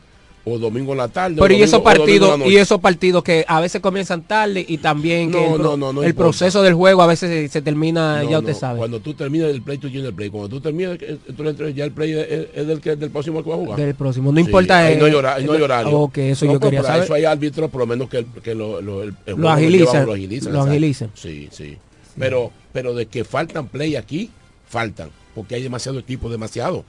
o 0.46 0.58
domingo 0.58 0.92
en 0.92 0.98
la 0.98 1.08
tarde. 1.08 1.40
o 1.40 1.42
Pero 1.42 1.54
y 1.54 1.62
esos 1.62 1.80
partidos, 1.80 2.38
y 2.46 2.56
esos 2.56 2.78
partidos 2.78 3.24
que 3.24 3.44
a 3.48 3.60
veces 3.60 3.80
comienzan 3.80 4.22
tarde 4.22 4.64
y 4.68 4.76
también 4.78 5.32
que 5.32 5.40
No, 5.40 5.46
el, 5.46 5.54
pro- 5.54 5.62
no, 5.64 5.76
no, 5.78 5.92
no 5.94 6.02
el 6.02 6.10
importa. 6.10 6.28
proceso 6.28 6.62
del 6.62 6.74
juego 6.74 7.02
a 7.02 7.06
veces 7.06 7.30
se, 7.30 7.48
se 7.48 7.62
termina, 7.62 8.22
ya 8.30 8.38
usted 8.38 8.54
sabe. 8.54 8.78
Cuando 8.78 9.00
tú 9.00 9.14
terminas 9.14 9.48
el 9.50 9.62
play, 9.62 9.78
tú 9.78 9.88
tienes 9.90 10.08
el 10.10 10.14
play. 10.14 10.28
Cuando 10.30 10.48
tú 10.50 10.60
terminas, 10.60 10.98
eh, 11.00 11.18
tú 11.36 11.42
ya 11.74 11.84
el 11.86 11.92
play 11.92 12.12
es, 12.12 12.46
es 12.54 12.66
del, 12.66 12.80
que, 12.80 12.94
del 12.94 13.10
próximo 13.10 13.42
que 13.42 13.48
va 13.50 13.56
a 13.56 13.58
jugar. 13.58 13.78
Del 13.80 13.94
próximo, 13.94 14.30
no 14.30 14.36
Sí, 14.38 14.44
importa, 14.46 14.78
ahí 14.86 14.92
eh, 14.92 14.96
no 14.98 15.06
hay 15.06 15.12
no 15.46 15.52
hay 15.52 15.62
horario. 15.62 16.10
Eso 16.14 16.46
yo 16.46 16.60
quería 16.60 16.82
saber. 16.82 17.04
Eso 17.04 17.14
hay 17.14 17.24
árbitros, 17.24 17.70
por 17.70 17.80
lo 17.80 17.86
menos 17.86 18.08
que, 18.08 18.18
el- 18.18 18.26
que 18.26 18.54
lo, 18.54 18.80
lo, 18.82 19.02
el- 19.02 19.14
el 19.26 19.36
Lo 19.36 19.48
agilizan. 19.50 20.06
lo 20.06 20.12
exacto. 20.14 20.60
agilicen. 20.70 21.10
Sí, 21.14 21.48
sí. 21.50 21.76
Pero, 22.18 22.52
pero 22.72 22.94
de 22.94 23.06
que 23.06 23.24
faltan 23.24 23.66
play 23.66 23.96
aquí, 23.96 24.30
faltan. 24.74 25.10
Porque 25.34 25.54
hay 25.54 25.62
demasiado 25.62 25.98
equipo, 25.98 26.28
demasiado. 26.28 26.84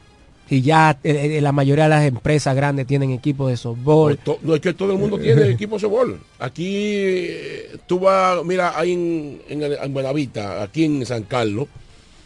Y 0.49 0.61
ya 0.61 0.99
eh, 1.03 1.37
eh, 1.37 1.41
la 1.41 1.51
mayoría 1.51 1.85
de 1.85 1.89
las 1.89 2.05
empresas 2.05 2.55
grandes 2.55 2.85
tienen 2.85 3.11
equipos 3.11 3.49
de 3.49 3.57
softball. 3.57 4.19
No 4.43 4.53
es 4.55 4.61
que 4.61 4.73
todo 4.73 4.91
el 4.91 4.99
mundo 4.99 5.17
tiene 5.25 5.49
equipo 5.49 5.75
de 5.75 5.81
softball. 5.81 6.19
Aquí 6.39 6.67
eh, 6.69 7.77
tú 7.87 7.99
vas, 7.99 8.43
mira, 8.45 8.77
hay 8.77 8.91
en, 8.93 9.41
en, 9.49 9.63
en 9.63 9.93
Buenavista, 9.93 10.61
aquí 10.61 10.83
en 10.85 11.05
San 11.05 11.23
Carlos, 11.23 11.67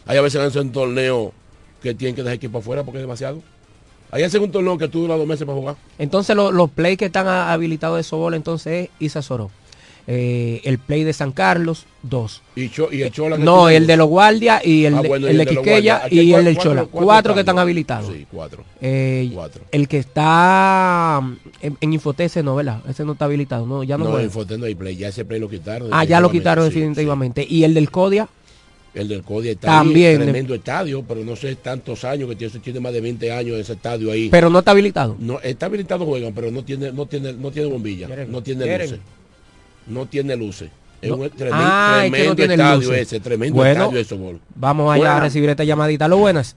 hay 0.06 0.18
a 0.18 0.20
veces 0.22 0.40
hacen 0.40 0.70
torneos 0.72 1.30
que 1.82 1.94
tienen 1.94 2.14
que 2.14 2.22
dejar 2.22 2.36
equipo 2.36 2.58
afuera 2.58 2.84
porque 2.84 2.98
es 2.98 3.02
demasiado. 3.04 3.42
Allá 4.10 4.24
en 4.26 4.30
segundo 4.30 4.52
torneo 4.52 4.76
que 4.76 4.88
tú 4.88 5.00
duras 5.02 5.16
dos 5.18 5.26
meses 5.26 5.46
para 5.46 5.56
jugar. 5.58 5.76
Entonces 5.98 6.34
lo- 6.36 6.50
los 6.52 6.68
play 6.70 6.96
que 6.98 7.06
están 7.06 7.26
habilitados 7.28 7.96
de 7.96 8.02
Sobol 8.02 8.34
entonces 8.34 8.84
es 8.84 8.90
Isa 8.98 9.22
Soró. 9.22 9.50
Eh, 10.06 10.60
el 10.64 10.78
play 10.78 11.04
de 11.04 11.12
San 11.12 11.30
Carlos, 11.32 11.86
dos. 12.02 12.42
Y, 12.56 12.68
Cho- 12.70 12.92
y 12.92 13.02
el 13.02 13.12
Chola 13.12 13.36
No, 13.38 13.68
el 13.68 13.86
de 13.86 13.96
los 13.96 14.08
guardias 14.08 14.64
y 14.66 14.84
el, 14.86 14.94
Ah, 14.94 15.02
de- 15.02 15.08
bueno, 15.08 15.26
y 15.26 15.30
el 15.30 15.36
de 15.36 15.42
el 15.42 15.48
de 15.62 15.90
hay 15.92 16.18
y 16.18 16.32
el 16.34 16.44
del 16.44 16.56
Chola. 16.58 16.82
cuatro 16.84 17.06
Cuatro, 17.06 17.34
que 17.34 17.40
están 17.40 17.58
habilitados. 17.58 18.12
Sí, 18.12 18.26
cuatro. 18.30 18.64
Eh, 18.80 19.30
Cuatro. 19.32 19.64
El 19.70 19.86
que 19.88 19.98
está 19.98 21.20
mm, 21.22 21.36
en, 21.62 21.76
en 21.80 21.92
Infotese 21.92 22.42
no, 22.42 22.56
¿verdad? 22.56 22.80
Ese 22.88 23.04
no 23.04 23.12
está 23.12 23.26
habilitado. 23.26 23.66
No, 23.66 23.82
ya 23.84 23.96
no, 23.98 24.04
No, 24.04 24.18
en 24.18 24.30
no 24.60 24.66
hay 24.66 24.74
play. 24.74 24.96
Ya 24.96 25.08
ese 25.08 25.24
play 25.24 25.38
lo 25.40 25.48
quitaron. 25.48 25.88
Ah, 25.92 26.04
ya 26.04 26.20
lo 26.20 26.28
definitivamente, 26.28 26.38
quitaron 26.38 26.68
sí, 26.72 26.74
definitivamente. 26.80 27.46
Y 27.48 27.64
el 27.64 27.74
del 27.74 27.90
Codia, 27.90 28.28
El 28.94 29.06
del 29.06 29.22
Codia 29.22 29.52
está 29.52 29.68
También. 29.68 30.12
ahí, 30.20 30.24
tremendo 30.24 30.54
estadio, 30.54 31.04
pero 31.06 31.22
no 31.24 31.36
sé 31.36 31.54
tantos 31.56 32.02
años 32.04 32.28
que 32.28 32.36
tiene, 32.36 32.58
tiene 32.58 32.80
más 32.80 32.92
de 32.92 33.00
20 33.00 33.30
años 33.30 33.56
ese 33.58 33.74
estadio 33.74 34.10
ahí. 34.10 34.28
pero 34.30 34.50
no 34.50 34.58
está 34.60 34.72
habilitado. 34.72 35.16
no 35.20 35.38
está 35.40 35.66
habilitado 35.66 36.04
juegan, 36.06 36.32
pero 36.34 36.50
no 36.50 36.64
tiene 36.64 36.90
no 36.90 37.06
tiene 37.06 37.32
no 37.34 37.50
tiene 37.52 37.68
bombilla, 37.68 38.08
no 38.26 38.42
tiene 38.42 38.78
luces. 38.78 38.98
No 39.90 40.06
tiene 40.06 40.36
luces. 40.36 40.70
Es 41.02 41.08
No. 41.10 41.16
un 41.16 41.30
tremen- 41.30 41.50
Ah, 41.54 42.02
es 42.04 42.04
que 42.04 42.10
tremendo 42.10 42.30
no 42.30 42.36
tiene 42.36 42.54
estadio 42.54 42.76
luces. 42.88 42.98
ese, 43.00 43.20
tremendo 43.20 43.56
Bueno, 43.56 43.70
estadio 43.84 43.98
de 43.98 44.04
Sobol. 44.04 44.40
Vamos 44.54 44.92
allá 44.94 45.16
a 45.16 45.20
recibir 45.20 45.48
esta 45.50 45.64
llamadita. 45.64 46.08
Lo 46.08 46.18
buenas. 46.18 46.56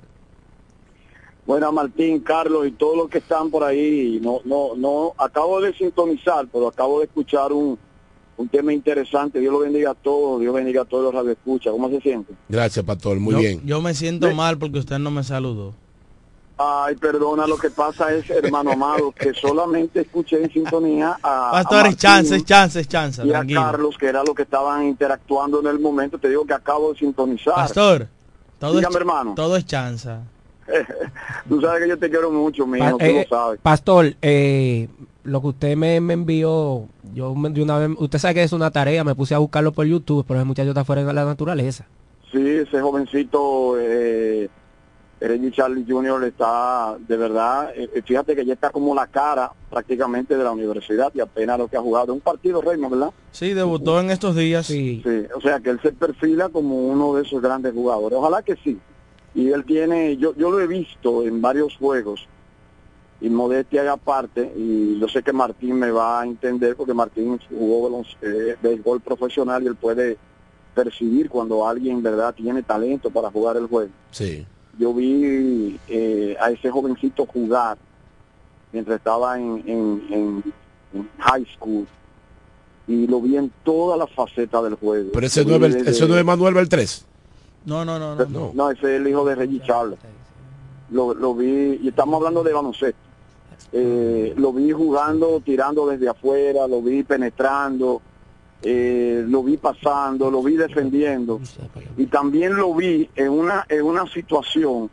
Buenas 1.46 1.74
Martín, 1.74 2.20
Carlos 2.22 2.68
y 2.68 2.72
todos 2.72 2.96
los 2.98 3.10
que 3.10 3.18
están 3.18 3.50
por 3.52 3.64
ahí. 3.64 4.20
No, 4.22 4.40
no, 4.46 4.76
no, 4.78 5.14
acabo 5.18 5.60
de 5.62 5.74
sintonizar, 5.74 6.48
pero 6.52 6.68
acabo 6.68 7.00
de 7.00 7.06
escuchar 7.06 7.52
un, 7.52 7.78
un 8.38 8.48
tema 8.48 8.72
interesante. 8.72 9.40
Dios 9.40 9.52
lo 9.52 9.60
bendiga 9.60 9.92
a 9.92 9.94
todos, 9.94 10.40
Dios 10.40 10.54
bendiga 10.54 10.84
a 10.84 10.86
todos 10.86 11.04
los 11.06 11.14
radioescuchas. 11.14 11.72
¿Cómo 11.74 11.90
se 11.90 12.00
siente? 12.00 12.34
Gracias, 12.48 12.86
Pastor, 12.86 13.20
muy 13.20 13.34
yo, 13.34 13.40
bien. 13.40 13.62
Yo 13.66 13.82
me 13.82 13.94
siento 13.94 14.34
mal 14.34 14.58
porque 14.58 14.80
usted 14.80 15.00
no 15.00 15.12
me 15.12 15.24
saludó. 15.24 15.74
Ay, 16.58 16.96
perdona, 16.96 17.48
lo 17.48 17.58
que 17.58 17.72
pasa 17.72 18.14
es, 18.14 18.30
hermano 18.30 18.74
amado, 18.74 19.12
que 19.12 19.34
solamente 19.34 20.02
escuché 20.02 20.44
en 20.44 20.52
sintonía 20.52 21.18
a, 21.24 21.52
Pastor, 21.52 21.88
es 21.88 21.98
chance, 21.98 22.36
es 22.36 22.46
chance, 22.46 22.80
es 22.80 22.88
chance. 22.88 23.26
y 23.26 23.34
a. 23.34 23.44
Carlos, 23.46 23.98
que 23.98 24.06
era 24.06 24.24
lo 24.24 24.36
que 24.36 24.44
estaban 24.44 24.84
interactuando 24.84 25.60
en 25.62 25.68
el 25.68 25.80
momento. 25.80 26.20
Te 26.20 26.30
digo 26.30 26.46
que 26.46 26.54
acabo 26.54 26.94
de 26.94 27.00
sintonizar. 27.00 27.56
Pastor, 27.56 28.08
todo, 28.60 28.76
Dígame, 28.76 28.94
es, 28.94 28.96
hermano. 28.96 29.34
todo 29.36 29.58
es 29.58 29.66
chanza. 29.66 30.22
Tú 31.50 31.60
sabes 31.60 31.84
que 31.84 31.90
yo 31.90 31.98
te 31.98 32.10
quiero 32.10 32.32
mucho, 32.32 32.66
mi 32.66 32.80
hijo, 32.80 32.98
tú 32.98 33.04
eh, 33.04 33.28
lo 33.30 33.38
sabes. 33.38 33.60
Pastor, 33.62 34.14
eh, 34.22 34.88
lo 35.24 35.42
que 35.42 35.48
usted 35.48 35.76
me, 35.76 36.00
me 36.00 36.14
envió, 36.14 36.88
yo 37.14 37.34
de 37.36 37.62
una 37.62 37.80
vez, 37.80 37.90
usted 37.98 38.20
sabe 38.20 38.36
que 38.36 38.44
es 38.44 38.54
una 38.54 38.72
tarea, 38.72 39.04
me 39.04 39.16
puse 39.16 39.36
a 39.36 39.40
buscarlo 39.40 39.72
por 39.74 39.86
YouTube, 39.86 40.24
pero 40.28 40.40
el 40.40 40.46
muchacho 40.46 40.70
está 40.70 40.86
fuera 40.86 41.04
de 41.04 41.14
la 41.14 41.26
naturaleza. 41.26 41.86
Sí, 42.32 42.40
ese 42.40 42.82
jovencito, 42.82 43.78
eh, 43.80 44.50
Reggie 45.28 45.52
Charlie 45.52 45.86
Jr. 45.88 46.26
está, 46.26 46.98
de 47.00 47.18
verdad, 47.18 47.72
eh, 47.76 48.02
fíjate 48.06 48.36
que 48.36 48.46
ya 48.46 48.54
está 48.54 48.72
como 48.72 48.94
la 48.94 49.08
cara 49.08 49.52
prácticamente 49.70 50.36
de 50.36 50.44
la 50.44 50.52
universidad 50.52 51.12
y 51.16 51.22
apenas 51.22 51.58
lo 51.58 51.68
que 51.68 51.78
ha 51.78 51.82
jugado. 51.82 52.14
Un 52.14 52.20
partido, 52.20 52.62
Raymond, 52.62 52.94
¿verdad? 52.94 53.12
Sí, 53.32 53.54
debutó 53.54 54.00
en 54.00 54.12
estos 54.12 54.36
días. 54.36 54.66
Sí. 54.66 55.02
Sí, 55.04 55.24
o 55.34 55.40
sea 55.40 55.60
que 55.62 55.70
él 55.70 55.80
se 55.82 55.94
perfila 55.94 56.50
como 56.50 56.88
uno 56.88 57.16
de 57.16 57.24
esos 57.24 57.42
grandes 57.42 57.74
jugadores. 57.74 58.18
Ojalá 58.20 58.42
que 58.42 58.58
sí. 58.58 58.80
Y 59.34 59.50
él 59.50 59.64
tiene, 59.64 60.18
yo, 60.18 60.36
yo 60.36 60.52
lo 60.52 60.60
he 60.60 60.68
visto 60.68 61.24
en 61.24 61.42
varios 61.42 61.78
juegos, 61.78 62.28
y 63.22 63.30
modestia 63.30 63.82
haga 63.82 63.96
parte, 63.96 64.52
y 64.58 65.00
yo 65.00 65.08
sé 65.08 65.24
que 65.24 65.32
Martín 65.32 65.80
me 65.80 65.92
va 65.92 66.20
a 66.20 66.26
entender 66.26 66.76
porque 66.76 66.94
Martín 66.94 67.40
jugó 67.50 68.04
eh, 68.22 68.58
béisbol 68.62 69.00
profesional 69.00 69.64
y 69.64 69.68
él 69.68 69.78
puede 69.78 70.18
percibir 70.76 71.30
cuando 71.30 71.66
alguien, 71.66 72.04
¿verdad?, 72.04 72.36
tiene 72.36 72.62
talento 72.64 73.10
para 73.10 73.32
jugar 73.32 73.56
el 73.56 73.68
juego. 73.68 73.92
Sí. 74.12 74.46
Yo 74.80 74.94
vi 74.94 75.80
eh, 75.88 76.36
a 76.42 76.50
ese 76.52 76.70
jovencito 76.72 77.26
jugar 77.26 77.78
mientras 78.72 78.98
estaba 78.98 79.38
en, 79.40 79.64
en, 79.68 80.04
en- 80.10 80.54
en 80.94 81.10
high 81.20 81.46
school 81.56 81.88
y 82.88 83.08
lo 83.08 83.22
vi 83.22 83.38
en 83.38 83.52
todas 83.64 83.98
las 84.00 84.10
facetas 84.12 84.64
del 84.64 84.76
juego. 84.76 85.10
Pero 85.14 85.26
ese 85.26 85.46
no 85.46 85.64
es, 85.66 85.76
ese 85.76 86.08
no 86.08 86.18
es 86.18 86.26
Manuel 86.26 86.54
Beltrés. 86.54 87.06
No, 87.66 87.86
no, 87.86 87.98
no, 87.98 88.16
no. 88.16 88.26
no, 88.26 88.52
no, 88.54 88.72
ese 88.72 88.96
es 88.96 89.02
el 89.02 89.08
hijo 89.08 89.24
de 89.26 89.36
Reggie 89.36 89.62
Charles. 89.64 89.98
Lo, 90.90 91.14
lo 91.14 91.34
vi, 91.34 91.80
y 91.82 91.88
estamos 91.88 92.16
hablando 92.16 92.44
de 92.44 92.54
baloncesto. 92.54 93.00
Eh, 93.72 94.34
lo 94.38 94.52
vi 94.54 94.72
jugando, 94.72 95.40
tirando 95.44 95.88
desde 95.88 96.10
afuera, 96.10 96.68
lo 96.68 96.82
vi 96.82 97.02
penetrando, 97.04 98.02
eh, 98.64 99.26
lo 99.28 99.44
vi 99.44 99.58
pasando, 99.58 100.32
lo 100.32 100.42
vi 100.42 100.56
defendiendo. 100.56 101.42
Y 101.98 102.06
también 102.06 102.56
lo 102.56 102.74
vi 102.74 103.10
en 103.16 103.30
una, 103.30 103.66
en 103.68 103.84
una 103.84 104.06
situación 104.08 104.90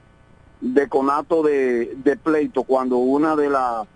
de 0.60 0.88
conato 0.88 1.42
de, 1.42 1.94
de 2.02 2.16
pleito 2.16 2.64
cuando 2.64 2.98
una 2.98 3.36
de 3.36 3.48
las 3.48 3.86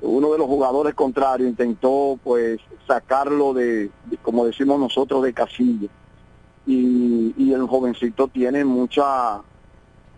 uno 0.00 0.32
de 0.32 0.38
los 0.38 0.46
jugadores 0.46 0.94
contrarios 0.94 1.48
intentó 1.48 2.18
pues 2.22 2.60
sacarlo 2.86 3.54
de, 3.54 3.90
de, 4.04 4.16
como 4.20 4.44
decimos 4.44 4.78
nosotros 4.78 5.22
de 5.22 5.32
casilla 5.32 5.88
y, 6.66 7.34
y 7.36 7.52
el 7.52 7.66
jovencito 7.66 8.28
tiene 8.28 8.64
mucha 8.64 9.40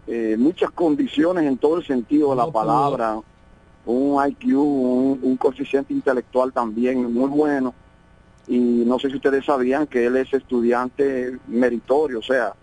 eh, 0.06 0.36
muchas 0.38 0.70
condiciones 0.70 1.44
en 1.44 1.58
todo 1.58 1.76
el 1.76 1.86
sentido 1.86 2.30
de 2.30 2.36
la 2.36 2.44
pudo. 2.44 2.52
palabra 2.54 3.20
un 3.86 4.26
IQ 4.26 4.46
un, 4.56 5.20
un 5.22 5.36
coeficiente 5.36 5.92
intelectual 5.92 6.52
también 6.52 7.12
muy 7.12 7.28
bueno 7.28 7.74
y 8.49 8.59
no 8.59 8.99
sé 8.99 9.09
si 9.11 9.16
ustedes 9.16 9.44
sabían 9.44 9.86
que 9.86 10.07
él 10.07 10.16
es 10.16 10.32
estudiante 10.32 11.38
meritorio 11.49 12.20
o 12.20 12.22
sea 12.22 12.55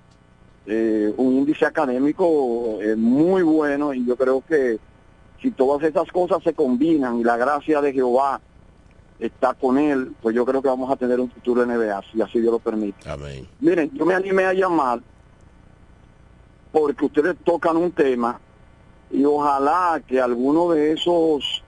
eh, 0.65 1.13
un 1.17 1.33
índice 1.33 1.65
académico 1.65 2.79
eh, 2.81 2.95
muy 2.95 3.43
bueno 3.43 3.93
y 3.93 4.05
yo 4.05 4.15
creo 4.15 4.41
que 4.41 4.79
si 5.41 5.51
todas 5.51 5.87
esas 5.87 6.11
cosas 6.11 6.41
se 6.43 6.53
combinan 6.53 7.19
y 7.19 7.23
la 7.23 7.37
gracia 7.37 7.81
de 7.81 7.93
Jehová 7.93 8.41
está 9.19 9.53
con 9.53 9.77
él, 9.77 10.13
pues 10.21 10.35
yo 10.35 10.45
creo 10.45 10.61
que 10.61 10.67
vamos 10.67 10.91
a 10.91 10.95
tener 10.95 11.19
un 11.19 11.29
futuro 11.29 11.65
NBA, 11.65 12.01
si 12.11 12.21
así 12.21 12.39
Dios 12.39 12.51
lo 12.51 12.59
permite. 12.59 13.07
Amén. 13.07 13.47
Miren, 13.59 13.91
yo 13.93 14.05
me 14.05 14.13
animé 14.13 14.45
a 14.45 14.53
llamar 14.53 15.01
porque 16.71 17.05
ustedes 17.05 17.35
tocan 17.43 17.77
un 17.77 17.91
tema 17.91 18.39
y 19.11 19.23
ojalá 19.23 20.01
que 20.05 20.19
alguno 20.19 20.71
de 20.71 20.93
esos 20.93 21.63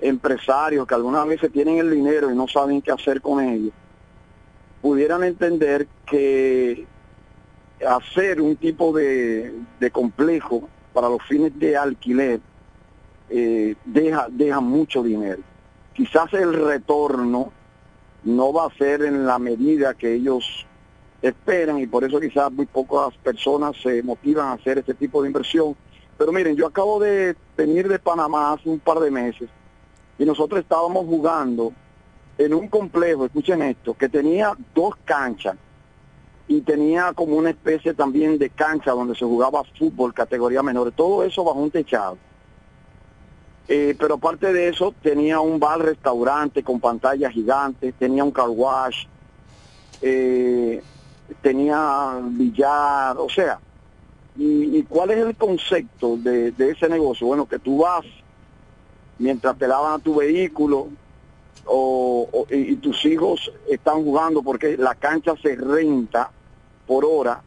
empresarios 0.00 0.86
que 0.86 0.94
algunas 0.94 1.26
veces 1.26 1.52
tienen 1.52 1.78
el 1.78 1.90
dinero 1.90 2.30
y 2.30 2.36
no 2.36 2.46
saben 2.46 2.82
qué 2.82 2.92
hacer 2.92 3.20
con 3.20 3.42
ellos, 3.42 3.72
pudieran 4.80 5.24
entender 5.24 5.86
que 6.06 6.86
hacer 7.86 8.40
un 8.40 8.56
tipo 8.56 8.92
de, 8.92 9.52
de 9.78 9.90
complejo 9.90 10.68
para 10.92 11.08
los 11.08 11.22
fines 11.22 11.56
de 11.58 11.76
alquiler 11.76 12.40
eh, 13.30 13.74
deja, 13.84 14.26
deja 14.30 14.60
mucho 14.60 15.02
dinero. 15.02 15.42
Quizás 15.94 16.32
el 16.32 16.54
retorno 16.54 17.52
no 18.24 18.52
va 18.52 18.66
a 18.66 18.74
ser 18.76 19.02
en 19.02 19.26
la 19.26 19.38
medida 19.38 19.94
que 19.94 20.14
ellos 20.14 20.66
esperan 21.20 21.78
y 21.78 21.86
por 21.86 22.04
eso 22.04 22.20
quizás 22.20 22.50
muy 22.52 22.66
pocas 22.66 23.16
personas 23.18 23.76
se 23.82 24.02
motivan 24.02 24.48
a 24.48 24.52
hacer 24.52 24.78
este 24.78 24.94
tipo 24.94 25.22
de 25.22 25.28
inversión. 25.28 25.76
Pero 26.16 26.32
miren, 26.32 26.56
yo 26.56 26.66
acabo 26.66 27.00
de 27.00 27.36
venir 27.56 27.88
de 27.88 27.98
Panamá 27.98 28.52
hace 28.52 28.68
un 28.68 28.78
par 28.78 28.98
de 29.00 29.10
meses 29.10 29.48
y 30.18 30.24
nosotros 30.24 30.60
estábamos 30.60 31.06
jugando 31.06 31.72
en 32.36 32.54
un 32.54 32.68
complejo, 32.68 33.26
escuchen 33.26 33.62
esto, 33.62 33.94
que 33.94 34.08
tenía 34.08 34.56
dos 34.74 34.94
canchas 35.04 35.56
y 36.46 36.60
tenía 36.62 37.12
como 37.12 37.36
una 37.36 37.50
especie 37.50 37.94
también 37.94 38.38
de 38.38 38.50
cancha 38.50 38.92
donde 38.92 39.14
se 39.14 39.24
jugaba 39.24 39.62
fútbol 39.78 40.14
categoría 40.14 40.62
menor, 40.62 40.92
todo 40.92 41.22
eso 41.24 41.44
bajo 41.44 41.58
un 41.58 41.70
techado. 41.70 42.16
Eh, 43.66 43.94
pero 43.98 44.14
aparte 44.14 44.50
de 44.52 44.68
eso 44.68 44.94
tenía 45.02 45.40
un 45.40 45.60
bar 45.60 45.80
restaurante 45.80 46.62
con 46.62 46.80
pantalla 46.80 47.30
gigante, 47.30 47.92
tenía 47.92 48.24
un 48.24 48.30
car 48.30 48.48
wash, 48.48 49.04
eh, 50.00 50.82
tenía 51.42 52.18
billar, 52.22 53.18
o 53.18 53.28
sea, 53.28 53.60
y, 54.36 54.82
cuál 54.84 55.10
es 55.10 55.18
el 55.18 55.36
concepto 55.36 56.16
de 56.16 56.54
ese 56.56 56.88
negocio? 56.88 57.26
Bueno, 57.26 57.46
que 57.46 57.58
tú 57.58 57.78
vas 57.78 58.04
mientras 59.18 59.56
te 59.58 59.68
lavan 59.68 59.94
a 59.94 59.98
tu 60.02 60.16
vehículo 60.16 60.88
o, 61.66 62.46
y 62.50 62.76
tus 62.76 63.04
hijos 63.04 63.52
están 63.68 64.02
jugando 64.02 64.42
porque 64.42 64.76
la 64.76 64.94
cancha 64.94 65.34
se 65.42 65.54
renta 65.56 66.30
por 66.86 67.04
hora, 67.04 67.42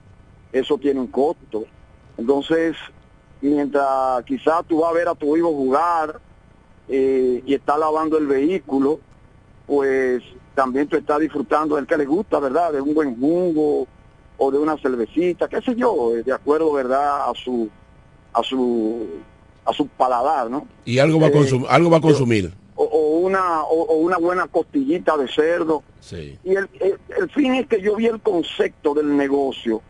eso 0.52 0.78
tiene 0.78 1.00
un 1.00 1.08
costo. 1.08 1.66
Entonces, 2.18 2.76
mientras 3.42 4.24
quizás 4.26 4.64
tú 4.68 4.82
vas 4.82 4.92
a 4.92 4.94
ver 4.94 5.08
a 5.08 5.16
tu 5.16 5.36
hijo 5.36 5.52
jugar 5.52 6.20
eh, 6.88 7.42
y 7.46 7.54
está 7.54 7.78
lavando 7.78 8.18
el 8.18 8.28
vehículo, 8.28 9.00
pues 9.66 10.22
también 10.54 10.88
tú 10.88 10.98
estás 10.98 11.20
disfrutando 11.20 11.76
del 11.76 11.88
que 11.88 11.98
le 11.98 12.06
gusta, 12.06 12.40
¿verdad? 12.40 12.74
De 12.74 12.82
un 12.82 12.94
buen 12.94 13.20
jugo 13.20 13.88
o 14.38 14.52
de 14.52 14.58
una 14.58 14.78
cervecita, 14.78 15.48
qué 15.48 15.62
sé 15.62 15.76
yo, 15.76 16.16
eh, 16.16 16.24
de 16.24 16.34
acuerdo, 16.34 16.74
¿verdad? 16.74 17.30
A 17.30 17.34
su 17.34 17.70
a 18.34 18.44
su 18.44 19.08
a 19.66 19.74
su 19.74 19.88
paladar, 19.88 20.50
¿no? 20.50 20.68
Y 20.86 21.00
algo 21.00 21.20
va 21.20 21.28
a 21.28 21.30
Eh, 21.30 21.34
consumir, 21.34 21.68
algo 21.70 21.90
va 21.90 21.98
a 21.98 22.02
consumir. 22.02 22.54
O, 22.76 22.84
o 22.84 23.20
una 23.20 23.62
o, 23.64 23.84
o 23.84 23.96
una 23.98 24.18
buena 24.18 24.48
costillita 24.48 25.16
de 25.18 25.28
cerdo. 25.28 25.84
Sí. 26.00 26.38
Y 26.44 26.56
el, 26.56 26.68
el, 26.80 26.98
el 27.20 27.30
fin 27.30 27.54
es 27.56 27.68
que 27.68 27.80
yo 27.82 27.96
vi 27.96 28.08
el 28.08 28.20
concepto 28.22 28.94
del 28.94 29.16
negocio 29.16 29.82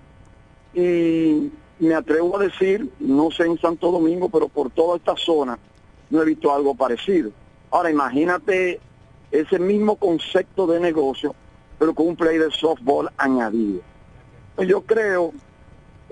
y, 0.73 1.51
me 1.79 1.95
atrevo 1.95 2.37
a 2.37 2.43
decir, 2.43 2.91
no 2.99 3.31
sé 3.31 3.43
en 3.45 3.57
Santo 3.59 3.91
Domingo, 3.91 4.29
pero 4.29 4.47
por 4.47 4.69
toda 4.69 4.97
esta 4.97 5.15
zona 5.17 5.57
no 6.11 6.21
he 6.21 6.25
visto 6.25 6.53
algo 6.53 6.75
parecido. 6.75 7.31
Ahora 7.71 7.89
imagínate 7.89 8.79
ese 9.31 9.57
mismo 9.57 9.95
concepto 9.95 10.67
de 10.67 10.79
negocio, 10.79 11.33
pero 11.79 11.95
con 11.95 12.09
un 12.09 12.15
play 12.15 12.37
de 12.37 12.51
softball 12.51 13.09
añadido. 13.17 13.81
Pues 14.55 14.67
yo 14.67 14.81
creo, 14.81 15.31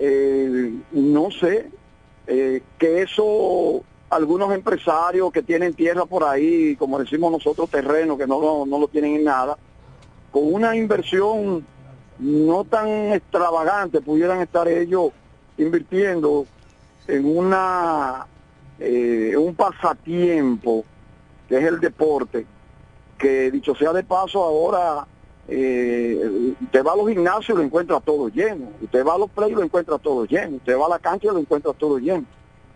eh, 0.00 0.72
no 0.90 1.30
sé, 1.30 1.70
eh, 2.26 2.62
que 2.78 3.02
eso 3.02 3.82
algunos 4.10 4.52
empresarios 4.52 5.30
que 5.32 5.42
tienen 5.42 5.74
tierra 5.74 6.04
por 6.04 6.24
ahí, 6.24 6.74
como 6.76 6.98
decimos 6.98 7.30
nosotros, 7.30 7.70
terreno, 7.70 8.18
que 8.18 8.26
no, 8.26 8.40
lo- 8.40 8.66
no 8.66 8.78
lo 8.78 8.88
tienen 8.88 9.14
en 9.16 9.24
nada, 9.24 9.56
con 10.32 10.52
una 10.52 10.76
inversión 10.76 11.64
no 12.18 12.64
tan 12.64 12.88
extravagante 13.12 14.00
pudieran 14.00 14.40
estar 14.40 14.66
ellos 14.68 15.10
invirtiendo 15.56 16.44
en 17.06 17.24
una 17.38 18.26
eh, 18.78 19.34
un 19.36 19.54
pasatiempo 19.54 20.84
que 21.48 21.58
es 21.58 21.64
el 21.64 21.80
deporte 21.80 22.46
que 23.18 23.50
dicho 23.50 23.74
sea 23.74 23.92
de 23.92 24.02
paso 24.04 24.42
ahora 24.42 25.06
eh, 25.52 26.54
usted 26.62 26.84
va 26.84 26.92
a 26.92 26.96
los 26.96 27.08
gimnasios 27.08 27.50
y 27.50 27.52
lo 27.54 27.62
encuentra 27.62 27.98
todo 28.00 28.28
lleno. 28.28 28.68
Usted 28.80 29.04
va 29.04 29.14
a 29.14 29.18
los 29.18 29.30
play 29.30 29.50
y 29.50 29.54
lo 29.54 29.64
encuentra 29.64 29.98
todo 29.98 30.24
lleno. 30.24 30.56
Usted 30.56 30.78
va 30.78 30.86
a 30.86 30.90
la 30.90 30.98
cancha 31.00 31.26
y 31.26 31.32
lo 31.32 31.38
encuentra 31.38 31.72
todo 31.72 31.98
lleno. 31.98 32.24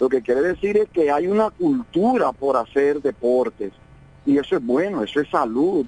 Lo 0.00 0.08
que 0.08 0.22
quiere 0.22 0.42
decir 0.42 0.76
es 0.76 0.88
que 0.90 1.10
hay 1.10 1.28
una 1.28 1.50
cultura 1.50 2.32
por 2.32 2.56
hacer 2.56 3.00
deportes. 3.00 3.72
Y 4.26 4.38
eso 4.38 4.56
es 4.56 4.66
bueno 4.66 5.04
eso 5.04 5.20
es 5.20 5.28
salud. 5.30 5.86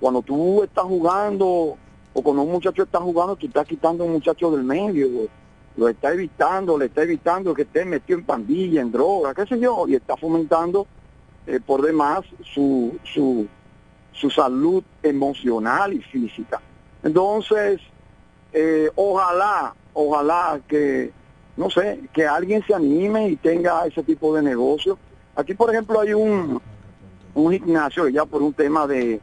Cuando 0.00 0.20
tú 0.20 0.64
estás 0.64 0.84
jugando 0.84 1.76
o 2.12 2.22
cuando 2.22 2.42
un 2.42 2.52
muchacho 2.52 2.82
está 2.82 2.98
jugando, 2.98 3.36
tú 3.36 3.46
estás 3.46 3.66
quitando 3.66 4.02
a 4.02 4.06
un 4.06 4.14
muchacho 4.14 4.50
del 4.50 4.64
medio, 4.64 5.28
lo 5.76 5.88
está 5.88 6.12
evitando, 6.12 6.76
le 6.76 6.86
está 6.86 7.02
evitando 7.02 7.54
que 7.54 7.62
esté 7.62 7.84
metido 7.84 8.18
en 8.18 8.24
pandilla, 8.24 8.80
en 8.80 8.90
droga, 8.90 9.34
qué 9.34 9.46
sé 9.46 9.60
yo, 9.60 9.86
y 9.86 9.94
está 9.94 10.16
fomentando 10.16 10.86
eh, 11.46 11.60
por 11.64 11.82
demás 11.82 12.20
su, 12.42 12.96
su, 13.04 13.46
su 14.16 14.30
salud 14.30 14.82
emocional 15.02 15.92
y 15.92 16.00
física. 16.00 16.60
Entonces, 17.02 17.80
eh, 18.52 18.90
ojalá, 18.94 19.74
ojalá 19.92 20.60
que, 20.66 21.12
no 21.56 21.70
sé, 21.70 22.00
que 22.12 22.26
alguien 22.26 22.64
se 22.66 22.74
anime 22.74 23.28
y 23.28 23.36
tenga 23.36 23.86
ese 23.86 24.02
tipo 24.02 24.34
de 24.34 24.42
negocio. 24.42 24.98
Aquí, 25.34 25.54
por 25.54 25.70
ejemplo, 25.70 26.00
hay 26.00 26.14
un, 26.14 26.60
un 27.34 27.52
gimnasio 27.52 28.08
ya 28.08 28.24
por 28.24 28.42
un 28.42 28.54
tema 28.54 28.86
de, 28.86 29.20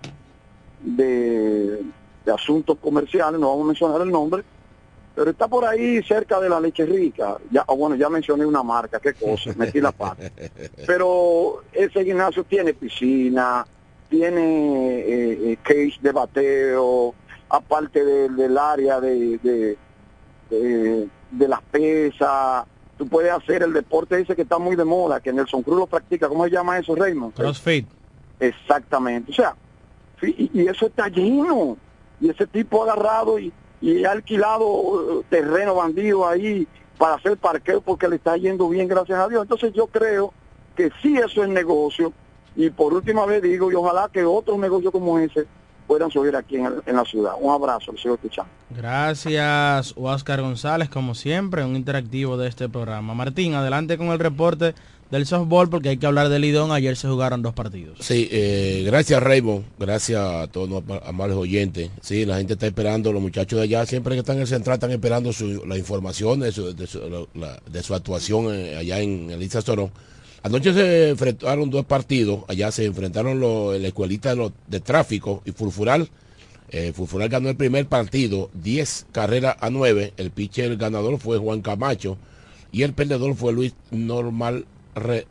de, 0.81 1.81
de 2.23 2.31
asuntos 2.31 2.77
comerciales, 2.79 3.39
no 3.39 3.49
vamos 3.49 3.63
a 3.63 3.67
mencionar 3.67 4.01
el 4.01 4.11
nombre, 4.11 4.43
pero 5.15 5.31
está 5.31 5.47
por 5.47 5.65
ahí 5.65 6.01
cerca 6.03 6.39
de 6.39 6.49
la 6.49 6.59
leche 6.59 6.85
rica. 6.85 7.37
Ya, 7.51 7.63
ah, 7.67 7.73
bueno, 7.73 7.95
ya 7.95 8.09
mencioné 8.09 8.45
una 8.45 8.63
marca, 8.63 8.99
qué 8.99 9.13
cosa, 9.13 9.51
metí 9.55 9.79
la 9.79 9.91
pata. 9.91 10.31
Pero 10.87 11.63
ese 11.71 12.03
gimnasio 12.03 12.43
tiene 12.43 12.73
piscina, 12.73 13.65
tiene 14.17 14.99
eh, 14.99 15.51
eh, 15.53 15.57
cage 15.63 15.97
de 15.99 16.11
bateo, 16.11 17.15
aparte 17.49 18.05
de- 18.05 18.29
del 18.29 18.55
área 18.59 19.01
de, 19.01 19.39
de, 19.39 19.77
de- 20.51 21.09
de 21.31 21.47
las 21.47 21.61
pesas. 21.63 22.65
Tú 22.95 23.07
puedes 23.07 23.31
hacer 23.31 23.63
el 23.63 23.73
deporte 23.73 24.21
ese 24.21 24.35
que 24.35 24.43
está 24.43 24.59
muy 24.59 24.75
de 24.75 24.85
moda, 24.85 25.19
que 25.19 25.33
Nelson 25.33 25.63
Cruz 25.63 25.79
lo 25.79 25.87
practica. 25.87 26.29
¿Cómo 26.29 26.43
se 26.43 26.51
llama 26.51 26.77
eso, 26.77 26.93
Raymond? 26.95 27.33
CrossFit. 27.33 27.87
Exactamente. 28.39 29.31
O 29.31 29.33
sea, 29.33 29.55
y, 30.21 30.51
y 30.53 30.67
eso 30.67 30.85
está 30.85 31.07
lleno. 31.07 31.75
Y 32.21 32.29
ese 32.29 32.45
tipo 32.45 32.83
ha 32.83 32.91
agarrado 32.93 33.39
y, 33.39 33.51
y 33.81 34.05
ha 34.05 34.11
alquilado 34.11 35.21
eh, 35.21 35.25
terreno 35.27 35.73
bandido 35.73 36.27
ahí 36.27 36.67
para 36.99 37.15
hacer 37.15 37.35
parqueo 37.37 37.81
porque 37.81 38.07
le 38.07 38.17
está 38.17 38.37
yendo 38.37 38.69
bien, 38.69 38.87
gracias 38.87 39.17
a 39.17 39.27
Dios. 39.27 39.41
Entonces 39.41 39.73
yo 39.73 39.87
creo 39.87 40.31
que 40.75 40.91
sí 41.01 41.17
eso 41.17 41.41
es 41.43 41.49
negocio. 41.49 42.13
Y 42.55 42.69
por 42.69 42.93
última 42.93 43.25
vez 43.25 43.41
digo, 43.41 43.71
y 43.71 43.75
ojalá 43.75 44.09
que 44.11 44.23
otros 44.23 44.57
negocios 44.59 44.91
como 44.91 45.17
ese 45.19 45.45
puedan 45.87 46.09
subir 46.11 46.35
aquí 46.35 46.55
en, 46.55 46.65
el- 46.67 46.81
en 46.85 46.95
la 46.95 47.03
ciudad. 47.05 47.33
Un 47.39 47.51
abrazo, 47.53 47.91
lo 47.91 47.97
sigo 47.97 48.15
escuchando. 48.15 48.49
Gracias, 49.07 49.93
Oscar 49.97 50.41
González, 50.41 50.89
como 50.89 51.13
siempre, 51.15 51.63
un 51.63 51.75
interactivo 51.75 52.37
de 52.37 52.47
este 52.47 52.69
programa. 52.69 53.13
Martín, 53.13 53.53
adelante 53.53 53.97
con 53.97 54.07
el 54.07 54.19
reporte 54.19 54.73
del 55.11 55.25
softball 55.27 55.69
porque 55.69 55.89
hay 55.89 55.97
que 55.97 56.05
hablar 56.07 56.29
del 56.29 56.41
Lidón. 56.41 56.71
Ayer 56.71 56.95
se 56.95 57.07
jugaron 57.07 57.41
dos 57.41 57.53
partidos. 57.53 57.99
Sí, 58.01 58.27
eh, 58.31 58.83
gracias 58.85 59.21
Raymond, 59.21 59.65
gracias 59.77 60.19
a 60.19 60.47
todos 60.47 60.69
los 60.69 60.83
ama- 60.83 61.01
amables 61.05 61.37
oyentes. 61.37 61.91
Sí, 62.01 62.25
la 62.25 62.37
gente 62.37 62.53
está 62.53 62.65
esperando, 62.65 63.11
los 63.11 63.21
muchachos 63.21 63.57
de 63.57 63.63
allá 63.63 63.85
siempre 63.85 64.15
que 64.15 64.19
están 64.21 64.37
en 64.37 64.43
el 64.43 64.47
central 64.47 64.75
están 64.75 64.91
esperando 64.91 65.31
su, 65.33 65.63
la 65.67 65.77
información 65.77 66.39
de 66.39 66.51
su, 66.51 66.73
de 66.73 66.87
su, 66.87 66.99
la- 67.35 67.59
de 67.69 67.83
su 67.83 67.93
actuación 67.93 68.47
eh, 68.53 68.77
allá 68.77 68.99
en 68.99 69.29
Elisa 69.31 69.61
Sorón. 69.61 69.91
Anoche 70.43 70.73
se 70.73 71.09
enfrentaron 71.09 71.69
dos 71.69 71.85
partidos, 71.85 72.43
allá 72.49 72.69
se 72.71 72.85
enfrentaron 72.85 73.39
los, 73.39 73.79
la 73.79 73.87
escuelita 73.87 74.35
de, 74.67 74.79
tráfico 74.81 75.41
y 75.45 75.51
Furfural. 75.51 76.09
Eh, 76.69 76.91
Furfural 76.93 77.29
ganó 77.29 77.49
el 77.49 77.55
primer 77.55 77.85
partido, 77.87 78.49
10 78.53 79.07
carreras 79.11 79.55
a 79.61 79.69
9. 79.69 80.13
El 80.17 80.31
pitcher 80.31 80.75
ganador 80.75 81.17
fue 81.19 81.37
Juan 81.37 81.61
Camacho 81.61 82.17
y 82.73 82.81
el 82.83 82.93
perdedor 82.93 83.35
fue 83.35 83.53
Luis 83.53 83.73
Normal 83.91 84.65
Re- 84.95 85.27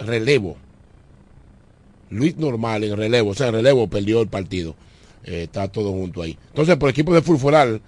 Relevo. 0.00 0.56
Luis 2.10 2.36
Normal 2.36 2.82
en 2.82 2.96
relevo, 2.96 3.30
o 3.30 3.34
sea, 3.34 3.48
en 3.48 3.54
relevo 3.54 3.86
perdió 3.88 4.20
el 4.20 4.28
partido. 4.28 4.74
Eh, 5.24 5.44
está 5.44 5.68
todo 5.68 5.92
junto 5.92 6.22
ahí. 6.22 6.36
Entonces, 6.48 6.76
por 6.76 6.90
equipo 6.90 7.14
de 7.14 7.22
Fulforal, 7.22 7.80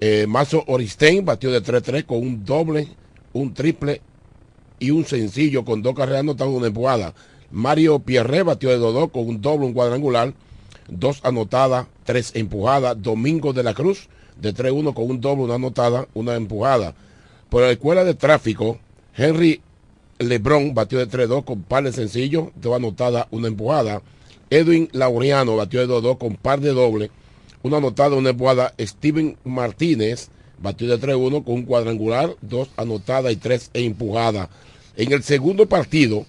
eh, 0.00 0.26
Mazo 0.26 0.64
Oristein 0.66 1.24
batió 1.24 1.52
de 1.52 1.62
3-3 1.62 2.04
con 2.04 2.18
un 2.18 2.44
doble, 2.44 2.88
un 3.32 3.54
triple 3.54 4.00
y 4.80 4.90
un 4.90 5.04
sencillo 5.04 5.64
con 5.64 5.82
dos 5.82 5.94
carreras 5.94 6.20
anotadas, 6.20 6.52
una 6.52 6.66
empujada. 6.66 7.14
Mario 7.52 8.00
Pierre 8.00 8.42
batió 8.42 8.70
de 8.70 8.78
2-2 8.78 9.12
con 9.12 9.28
un 9.28 9.40
doble, 9.40 9.66
un 9.66 9.72
cuadrangular, 9.72 10.34
dos 10.88 11.20
anotadas, 11.22 11.86
tres 12.04 12.32
empujadas. 12.34 13.00
Domingo 13.00 13.52
de 13.52 13.62
la 13.62 13.74
Cruz 13.74 14.08
de 14.40 14.54
3-1 14.54 14.94
con 14.94 15.10
un 15.10 15.20
doble, 15.20 15.44
una 15.44 15.54
anotada, 15.54 16.08
una 16.14 16.34
empujada. 16.34 16.94
Por 17.48 17.62
la 17.62 17.70
escuela 17.70 18.04
de 18.04 18.14
tráfico, 18.14 18.78
Henry 19.16 19.60
Lebron 20.18 20.74
batió 20.74 20.98
de 20.98 21.08
3-2 21.08 21.44
con 21.44 21.62
par 21.62 21.84
de 21.84 21.92
sencillos, 21.92 22.48
dos 22.54 22.76
anotadas, 22.76 23.26
una 23.30 23.48
empujada. 23.48 24.02
Edwin 24.48 24.88
Laureano 24.92 25.56
batió 25.56 25.80
de 25.80 25.92
2-2 25.92 26.18
con 26.18 26.36
par 26.36 26.60
de 26.60 26.70
doble, 26.70 27.10
una 27.62 27.78
anotada, 27.78 28.16
una 28.16 28.30
empujada. 28.30 28.74
Steven 28.78 29.36
Martínez 29.44 30.30
batió 30.60 30.88
de 30.88 31.00
3-1 31.00 31.44
con 31.44 31.54
un 31.54 31.62
cuadrangular, 31.64 32.36
dos 32.40 32.68
anotadas 32.76 33.32
y 33.32 33.36
tres 33.36 33.70
empujadas. 33.74 34.48
En 35.00 35.10
el 35.14 35.22
segundo 35.22 35.66
partido, 35.66 36.26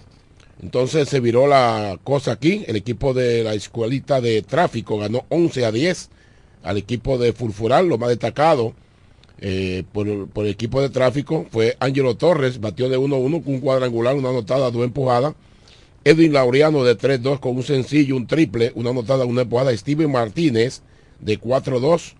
entonces 0.62 1.06
se 1.06 1.20
viró 1.20 1.46
la 1.46 1.98
cosa 2.04 2.32
aquí. 2.32 2.64
El 2.66 2.76
equipo 2.76 3.12
de 3.12 3.44
la 3.44 3.52
escuelita 3.52 4.22
de 4.22 4.40
tráfico 4.40 4.96
ganó 4.96 5.26
11 5.28 5.66
a 5.66 5.70
10 5.70 6.08
al 6.62 6.78
equipo 6.78 7.18
de 7.18 7.34
Fulfural, 7.34 7.86
lo 7.86 7.98
más 7.98 8.08
destacado 8.08 8.72
eh, 9.42 9.84
por, 9.92 10.26
por 10.28 10.46
el 10.46 10.52
equipo 10.52 10.80
de 10.80 10.88
tráfico 10.88 11.44
fue 11.50 11.76
Ángelo 11.80 12.16
Torres, 12.16 12.62
batió 12.62 12.88
de 12.88 12.98
1-1 12.98 13.44
con 13.44 13.54
un 13.54 13.60
cuadrangular, 13.60 14.16
una 14.16 14.30
anotada, 14.30 14.70
dos 14.70 14.84
empujadas. 14.84 15.34
Edwin 16.02 16.32
Laureano 16.32 16.82
de 16.82 16.96
3-2 16.96 17.40
con 17.40 17.54
un 17.56 17.62
sencillo, 17.62 18.16
un 18.16 18.26
triple, 18.26 18.72
una 18.74 18.88
anotada, 18.88 19.26
una 19.26 19.42
empujada. 19.42 19.76
Steven 19.76 20.10
Martínez 20.10 20.80
de 21.20 21.38
4-2, 21.38 22.14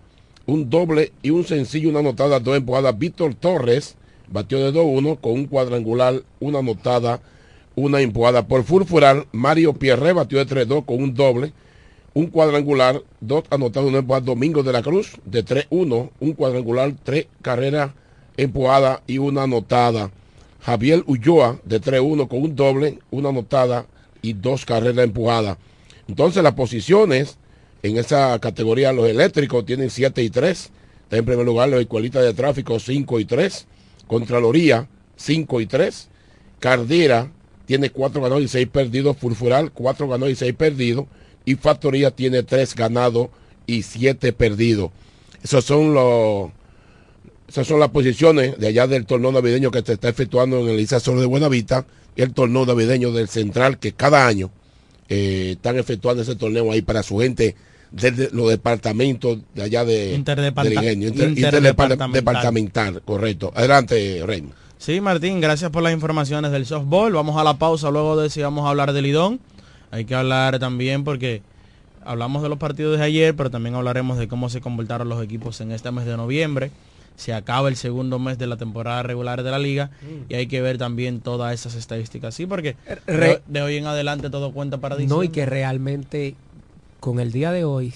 un 0.45 0.69
doble 0.69 1.13
y 1.23 1.31
un 1.31 1.45
sencillo, 1.45 1.89
una 1.89 2.01
anotada, 2.01 2.39
dos 2.39 2.55
empujadas. 2.55 2.95
Víctor 2.95 3.33
Torres 3.33 3.95
batió 4.27 4.59
de 4.59 4.77
2-1 4.77 5.19
con 5.19 5.33
un 5.33 5.45
cuadrangular, 5.47 6.21
una 6.39 6.59
anotada, 6.59 7.21
una 7.75 8.01
empujada. 8.01 8.47
Por 8.47 8.63
Fulfural, 8.63 9.27
Mario 9.31 9.73
Pierre 9.73 10.13
batió 10.13 10.43
de 10.43 10.47
3-2 10.47 10.85
con 10.85 11.01
un 11.01 11.13
doble, 11.13 11.53
un 12.13 12.27
cuadrangular, 12.27 13.01
dos 13.21 13.43
anotados, 13.49 13.89
una 13.89 13.99
empujada. 13.99 14.25
Domingo 14.25 14.63
de 14.63 14.73
la 14.73 14.81
Cruz 14.81 15.17
de 15.25 15.43
3-1, 15.43 16.09
un 16.19 16.33
cuadrangular, 16.33 16.93
tres 17.03 17.27
carreras 17.41 17.91
empujadas 18.37 19.01
y 19.07 19.17
una 19.17 19.43
anotada. 19.43 20.11
Javier 20.61 21.03
Ulloa 21.07 21.59
de 21.65 21.81
3-1 21.81 22.27
con 22.27 22.41
un 22.41 22.55
doble, 22.55 22.99
una 23.11 23.29
anotada 23.29 23.85
y 24.21 24.33
dos 24.33 24.65
carreras 24.65 25.05
empujadas. 25.05 25.57
Entonces 26.07 26.43
las 26.43 26.53
posiciones 26.53 27.37
en 27.83 27.97
esa 27.97 28.39
categoría, 28.39 28.93
los 28.93 29.09
eléctricos 29.09 29.65
tienen 29.65 29.89
7 29.89 30.23
y 30.23 30.29
3. 30.29 30.71
Está 31.03 31.17
en 31.17 31.25
primer 31.25 31.45
lugar 31.45 31.67
los 31.67 31.81
escuelitas 31.81 32.23
de 32.23 32.33
tráfico 32.33 32.79
5 32.79 33.19
y 33.19 33.25
3. 33.25 33.67
Contraloría 34.07 34.87
5 35.15 35.61
y 35.61 35.65
3. 35.65 36.09
Cardera 36.59 37.31
tiene 37.65 37.89
4 37.89 38.21
ganados 38.21 38.43
y 38.43 38.47
6 38.47 38.67
perdidos. 38.67 39.17
Furfural 39.17 39.71
4 39.71 40.07
ganados 40.07 40.31
y 40.31 40.35
6 40.35 40.53
perdidos. 40.53 41.05
Y 41.45 41.55
Factoría 41.55 42.11
tiene 42.11 42.43
3 42.43 42.75
ganados 42.75 43.29
y 43.65 43.83
7 43.83 44.33
perdidos. 44.33 44.91
Esos 45.43 45.65
son 45.65 45.93
los 45.93 46.51
esas 47.47 47.67
son 47.67 47.79
las 47.79 47.89
posiciones 47.89 48.57
de 48.57 48.67
allá 48.67 48.87
del 48.87 49.05
torneo 49.05 49.31
navideño 49.31 49.69
que 49.69 49.81
se 49.81 49.93
está 49.93 50.09
efectuando 50.09 50.59
en 50.61 50.69
el 50.69 50.79
Isa 50.79 50.99
Sol 50.99 51.19
de 51.19 51.25
Buenavista 51.25 51.85
y 52.15 52.21
el 52.21 52.33
torneo 52.33 52.65
navideño 52.65 53.11
del 53.11 53.27
Central 53.27 53.77
que 53.77 53.91
cada 53.91 54.25
año 54.25 54.49
eh, 55.09 55.51
están 55.51 55.77
efectuando 55.77 56.23
ese 56.23 56.35
torneo 56.35 56.71
ahí 56.71 56.81
para 56.81 57.03
su 57.03 57.19
gente 57.19 57.55
de, 57.93 58.11
de 58.11 58.29
los 58.31 58.49
departamentos 58.49 59.39
de 59.55 59.63
allá 59.63 59.85
de 59.85 60.15
Interdeparta- 60.17 60.63
del 60.69 60.73
ingenio, 60.73 61.07
inter- 61.09 61.29
interdepartamental. 61.29 62.07
interdepartamental, 62.09 63.01
correcto. 63.03 63.51
Adelante, 63.55 64.21
Raymond. 64.25 64.53
Sí, 64.77 64.99
Martín, 64.99 65.39
gracias 65.39 65.71
por 65.71 65.81
las 65.83 65.93
informaciones 65.93 66.51
del 66.51 66.65
softball. 66.65 67.13
Vamos 67.13 67.39
a 67.39 67.43
la 67.45 67.53
pausa 67.53 67.89
luego 67.89 68.19
de 68.19 68.29
si 68.29 68.41
vamos 68.41 68.65
a 68.65 68.69
hablar 68.69 68.91
del 68.91 69.03
Lidón. 69.05 69.39
Hay 69.91 70.03
que 70.05 70.15
hablar 70.15 70.59
también 70.59 71.03
porque 71.05 71.41
hablamos 72.03 72.43
de 72.43 72.49
los 72.49 72.57
partidos 72.57 72.97
de 72.97 73.05
ayer, 73.05 73.33
pero 73.35 73.49
también 73.49 73.75
hablaremos 73.75 74.17
de 74.17 74.27
cómo 74.27 74.49
se 74.49 74.59
comportaron 74.59 75.07
los 75.07 75.23
equipos 75.23 75.61
en 75.61 75.71
este 75.71 75.89
mes 75.91 76.05
de 76.05 76.17
noviembre. 76.17 76.71
Se 77.15 77.31
acaba 77.33 77.69
el 77.69 77.75
segundo 77.75 78.17
mes 78.17 78.39
de 78.39 78.47
la 78.47 78.57
temporada 78.57 79.03
regular 79.03 79.43
de 79.43 79.51
la 79.51 79.59
liga 79.59 79.91
y 80.29 80.33
hay 80.33 80.47
que 80.47 80.61
ver 80.61 80.79
también 80.79 81.21
todas 81.21 81.53
esas 81.53 81.75
estadísticas. 81.75 82.33
Sí, 82.33 82.47
porque 82.47 82.75
de, 83.05 83.13
Re- 83.17 83.41
de 83.47 83.61
hoy 83.61 83.77
en 83.77 83.85
adelante 83.85 84.31
todo 84.31 84.51
cuenta 84.51 84.79
para 84.79 84.95
No, 84.95 84.99
y 85.01 85.03
diciembre. 85.05 85.29
que 85.29 85.45
realmente 85.45 86.35
con 87.03 87.19
el 87.19 87.33
día 87.33 87.51
de 87.51 87.65
hoy 87.65 87.93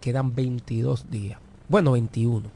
quedan 0.00 0.34
22 0.34 1.10
días. 1.10 1.38
Bueno, 1.68 1.92
21. 1.92 2.46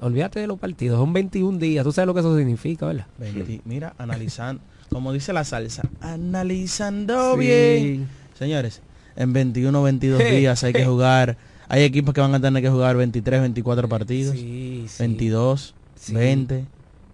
Olvídate 0.00 0.40
de 0.40 0.48
los 0.48 0.58
partidos, 0.58 0.98
son 0.98 1.12
21 1.12 1.58
días. 1.58 1.84
Tú 1.84 1.92
sabes 1.92 2.08
lo 2.08 2.14
que 2.14 2.18
eso 2.20 2.36
significa, 2.36 2.86
¿verdad? 2.86 3.06
20 3.18 3.60
mira, 3.64 3.94
analizando, 3.98 4.60
como 4.90 5.12
dice 5.12 5.32
la 5.32 5.44
salsa, 5.44 5.82
analizando 6.00 7.34
Sí. 7.34 7.38
bien. 7.38 8.08
Señores, 8.36 8.82
en 9.14 9.32
21 9.32 9.80
22 9.80 10.20
Je, 10.20 10.36
días 10.40 10.64
hay 10.64 10.72
que 10.72 10.84
jugar. 10.84 11.36
Hay 11.68 11.84
equipos 11.84 12.14
que 12.14 12.20
van 12.20 12.34
a 12.34 12.40
tener 12.40 12.60
que 12.60 12.68
jugar 12.70 12.96
23, 12.96 13.40
24 13.42 13.88
partidos. 13.88 14.32
Sí, 14.34 14.86
sí. 14.88 14.96
22, 14.98 15.74
Sí. 15.94 16.14
20, 16.14 16.64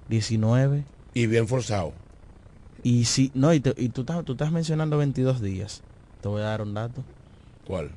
19. 0.08 0.84
Y 1.12 1.26
bien 1.26 1.46
forzado. 1.46 1.92
Y 2.82 3.04
si, 3.04 3.30
no, 3.34 3.52
y, 3.52 3.60
te- 3.60 3.74
y 3.76 3.90
tú, 3.90 4.00
estás, 4.00 4.24
tú 4.24 4.32
estás 4.32 4.50
mencionando 4.50 4.96
22 4.96 5.42
días. 5.42 5.82
Te 6.22 6.28
voy 6.28 6.40
a 6.40 6.46
dar 6.46 6.62
un 6.62 6.72
dato. 6.72 7.04
¿Cuál? 7.66 7.90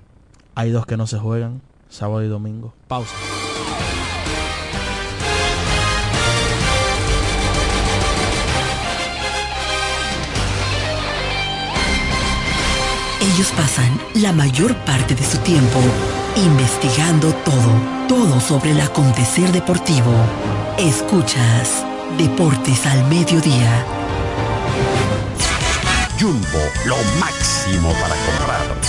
Hay 0.57 0.71
dos 0.71 0.87
que 0.87 0.97
no 0.97 1.05
se 1.05 1.19
juegan, 1.19 1.61
sábado 1.87 2.23
y 2.23 2.27
domingo. 2.27 2.73
Pausa. 2.87 3.13
Ellos 13.21 13.53
pasan 13.55 14.01
la 14.15 14.33
mayor 14.33 14.75
parte 14.77 15.13
de 15.13 15.23
su 15.23 15.37
tiempo 15.41 15.79
investigando 16.35 17.31
todo, 17.45 18.07
todo 18.07 18.39
sobre 18.39 18.71
el 18.71 18.81
acontecer 18.81 19.51
deportivo. 19.51 20.11
Escuchas 20.79 21.85
Deportes 22.17 22.83
al 22.87 23.05
Mediodía. 23.09 23.85
Jumbo, 26.19 26.63
lo 26.87 26.97
máximo 27.19 27.91
para 28.01 28.15
comprar. 28.25 28.86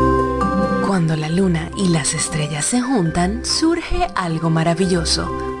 Cuando 0.91 1.15
la 1.15 1.29
luna 1.29 1.71
y 1.77 1.87
las 1.87 2.13
estrellas 2.13 2.65
se 2.65 2.81
juntan, 2.81 3.45
surge 3.45 4.07
algo 4.13 4.49
maravilloso. 4.49 5.60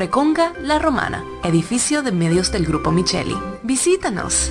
Preconga 0.00 0.54
La 0.62 0.78
Romana, 0.78 1.22
edificio 1.44 2.02
de 2.02 2.10
medios 2.10 2.50
del 2.50 2.64
Grupo 2.64 2.90
Micheli. 2.90 3.36
Visítanos. 3.62 4.50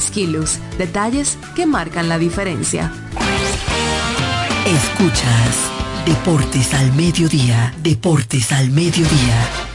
Skilus, 0.00 0.58
detalles 0.78 1.38
que 1.54 1.66
marcan 1.66 2.08
la 2.08 2.18
diferencia. 2.18 2.92
Escuchas 4.66 5.70
Deportes 6.06 6.72
al 6.74 6.92
Mediodía, 6.94 7.74
Deportes 7.82 8.52
al 8.52 8.70
Mediodía. 8.70 9.69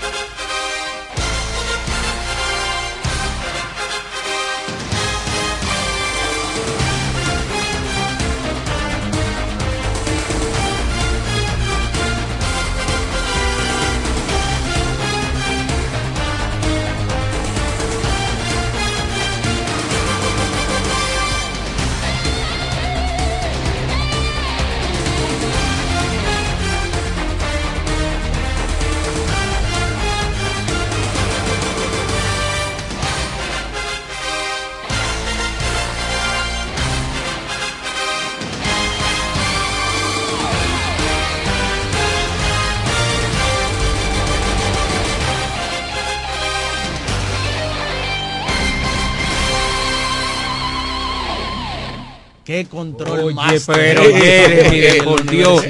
Control 52.76 53.20
Oye, 53.20 53.34
más. 53.34 53.64
pero 53.66 54.02
Jeremy, 54.04 55.02
por 55.04 55.26
Dios. 55.30 55.64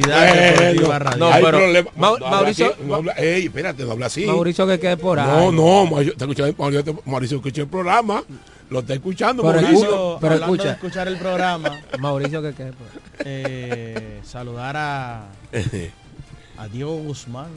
No, 1.17 1.31
Hay 1.31 1.43
pero 1.43 1.57
problema. 1.57 1.89
Ma- 1.95 2.07
No, 2.09 2.17
no 2.17 2.25
habla 2.25 2.37
Mauricio- 2.41 2.75
no 2.85 2.95
habla- 2.95 3.13
ey, 3.13 3.45
espérate, 3.45 3.83
no 3.85 3.91
habla 3.93 4.07
así. 4.07 4.25
Mauricio 4.25 4.67
que 4.67 4.79
quede 4.79 4.97
por 4.97 5.19
ahí. 5.19 5.27
No, 5.27 5.51
no, 5.51 5.85
Mauricio, 5.85 6.11
está 6.13 6.25
escuchando, 6.25 6.55
Mauricio, 6.57 7.01
Mauricio 7.05 7.37
escucha 7.37 7.61
el 7.61 7.67
programa, 7.67 8.23
lo 8.69 8.79
está 8.79 8.93
escuchando, 8.95 9.43
Pero 9.43 9.61
Mauricio. 9.61 10.17
pero 10.19 10.35
escucha. 10.35 10.63
de 10.63 10.69
escuchar 10.71 11.07
el 11.07 11.17
programa, 11.17 11.79
Mauricio 11.99 12.41
que 12.41 12.53
quede 12.53 12.73
por 12.73 12.87
ahí. 12.87 12.99
eh, 13.25 14.19
saludar 14.25 14.75
a, 14.75 15.25
a 16.57 16.67
Diego 16.67 16.95
Guzmán. 16.97 17.47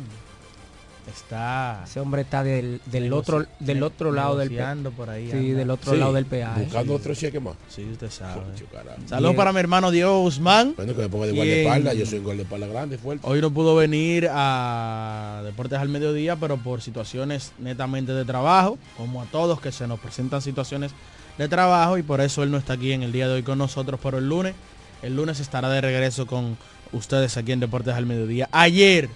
Está 1.08 1.82
Ese 1.84 2.00
hombre 2.00 2.22
está 2.22 2.42
del, 2.42 2.80
del 2.86 3.12
otro 3.12 3.46
del 3.58 3.82
otro 3.82 4.12
lado 4.12 4.36
del 4.36 4.50
por 4.96 5.10
ahí. 5.10 5.30
Sí, 5.30 5.36
anda. 5.36 5.58
del 5.58 5.70
otro 5.70 5.92
Sí, 5.92 5.98
lado 5.98 6.12
del 6.12 6.26
peaje. 6.26 6.62
Buscando 6.64 6.94
otro 6.94 7.14
cheque 7.14 7.40
más. 7.40 7.54
Sí, 7.68 7.88
usted 7.90 8.10
sabe. 8.10 8.42
Saludos 9.06 9.34
para 9.34 9.52
mi 9.52 9.60
hermano 9.60 9.90
Diego 9.90 10.20
Guzmán. 10.22 10.74
Bueno, 10.76 10.94
que 10.94 11.02
me 11.02 11.08
ponga 11.08 11.26
de 11.26 11.32
guardaespaldas, 11.32 11.96
yo 11.96 12.06
soy 12.06 12.18
un 12.18 12.24
guardaespaldas 12.24 12.70
grande, 12.70 12.98
fuerte. 12.98 13.26
Hoy 13.26 13.40
no 13.40 13.50
pudo 13.50 13.74
venir 13.74 14.28
a 14.30 15.42
Deportes 15.44 15.78
al 15.78 15.88
Mediodía, 15.88 16.36
pero 16.36 16.56
por 16.56 16.82
situaciones 16.82 17.52
netamente 17.58 18.12
de 18.12 18.24
trabajo, 18.24 18.78
como 18.96 19.22
a 19.22 19.26
todos 19.26 19.60
que 19.60 19.72
se 19.72 19.86
nos 19.86 19.98
presentan 20.00 20.42
situaciones 20.42 20.92
de 21.38 21.48
trabajo 21.48 21.98
y 21.98 22.02
por 22.02 22.20
eso 22.20 22.42
él 22.42 22.50
no 22.50 22.58
está 22.58 22.74
aquí 22.74 22.92
en 22.92 23.02
el 23.02 23.12
día 23.12 23.28
de 23.28 23.34
hoy 23.34 23.42
con 23.42 23.58
nosotros, 23.58 24.00
pero 24.02 24.18
el 24.18 24.28
lunes, 24.28 24.54
el 25.02 25.16
lunes 25.16 25.40
estará 25.40 25.68
de 25.70 25.80
regreso 25.80 26.26
con 26.26 26.58
ustedes 26.92 27.36
aquí 27.36 27.52
en 27.52 27.60
Deportes 27.60 27.94
al 27.94 28.06
Mediodía. 28.06 28.48
Ayer, 28.52 29.08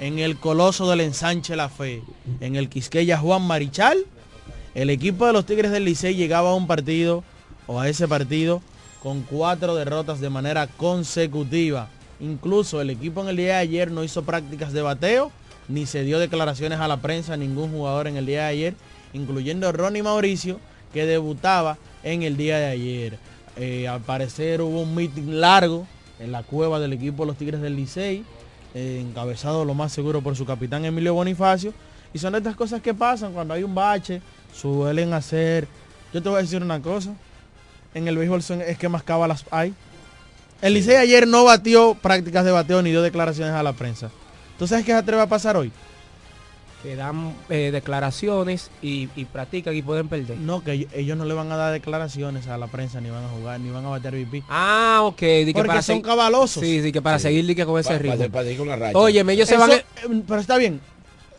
en 0.00 0.18
el 0.18 0.38
Coloso 0.38 0.88
del 0.88 1.02
Ensanche 1.02 1.54
La 1.56 1.68
Fe, 1.68 2.02
en 2.40 2.56
el 2.56 2.70
Quisqueya 2.70 3.18
Juan 3.18 3.46
Marichal, 3.46 3.98
el 4.74 4.88
equipo 4.88 5.26
de 5.26 5.34
los 5.34 5.44
Tigres 5.44 5.70
del 5.70 5.84
Licey 5.84 6.14
llegaba 6.14 6.50
a 6.50 6.54
un 6.54 6.66
partido 6.66 7.22
o 7.66 7.80
a 7.80 7.88
ese 7.88 8.08
partido 8.08 8.62
con 9.02 9.22
cuatro 9.22 9.74
derrotas 9.76 10.20
de 10.20 10.30
manera 10.30 10.66
consecutiva. 10.68 11.88
Incluso 12.18 12.80
el 12.80 12.88
equipo 12.88 13.20
en 13.20 13.28
el 13.28 13.36
día 13.36 13.54
de 13.54 13.60
ayer 13.60 13.90
no 13.90 14.02
hizo 14.02 14.22
prácticas 14.22 14.72
de 14.72 14.80
bateo, 14.80 15.30
ni 15.68 15.84
se 15.84 16.02
dio 16.02 16.18
declaraciones 16.18 16.80
a 16.80 16.88
la 16.88 17.02
prensa 17.02 17.36
ningún 17.36 17.70
jugador 17.70 18.06
en 18.06 18.16
el 18.16 18.24
día 18.24 18.44
de 18.44 18.48
ayer, 18.48 18.74
incluyendo 19.12 19.70
Ronnie 19.70 20.02
Mauricio, 20.02 20.60
que 20.94 21.04
debutaba 21.04 21.76
en 22.02 22.22
el 22.22 22.38
día 22.38 22.58
de 22.58 22.66
ayer. 22.66 23.18
Eh, 23.56 23.86
al 23.86 24.00
parecer 24.00 24.62
hubo 24.62 24.80
un 24.80 24.94
meeting 24.94 25.40
largo 25.40 25.86
en 26.18 26.32
la 26.32 26.42
cueva 26.42 26.80
del 26.80 26.94
equipo 26.94 27.24
de 27.24 27.26
los 27.26 27.36
Tigres 27.36 27.60
del 27.60 27.76
Licey, 27.76 28.24
eh, 28.74 28.98
encabezado 29.00 29.64
lo 29.64 29.74
más 29.74 29.92
seguro 29.92 30.22
por 30.22 30.36
su 30.36 30.44
capitán 30.44 30.84
Emilio 30.84 31.14
Bonifacio. 31.14 31.72
Y 32.12 32.18
son 32.18 32.34
estas 32.34 32.56
cosas 32.56 32.80
que 32.82 32.92
pasan 32.92 33.32
cuando 33.32 33.54
hay 33.54 33.62
un 33.62 33.74
bache, 33.74 34.20
suelen 34.52 35.12
hacer... 35.12 35.68
Yo 36.12 36.22
te 36.22 36.28
voy 36.28 36.38
a 36.38 36.42
decir 36.42 36.60
una 36.60 36.82
cosa, 36.82 37.14
en 37.94 38.08
el 38.08 38.16
béisbol 38.16 38.42
son, 38.42 38.60
es 38.62 38.78
que 38.78 38.88
más 38.88 39.02
cábalas 39.04 39.44
hay. 39.50 39.72
El 40.60 40.74
Licey 40.74 40.96
ayer 40.96 41.26
no 41.26 41.44
batió 41.44 41.94
prácticas 41.94 42.44
de 42.44 42.50
bateo 42.50 42.82
ni 42.82 42.90
dio 42.90 43.00
declaraciones 43.00 43.54
a 43.54 43.62
la 43.62 43.72
prensa. 43.72 44.10
¿Tú 44.58 44.66
sabes 44.66 44.84
qué 44.84 44.92
se 44.92 44.98
atreve 44.98 45.22
a 45.22 45.26
pasar 45.28 45.56
hoy? 45.56 45.72
Que 46.82 46.96
dan 46.96 47.34
eh, 47.50 47.70
declaraciones 47.72 48.70
y, 48.80 49.10
y 49.14 49.26
practican 49.26 49.76
y 49.76 49.82
pueden 49.82 50.08
perder. 50.08 50.38
No, 50.38 50.64
que 50.64 50.88
ellos- 50.94 51.16
no 51.18 51.26
le 51.26 51.34
van 51.34 51.52
a 51.52 51.56
dar 51.56 51.72
declaraciones 51.72 52.46
a 52.48 52.56
la 52.56 52.68
prensa, 52.68 53.00
ni 53.02 53.10
van 53.10 53.22
a 53.24 53.28
jugar, 53.28 53.60
ni 53.60 53.70
van 53.70 53.84
a 53.84 53.90
batear 53.90 54.14
VP. 54.14 54.42
Ah, 54.48 55.00
ok. 55.02 55.22
Porque 55.52 55.66
para 55.68 55.82
son 55.82 56.00
cabalosos. 56.00 56.62
Sí, 56.62 56.80
sí, 56.82 56.90
que 56.90 57.02
para 57.02 57.18
seguir 57.18 57.44
di 57.46 57.54
que 57.54 57.66
con 57.66 57.78
ese 57.78 57.90
Pa- 57.90 57.98
ritmo. 57.98 58.16
pa- 58.18 58.28
para 58.30 58.44
seguir 58.44 58.58
con 58.58 58.68
la 58.68 58.76
racha. 58.76 58.98
Óyeme, 58.98 59.34
ellos 59.34 59.46
se 59.48 59.58
van... 59.58 59.72
a- 59.72 59.74
eh, 59.76 59.84
Pero 60.26 60.40
está 60.40 60.56
bien. 60.56 60.80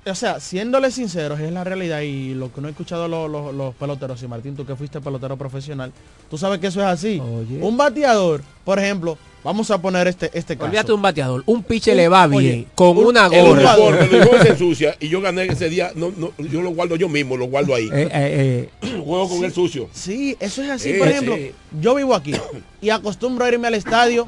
O 0.06 0.16
sea, 0.16 0.40
siéndole 0.40 0.90
sinceros, 0.92 1.40
es 1.40 1.52
la 1.52 1.64
realidad 1.64 2.02
y 2.02 2.34
lo 2.34 2.52
que 2.54 2.60
no 2.62 2.68
he 2.68 2.72
escuchado 2.72 3.08
los, 3.08 3.30
los- 3.30 3.54
los 3.54 3.74
peloteros, 3.76 4.22
y 4.24 4.28
Martín, 4.28 4.56
tú 4.56 4.66
que 4.66 4.76
fuiste 4.76 5.00
pelotero 5.02 5.38
profesional, 5.38 5.92
tú 6.30 6.38
sabes 6.38 6.60
que 6.60 6.68
eso 6.68 6.82
es 6.82 6.88
así. 6.88 7.20
Oye. 7.20 7.60
Un 7.62 7.78
bateador, 7.78 8.42
por 8.64 8.78
ejemplo, 8.80 9.18
vamos 9.44 9.72
a 9.72 9.82
poner 9.82 10.08
este, 10.08 10.30
este 10.34 10.56
caso. 10.56 10.66
Olvídate 10.68 10.92
un 10.94 11.02
bateador. 11.02 11.44
Un 11.46 11.64
piche 11.64 11.92
Un- 11.92 11.98
le 11.98 12.08
va 12.08 12.26
oye, 12.26 12.40
bien. 12.40 12.68
con 12.76 12.98
Un- 12.98 13.06
una 13.06 13.28
gorra. 13.28 13.76
el 13.76 14.14
uniforme 14.16 14.42
se 14.44 14.50
ensucia 14.50 14.96
y 15.00 15.10
yo 15.10 15.22
gané 15.22 15.46
ese 15.46 15.70
día, 15.70 15.92
no, 15.96 16.12
no, 16.16 16.32
yo 16.38 16.62
lo 16.62 16.72
guardo 16.72 16.96
yo 16.96 17.10
mismo, 17.10 17.38
lo 17.38 17.46
guardo 17.46 17.74
ahí. 17.76 17.90
Eh, 17.94 18.10
eh, 18.12 18.70
eh, 18.82 18.88
Juego 19.06 19.30
con 19.30 19.44
el 19.44 19.54
sucio. 19.54 19.90
Sí, 19.94 20.36
eso 20.40 20.62
es 20.64 20.70
así. 20.70 20.94
Sí, 20.94 21.00
por 21.00 21.08
ejemplo, 21.08 21.36
sí. 21.36 21.52
yo 21.80 21.96
vivo 21.96 22.14
aquí 22.16 22.34
y 22.82 22.90
acostumbro 22.90 23.46
a 23.46 23.50
irme 23.50 23.68
al 23.68 23.74
estadio 23.76 24.26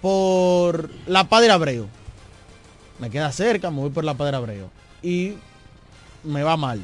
por 0.00 0.90
la 1.06 1.24
Padre 1.28 1.50
Abreu. 1.50 1.86
Me 2.98 3.10
queda 3.10 3.32
cerca, 3.32 3.70
me 3.70 3.80
voy 3.80 3.90
por 3.90 4.04
la 4.04 4.14
Padre 4.14 4.36
Abreu. 4.36 4.68
Y 5.02 5.34
me 6.22 6.42
va 6.42 6.56
mal. 6.56 6.80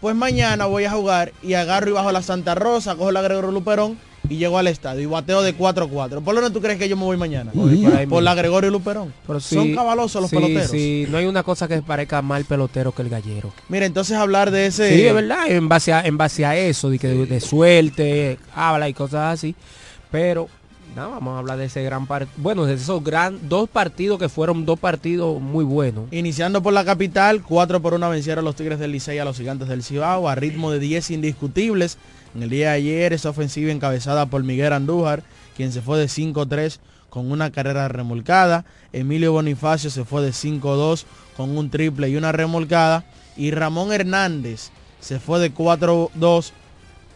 Pues 0.00 0.16
mañana 0.16 0.66
voy 0.66 0.84
a 0.84 0.90
jugar 0.92 1.32
y 1.42 1.54
agarro 1.54 1.90
y 1.90 1.92
bajo 1.92 2.10
la 2.10 2.22
Santa 2.22 2.54
Rosa, 2.54 2.96
cojo 2.96 3.12
la 3.12 3.20
Gregorio 3.22 3.50
Luperón 3.50 3.98
y 4.30 4.36
llego 4.36 4.58
al 4.58 4.68
estadio 4.68 5.02
y 5.02 5.06
bateo 5.06 5.42
de 5.42 5.56
4-4. 5.56 6.22
¿Por 6.22 6.34
dónde 6.34 6.50
tú 6.50 6.60
crees 6.60 6.78
que 6.78 6.88
yo 6.88 6.96
me 6.96 7.02
voy 7.02 7.16
mañana? 7.16 7.52
por, 8.08 8.22
la 8.22 8.34
Gregorio 8.34 8.70
Luperón. 8.70 9.12
Pero 9.26 9.40
Son 9.40 9.64
sí, 9.64 9.74
cabalosos 9.74 10.22
los 10.22 10.30
sí, 10.30 10.36
peloteros. 10.36 10.70
sí, 10.70 11.06
no 11.10 11.18
hay 11.18 11.26
una 11.26 11.42
cosa 11.42 11.66
que 11.66 11.82
parezca 11.82 12.22
más 12.22 12.44
pelotero 12.44 12.92
que 12.92 13.02
el 13.02 13.08
gallero. 13.08 13.52
Mira, 13.68 13.86
entonces 13.86 14.16
hablar 14.16 14.52
de 14.52 14.66
ese... 14.66 14.94
Sí, 14.94 15.04
es 15.04 15.12
verdad, 15.12 15.50
en 15.50 15.68
base 15.68 15.92
a, 15.92 16.00
en 16.06 16.16
base 16.16 16.46
a 16.46 16.56
eso, 16.56 16.88
de, 16.90 16.98
que 17.00 17.08
de, 17.08 17.26
de 17.26 17.40
suerte, 17.40 18.38
habla 18.54 18.88
y 18.88 18.94
cosas 18.94 19.34
así. 19.34 19.56
Pero, 20.12 20.48
no, 20.94 21.10
vamos 21.10 21.34
a 21.34 21.38
hablar 21.38 21.58
de 21.58 21.64
ese 21.64 21.82
gran 21.82 22.06
partido. 22.06 22.32
Bueno, 22.36 22.66
de 22.66 22.74
esos 22.74 23.02
gran, 23.02 23.48
dos 23.48 23.68
partidos 23.68 24.18
que 24.18 24.28
fueron 24.28 24.64
dos 24.64 24.78
partidos 24.78 25.40
muy 25.40 25.64
buenos. 25.64 26.04
Iniciando 26.12 26.62
por 26.62 26.72
la 26.72 26.84
capital, 26.84 27.42
4 27.42 27.82
por 27.82 27.94
1 27.94 28.10
vencieron 28.10 28.44
los 28.44 28.54
Tigres 28.54 28.78
del 28.78 28.92
Licey 28.92 29.18
a 29.18 29.24
los 29.24 29.36
Gigantes 29.36 29.66
del 29.66 29.82
Cibao 29.82 30.28
a 30.28 30.36
ritmo 30.36 30.70
de 30.70 30.78
10 30.78 31.10
indiscutibles. 31.10 31.98
En 32.34 32.42
el 32.42 32.50
día 32.50 32.70
de 32.70 32.76
ayer, 32.76 33.12
esa 33.12 33.30
ofensiva 33.30 33.72
encabezada 33.72 34.26
por 34.26 34.44
Miguel 34.44 34.72
Andújar, 34.72 35.22
quien 35.56 35.72
se 35.72 35.82
fue 35.82 35.98
de 35.98 36.06
5-3 36.06 36.78
con 37.08 37.30
una 37.30 37.50
carrera 37.50 37.88
remolcada. 37.88 38.64
Emilio 38.92 39.32
Bonifacio 39.32 39.90
se 39.90 40.04
fue 40.04 40.22
de 40.22 40.30
5-2 40.30 41.04
con 41.36 41.56
un 41.56 41.70
triple 41.70 42.08
y 42.08 42.16
una 42.16 42.32
remolcada. 42.32 43.04
Y 43.36 43.50
Ramón 43.50 43.92
Hernández 43.92 44.70
se 45.00 45.18
fue 45.18 45.40
de 45.40 45.52
4-2, 45.52 46.52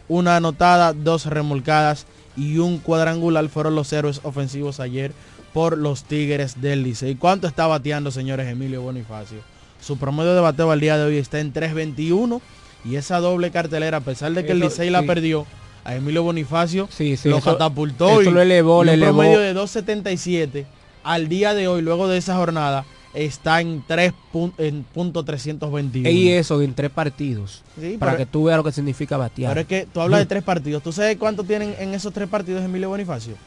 una 0.07 0.37
anotada, 0.37 0.93
dos 0.93 1.25
remolcadas 1.25 2.05
y 2.35 2.57
un 2.57 2.79
cuadrangular 2.79 3.47
fueron 3.47 3.75
los 3.75 3.91
héroes 3.93 4.19
ofensivos 4.23 4.79
ayer 4.79 5.13
por 5.53 5.77
los 5.77 6.03
Tigres 6.03 6.61
del 6.61 6.83
Licey. 6.83 7.15
¿Cuánto 7.15 7.47
está 7.47 7.65
bateando, 7.65 8.11
señores, 8.11 8.47
Emilio 8.47 8.81
Bonifacio? 8.81 9.39
Su 9.79 9.97
promedio 9.97 10.35
de 10.35 10.41
bateo 10.41 10.71
al 10.71 10.79
día 10.79 10.97
de 10.97 11.05
hoy 11.05 11.17
está 11.17 11.39
en 11.39 11.53
3.21 11.53 12.41
y 12.85 12.95
esa 12.95 13.19
doble 13.19 13.51
cartelera, 13.51 13.97
a 13.97 14.01
pesar 14.01 14.31
de 14.33 14.45
que 14.45 14.51
el 14.53 14.59
Licey 14.59 14.89
la 14.89 15.01
sí. 15.01 15.07
perdió, 15.07 15.45
a 15.83 15.95
Emilio 15.95 16.23
Bonifacio 16.23 16.87
Sí, 16.91 17.15
sí, 17.17 17.29
lo 17.29 17.37
eso- 17.37 17.51
catapultó 17.51 18.21
eso 18.21 18.29
y, 18.29 18.33
lo 18.33 18.41
elevó, 18.41 18.83
y 18.83 18.87
un 18.87 18.93
elevó. 18.93 19.17
promedio 19.19 19.39
de 19.39 19.53
2.77 19.53 20.65
al 21.03 21.27
día 21.29 21.53
de 21.53 21.67
hoy, 21.67 21.81
luego 21.83 22.07
de 22.07 22.17
esa 22.17 22.35
jornada, 22.35 22.85
está 23.13 23.61
en 23.61 23.83
3 23.87 24.11
pun- 24.33 24.53
en 24.57 24.83
punto 24.83 25.23
321. 25.23 26.09
Y 26.09 26.29
eso 26.31 26.61
en 26.61 26.73
tres 26.73 26.89
partidos. 26.91 27.63
Sí, 27.79 27.97
para 27.99 28.13
pero- 28.13 28.17
que 28.25 28.31
tú 28.31 28.43
veas 28.45 28.57
lo 28.57 28.63
que 28.63 28.71
significa 28.71 29.15
batear. 29.15 29.51
Pero 29.51 29.61
es 29.61 29.67
que 29.67 29.87
tú 29.93 30.01
hablas 30.01 30.19
de 30.21 30.25
tres 30.25 30.43
partidos. 30.43 30.81
¿Tú 30.83 30.91
sabes 30.91 31.15
cuánto 31.17 31.43
tienen 31.43 31.75
en 31.79 31.93
esos 31.93 32.11
tres 32.13 32.27
partidos 32.27 32.63
Emilio 32.63 32.89
Bonifacio? 32.89 33.33
De 33.33 33.39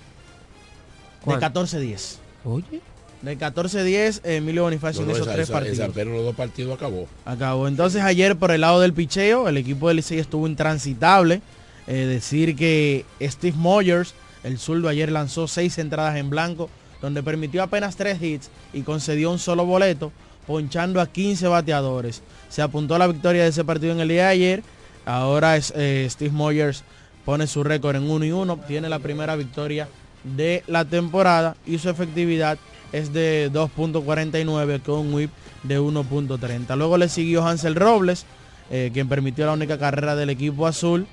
¿Cuánto? 1.25 1.41
14-10. 1.41 2.19
Oye. 2.45 2.81
De 3.23 3.37
14-10 3.37 4.21
Emilio 4.25 4.63
Bonifacio 4.63 5.01
No, 5.03 5.07
no, 5.09 5.13
en 5.13 5.17
esos 5.17 5.27
esa- 5.27 5.35
tres 5.35 5.45
esa- 5.49 5.53
partidos. 5.55 5.79
esa- 5.79 5.89
pero 5.93 6.13
los 6.13 6.23
dos 6.25 6.37
partidos 6.37 6.77
acabó. 6.77 7.09
Acabó. 7.25 7.67
Entonces 7.67 8.03
ayer 8.03 8.37
por 8.37 8.53
el 8.53 8.61
lado 8.61 8.81
del 8.81 8.93
picheo, 8.93 9.49
el 9.49 9.57
equipo 9.57 9.89
del 9.89 9.97
Licey 9.97 10.19
estuvo 10.19 10.47
intransitable. 10.47 11.41
Eh, 11.89 12.05
decir 12.07 12.55
que 12.55 13.05
Steve 13.21 13.57
Moyers, 13.57 14.15
el 14.45 14.59
zurdo, 14.59 14.89
ayer 14.89 15.11
lanzó 15.11 15.49
seis 15.49 15.79
entradas 15.79 16.17
en 16.17 16.31
blanco, 16.31 16.69
donde 17.01 17.23
permitió 17.23 17.63
apenas 17.63 17.97
tres 17.97 18.23
hits 18.23 18.51
y 18.73 18.83
concedió 18.83 19.31
un 19.33 19.39
solo 19.39 19.65
boleto, 19.65 20.13
ponchando 20.47 21.01
a 21.01 21.07
15 21.07 21.49
bateadores. 21.49 22.23
Se 22.51 22.63
apuntó 22.63 22.95
a 22.95 22.99
la 22.99 23.07
victoria 23.09 23.43
de 23.43 23.49
ese 23.49 23.65
partido 23.65 23.93
en 23.93 24.01
el 24.01 24.09
día 24.09 24.25
de 24.25 24.29
ayer. 24.31 24.63
Ahora 25.07 25.57
es, 25.57 25.73
eh, 25.75 26.07
Steve 26.11 26.31
Moyers 26.31 26.85
pone 27.25 27.47
su 27.47 27.65
récord 27.65 27.97
en 27.97 28.09
1 28.11 28.25
y 28.25 28.33
1, 28.33 28.53
obtiene 28.53 28.89
la 28.89 28.99
primera 29.01 29.35
victoria 29.35 29.89
de 30.25 30.63
la 30.67 30.85
temporada 30.85 31.57
y 31.67 31.79
su 31.79 31.89
efectividad 31.89 32.59
es 32.93 33.13
de 33.13 33.51
2.49 33.53 34.83
con 34.83 34.99
un 34.99 35.15
whip 35.15 35.31
de 35.63 35.81
1.30. 35.81 36.77
Luego 36.77 36.97
le 36.97 37.09
siguió 37.09 37.47
Hansel 37.47 37.75
Robles, 37.75 38.25
eh, 38.71 38.91
quien 38.93 39.09
permitió 39.09 39.47
la 39.47 39.53
única 39.53 39.79
carrera 39.79 40.17
del 40.17 40.31
equipo 40.31 40.67
azul, 40.67 41.07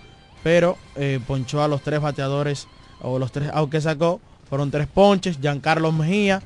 pero 0.44 0.78
eh, 0.96 1.20
ponchó 1.26 1.64
a 1.64 1.68
los 1.68 1.82
tres 1.82 2.02
bateadores, 2.02 2.68
o 3.02 3.20
los 3.20 3.32
tres, 3.32 3.50
aunque 3.54 3.82
sacó, 3.82 4.20
fueron 4.50 4.72
tres 4.72 4.88
ponches, 4.88 5.40
Giancarlo 5.40 5.92
Mejía, 5.92 6.42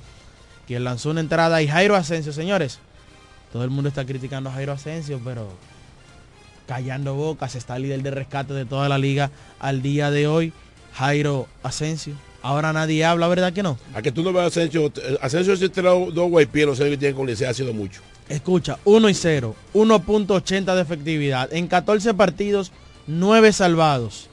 quien 0.68 0.84
lanzó 0.84 1.12
una 1.12 1.22
entrada, 1.22 1.62
y 1.62 1.68
Jairo 1.68 1.96
Asensio, 1.96 2.32
señores. 2.32 2.80
Todo 3.52 3.64
el 3.64 3.70
mundo 3.72 3.90
está 3.90 4.06
criticando 4.06 4.50
a 4.50 4.54
Jairo 4.54 4.74
Asensio, 4.74 5.20
pero 5.24 5.48
callando 6.68 7.16
bocas, 7.16 7.56
está 7.56 7.78
el 7.78 7.84
líder 7.84 8.04
de 8.04 8.12
rescate 8.12 8.54
de 8.54 8.66
toda 8.66 8.88
la 8.88 9.00
liga 9.00 9.32
al 9.60 9.82
día 9.82 10.12
de 10.12 10.28
hoy, 10.28 10.54
Jairo 10.94 11.48
Asensio. 11.64 12.14
Ahora 12.42 12.72
nadie 12.72 13.04
habla, 13.04 13.28
¿verdad 13.28 13.52
que 13.52 13.64
no? 13.64 13.78
A 13.94 14.02
que 14.02 14.12
tú 14.12 14.24
no 14.24 14.32
veas 14.32 14.46
a 14.46 14.48
Asensio, 14.48 14.88
eh, 14.96 15.18
Asensio 15.22 15.56
si 15.58 15.68
te 15.70 15.82
lo 15.82 16.10
dos 16.12 16.30
guaypies, 16.30 16.66
los 16.66 16.80
que 16.80 16.98
tiene 16.98 17.14
con 17.16 17.28
Licey 17.28 17.48
ha 17.48 17.54
sido 17.54 17.74
mucho. 17.74 18.02
Escucha, 18.30 18.78
1 18.86 19.10
y 19.10 19.14
0, 19.14 19.56
1.80 19.74 20.76
de 20.76 20.82
efectividad. 20.82 21.52
En 21.54 21.68
14 21.68 22.14
partidos, 22.14 22.72
9 23.08 23.52
salvados. 23.52 24.30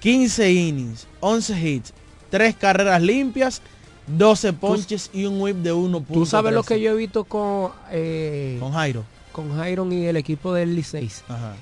15 0.00 0.52
innings, 0.52 1.06
11 1.20 1.60
hits, 1.68 1.92
3 2.30 2.56
carreras 2.56 3.02
limpias, 3.02 3.62
12 4.06 4.52
ponches 4.54 5.10
y 5.12 5.26
un 5.26 5.40
whip 5.40 5.56
de 5.58 5.72
1. 5.72 6.04
Tú 6.12 6.26
sabes 6.26 6.52
lo 6.52 6.62
que 6.62 6.80
yo 6.80 6.92
he 6.92 6.94
visto 6.96 7.24
con... 7.24 7.70
eh, 7.90 8.56
Con 8.60 8.72
Jairo. 8.72 9.04
Con 9.32 9.54
Jairo 9.56 9.90
y 9.92 10.04
el 10.06 10.16
equipo 10.16 10.52
del 10.54 10.74
Licey. 10.74 11.10
Ajá. 11.28 11.54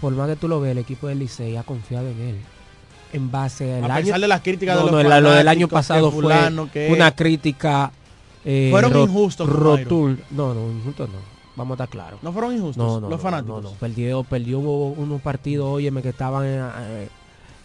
Por 0.00 0.12
más 0.14 0.28
que 0.28 0.36
tú 0.36 0.48
lo 0.48 0.60
veas, 0.60 0.72
el 0.72 0.78
equipo 0.78 1.08
del 1.08 1.18
Licey 1.18 1.56
ha 1.56 1.62
confiado 1.62 2.08
en 2.08 2.20
él. 2.20 2.36
En 3.14 3.30
base 3.30 3.74
al 3.74 3.90
A 3.90 3.94
año... 3.96 4.04
pesar 4.06 4.20
de 4.20 4.28
las 4.28 4.40
críticas 4.40 4.76
de 4.76 4.80
No, 4.84 4.90
los 4.90 5.02
no, 5.04 5.08
la- 5.08 5.20
lo 5.20 5.30
del 5.30 5.48
año 5.48 5.68
pasado 5.68 6.10
fulano, 6.10 6.64
fue 6.64 6.72
que- 6.72 6.92
una 6.92 7.14
crítica... 7.14 7.92
eh, 8.44 8.68
Fueron 8.70 8.92
ro- 8.92 9.04
injustos 9.04 9.48
rotul- 9.48 10.18
No, 10.30 10.52
no, 10.52 10.70
injustos 10.70 11.08
no. 11.08 11.34
Vamos 11.56 11.78
a 11.78 11.84
estar 11.84 11.88
claros. 11.88 12.20
¿No 12.22 12.32
fueron 12.32 12.52
injustos 12.54 12.76
No, 12.76 12.94
no, 13.00 13.08
los 13.08 13.10
no, 13.10 13.18
fanáticos? 13.18 13.62
No, 13.62 13.70
no, 13.70 13.76
Perdió, 13.76 14.24
perdió 14.24 14.58
unos 14.58 15.20
partidos, 15.22 15.66
óyeme, 15.66 16.02
que 16.02 16.08
estaban 16.08 16.44
en, 16.44 16.60
eh, 16.80 17.08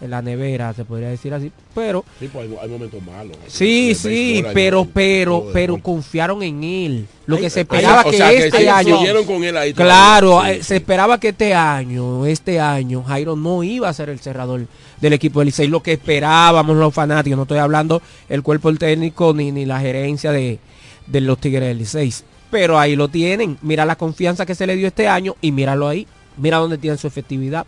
en 0.01 0.11
la 0.11 0.21
nevera, 0.21 0.71
se 0.73 0.85
podría 0.85 1.09
decir 1.09 1.33
así. 1.33 1.51
Pero... 1.73 2.05
Sí, 2.19 2.29
pues 2.31 2.47
hay, 2.47 2.55
hay 2.61 2.69
momentos 2.69 3.01
malos. 3.01 3.35
Sí, 3.47 3.89
El 3.89 3.95
sí, 3.95 4.43
hay 4.45 4.53
pero, 4.53 4.85
pero, 4.85 5.47
pero 5.51 5.73
deporte. 5.73 5.81
confiaron 5.81 6.43
en 6.43 6.63
él. 6.63 7.07
Lo 7.25 7.35
Ay, 7.37 7.41
que 7.41 7.49
se 7.49 7.61
esperaba 7.61 8.01
o 8.05 8.11
que 8.11 8.17
sea, 8.17 8.29
que 8.29 8.37
este 8.45 8.57
sí, 8.59 8.67
año, 8.67 8.89
influyeron 8.91 9.25
con 9.25 9.43
él 9.43 9.57
ahí 9.57 9.73
claro, 9.73 10.45
eh, 10.45 10.63
se 10.63 10.75
esperaba 10.77 11.19
que 11.19 11.29
este 11.29 11.53
año, 11.55 12.25
este 12.27 12.59
año, 12.59 13.03
Jairo 13.03 13.35
no 13.35 13.63
iba 13.63 13.89
a 13.89 13.93
ser 13.93 14.09
el 14.09 14.19
cerrador 14.19 14.67
del 15.01 15.13
equipo 15.13 15.39
del 15.39 15.47
Licey. 15.47 15.67
Lo 15.67 15.81
que 15.83 15.93
esperábamos 15.93 16.75
los 16.77 16.93
fanáticos, 16.93 17.37
no 17.37 17.43
estoy 17.43 17.57
hablando 17.59 18.01
el 18.27 18.43
cuerpo 18.43 18.73
técnico 18.75 19.33
ni, 19.33 19.51
ni 19.51 19.65
la 19.65 19.79
gerencia 19.79 20.31
de, 20.31 20.59
de 21.07 21.21
los 21.21 21.39
Tigres 21.39 21.67
del 21.69 21.77
Licey. 21.79 22.13
Pero 22.51 22.79
ahí 22.79 22.95
lo 22.95 23.07
tienen. 23.09 23.57
Mira 23.61 23.85
la 23.85 23.95
confianza 23.95 24.45
que 24.45 24.55
se 24.55 24.65
le 24.67 24.75
dio 24.75 24.87
este 24.87 25.07
año 25.07 25.35
y 25.41 25.51
míralo 25.51 25.87
ahí. 25.87 26.07
Mira 26.37 26.57
dónde 26.57 26.77
tiene 26.77 26.97
su 26.97 27.05
efectividad. 27.07 27.65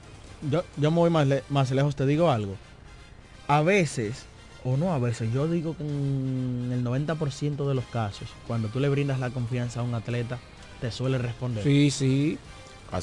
Yo, 0.50 0.64
yo 0.78 0.90
me 0.92 0.98
voy 0.98 1.10
más, 1.10 1.28
le- 1.28 1.44
más 1.50 1.70
lejos, 1.72 1.96
te 1.96 2.06
digo 2.06 2.32
algo. 2.32 2.56
A 3.48 3.62
veces, 3.62 4.24
o 4.64 4.78
no 4.78 4.94
a 4.94 4.98
veces, 5.00 5.32
yo 5.34 5.48
digo 5.48 5.76
que 5.78 5.84
en 5.84 6.70
el 6.74 6.84
90% 6.84 7.68
de 7.68 7.76
los 7.76 7.86
casos, 7.86 8.28
cuando 8.48 8.70
tú 8.70 8.80
le 8.80 8.90
brindas 8.90 9.20
la 9.20 9.30
confianza 9.30 9.82
a 9.82 9.84
un 9.84 9.94
atleta, 9.94 10.40
te 10.80 10.92
suele 10.92 11.18
responder. 11.18 11.64
Sí, 11.64 11.92
sí. 11.92 12.38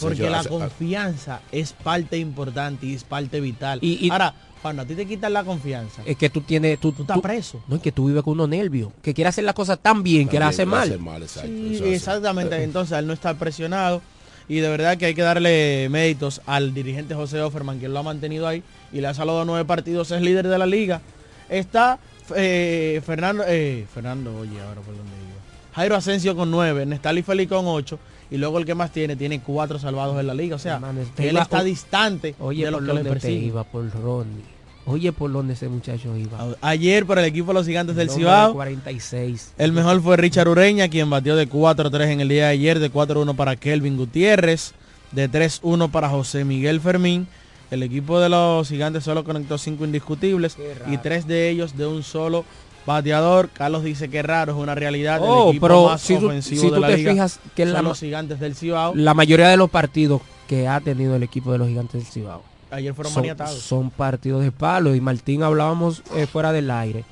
Porque 0.00 0.28
la 0.30 0.44
confianza 0.44 1.40
es 1.52 1.72
parte 1.72 2.18
importante 2.18 2.86
y 2.86 2.94
es 2.94 3.04
parte 3.04 3.40
vital. 3.40 3.78
Y- 3.82 4.06
y- 4.06 4.10
Ahora, 4.10 4.34
cuando 4.60 4.82
a 4.82 4.84
ti 4.84 4.94
te 4.94 5.06
quitan 5.06 5.32
la 5.32 5.44
confianza, 5.44 6.02
Es 6.04 6.16
que 6.16 6.28
tú 6.30 6.40
tienes... 6.40 6.78
Tú, 6.80 6.92
tú 6.92 7.02
estás 7.02 7.20
preso. 7.20 7.62
No, 7.68 7.76
es 7.76 7.82
que 7.82 7.92
tú 7.92 8.06
vives 8.06 8.22
con 8.22 8.34
unos 8.34 8.48
nervios. 8.48 8.90
Que 9.02 9.14
quiere 9.14 9.28
hacer 9.28 9.44
las 9.44 9.54
cosas 9.54 9.78
tan 9.78 10.02
bien 10.02 10.28
que 10.28 10.38
la 10.38 10.48
hace 10.48 10.66
mal. 10.66 10.98
mal, 10.98 11.22
exacto, 11.22 11.48
Sí, 11.48 11.80
exactamente. 11.84 12.62
Entonces, 12.64 12.92
al 12.92 13.06
no 13.06 13.12
estar 13.12 13.36
presionado, 13.36 14.02
y 14.48 14.56
de 14.60 14.68
verdad 14.68 14.96
que 14.96 15.06
hay 15.06 15.14
que 15.14 15.22
darle 15.22 15.88
méritos 15.90 16.40
al 16.46 16.72
dirigente 16.74 17.14
José 17.14 17.40
Offerman, 17.40 17.78
quien 17.78 17.92
lo 17.92 18.00
ha 18.00 18.02
mantenido 18.02 18.48
ahí 18.48 18.62
y 18.92 19.00
le 19.00 19.06
ha 19.06 19.14
salado 19.14 19.44
nueve 19.44 19.64
partidos, 19.64 20.10
es 20.10 20.22
líder 20.22 20.48
de 20.48 20.58
la 20.58 20.66
liga. 20.66 21.02
Está 21.48 21.98
eh, 22.34 23.00
Fernando, 23.06 23.44
eh, 23.46 23.86
Fernando, 23.92 24.36
oye, 24.38 24.60
ahora 24.60 24.80
por 24.80 24.96
dónde 24.96 25.12
iba. 25.12 25.38
Jairo 25.74 25.96
Asensio 25.96 26.34
con 26.34 26.50
nueve, 26.50 26.84
Nestali 26.86 27.22
Félix 27.22 27.50
con 27.52 27.66
ocho, 27.66 27.98
y 28.30 28.36
luego 28.36 28.58
el 28.58 28.64
que 28.64 28.74
más 28.74 28.90
tiene, 28.92 29.16
tiene 29.16 29.40
cuatro 29.40 29.78
salvados 29.78 30.18
en 30.20 30.26
la 30.26 30.34
liga. 30.34 30.56
O 30.56 30.58
sea, 30.58 30.74
Hermano, 30.74 31.00
él 31.16 31.30
iba- 31.32 31.42
está 31.42 31.62
distante 31.62 32.34
Oye, 32.40 32.64
de 32.64 32.70
los 32.70 32.80
por 32.80 32.88
que 32.96 33.02
le 33.02 33.10
persiguen. 33.10 33.44
iba, 33.44 33.64
por 33.64 33.90
Ronnie. 33.90 34.58
Oye, 34.86 35.12
por 35.12 35.30
dónde 35.30 35.52
ese 35.52 35.68
muchacho 35.68 36.16
iba. 36.16 36.38
Ayer 36.62 37.04
por 37.04 37.18
el 37.18 37.26
equipo 37.26 37.48
de 37.48 37.54
los 37.54 37.66
gigantes 37.66 37.94
del 37.94 38.08
El 38.08 38.14
Cibao. 38.14 38.48
de 38.48 38.54
46. 38.54 39.52
El 39.58 39.72
mejor 39.72 40.00
fue 40.00 40.16
Richard 40.16 40.48
Ureña, 40.48 40.88
quien 40.88 41.10
batió 41.10 41.36
de 41.36 41.46
4-3 41.46 42.08
en 42.08 42.20
el 42.22 42.28
día 42.28 42.44
de 42.46 42.52
ayer, 42.52 42.78
de 42.78 42.90
4-1 42.90 43.34
para 43.36 43.56
Kelvin 43.56 43.98
Gutiérrez, 43.98 44.72
de 45.12 45.28
3-1 45.28 45.90
para 45.90 46.08
José 46.08 46.44
Miguel 46.46 46.80
Fermín. 46.80 47.26
El 47.70 47.82
equipo 47.82 48.18
de 48.18 48.30
los 48.30 48.66
gigantes 48.68 49.04
solo 49.04 49.24
conectó 49.24 49.58
5 49.58 49.84
indiscutibles 49.84 50.56
y 50.90 50.96
tres 50.96 51.26
de 51.26 51.50
ellos 51.50 51.76
de 51.76 51.86
un 51.86 52.02
solo 52.02 52.46
bateador. 52.88 53.48
Carlos 53.50 53.84
dice 53.84 54.08
que 54.08 54.22
raro, 54.22 54.52
es 54.52 54.58
una 54.58 54.74
realidad. 54.74 55.20
Oh, 55.22 55.44
el 55.44 55.48
equipo 55.50 55.66
pero 55.68 55.86
más 55.88 56.00
si 56.00 56.16
tú- 56.16 56.26
ofensivo 56.26 56.60
si 56.62 56.68
de 56.68 56.74
tú 56.74 56.80
la 56.80 56.88
te 56.88 56.96
liga 56.96 57.12
fijas 57.12 57.40
que 57.54 57.64
son 57.64 57.72
la 57.74 57.82
los 57.82 58.00
gigantes 58.00 58.40
del 58.40 58.54
Cibao. 58.56 58.94
La 58.96 59.14
mayoría 59.14 59.48
de 59.48 59.56
los 59.56 59.70
partidos 59.70 60.20
que 60.48 60.66
ha 60.66 60.80
tenido 60.80 61.14
el 61.16 61.22
equipo 61.22 61.52
de 61.52 61.58
los 61.58 61.68
gigantes 61.68 61.92
del 62.02 62.10
Cibao 62.12 62.42
Ayer 62.70 62.92
fueron 62.94 63.12
son, 63.12 63.22
maniatados. 63.22 63.54
son 63.58 63.90
partidos 63.90 64.42
de 64.42 64.50
palo. 64.52 64.94
Y 64.94 65.00
Martín 65.00 65.42
hablábamos 65.42 66.02
eh, 66.16 66.26
fuera 66.26 66.52
del 66.52 66.70
aire 66.70 67.04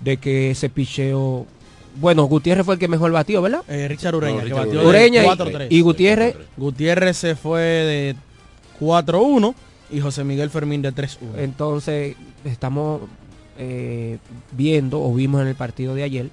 de 0.00 0.16
que 0.18 0.50
ese 0.50 0.68
picheo... 0.68 1.46
Bueno, 1.96 2.24
Gutiérrez 2.24 2.64
fue 2.64 2.74
el 2.74 2.80
que 2.80 2.88
mejor 2.88 3.12
batió, 3.12 3.42
¿verdad? 3.42 3.60
Eh, 3.68 3.86
Richard 3.88 4.14
Ureña, 4.14 4.36
No, 4.36 4.38
que 4.40 4.44
Richard 4.48 4.66
batió 4.66 4.88
Ureña. 4.88 5.22
Y- 5.24 5.26
4-3. 5.28 5.66
y 5.68 5.80
Gutiérrez 5.82 6.36
Gutiérrez 6.56 7.16
se 7.18 7.34
fue 7.36 7.60
de 7.60 8.16
4-1 8.80 9.54
y 9.90 10.00
José 10.00 10.24
Miguel 10.24 10.48
Fermín 10.50 10.80
de 10.82 10.92
3-1. 10.94 11.18
Entonces, 11.38 12.16
estamos 12.44 13.02
eh, 13.58 14.18
viendo 14.52 15.00
o 15.02 15.14
vimos 15.14 15.42
en 15.42 15.48
el 15.48 15.54
partido 15.54 15.94
de 15.94 16.02
ayer 16.02 16.30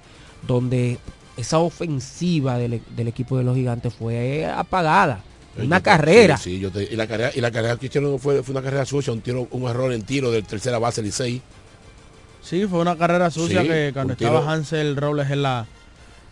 donde 0.48 0.98
esa 1.38 1.60
ofensiva 1.60 2.58
del, 2.58 2.82
del 2.96 3.08
equipo 3.08 3.38
de 3.38 3.44
los 3.44 3.56
gigantes 3.56 3.94
fue 3.94 4.46
apagada. 4.46 5.24
Una 5.58 5.78
Yo 5.78 5.82
te- 5.82 5.82
carrera. 5.84 6.38
Sí, 6.38 6.52
sí, 6.56 6.60
yo 6.60 6.72
te- 6.72 6.84
y 6.84 6.96
la 6.96 7.08
carrera 7.08 7.32
y 7.36 7.42
la 7.42 7.52
carrera 7.52 7.76
que 7.78 7.88
hicieron 7.88 8.20
fue, 8.20 8.44
fue 8.44 8.54
una 8.54 8.62
carrera 8.62 8.86
sucia, 8.86 9.12
un 9.12 9.22
tiro, 9.22 9.48
un 9.52 9.64
error 9.70 9.92
en 9.92 10.04
tiro 10.04 10.32
del 10.32 10.46
tercera 10.46 10.80
base 10.80 11.02
Licey. 11.02 11.42
Sí, 12.42 12.66
fue 12.68 12.80
una 12.80 12.98
carrera 12.98 13.30
sucia 13.30 13.62
Sí, 13.62 13.68
que 13.68 13.92
cuando 13.94 14.16
tiro. 14.16 14.30
estaba 14.38 14.54
Hansel 14.54 14.96
Robles 14.96 15.30
en 15.32 15.42
la 15.44 15.66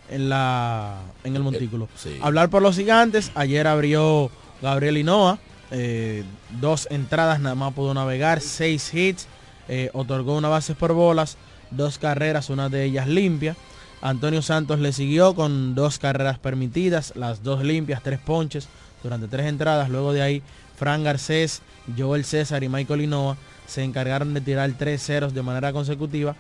en 0.10 0.30
la 0.30 1.02
en 1.26 1.36
el 1.36 1.44
montículo. 1.44 1.90
sí. 1.98 2.18
Hablar 2.22 2.50
por 2.50 2.62
los 2.62 2.78
gigantes, 2.78 3.32
ayer 3.36 3.68
abrió 3.68 4.32
Gabriel 4.62 4.98
Hinoa, 4.98 5.38
eh, 5.72 6.24
dos 6.62 6.88
entradas 6.90 7.42
nada 7.42 7.56
más 7.56 7.74
pudo 7.74 7.94
navegar, 7.94 8.40
seis 8.40 8.94
hits, 8.94 9.28
eh, 9.68 9.90
otorgó 9.94 10.38
una 10.38 10.50
base 10.50 10.76
por 10.76 10.94
bolas, 10.94 11.38
dos 11.72 11.98
carreras, 11.98 12.50
una 12.50 12.70
de 12.70 12.84
ellas 12.84 13.08
limpia. 13.08 13.56
Antonio 14.02 14.42
Santos 14.42 14.80
le 14.80 14.94
siguió 14.94 15.34
con 15.34 15.74
dos 15.74 15.98
carreras 15.98 16.38
permitidas, 16.38 17.14
las 17.16 17.44
dos 17.44 17.64
limpias, 17.64 18.04
tres 18.04 18.20
ponches 18.20 18.68
durante 19.04 19.28
tres 19.28 19.48
entradas. 19.48 19.90
Luego 19.90 20.14
de 20.14 20.22
ahí, 20.22 20.44
Fran 20.76 21.04
Garcés, 21.04 21.62
Joel 21.98 22.24
César 22.24 22.64
y 22.64 22.70
Michael 22.70 23.02
Hinoa 23.02 23.38
se 23.66 23.84
encargaron 23.84 24.34
de 24.34 24.42
tirar 24.42 24.72
tres 24.78 25.04
ceros 25.04 25.34
de 25.34 25.42
manera 25.42 25.74
consecutiva 25.74 26.36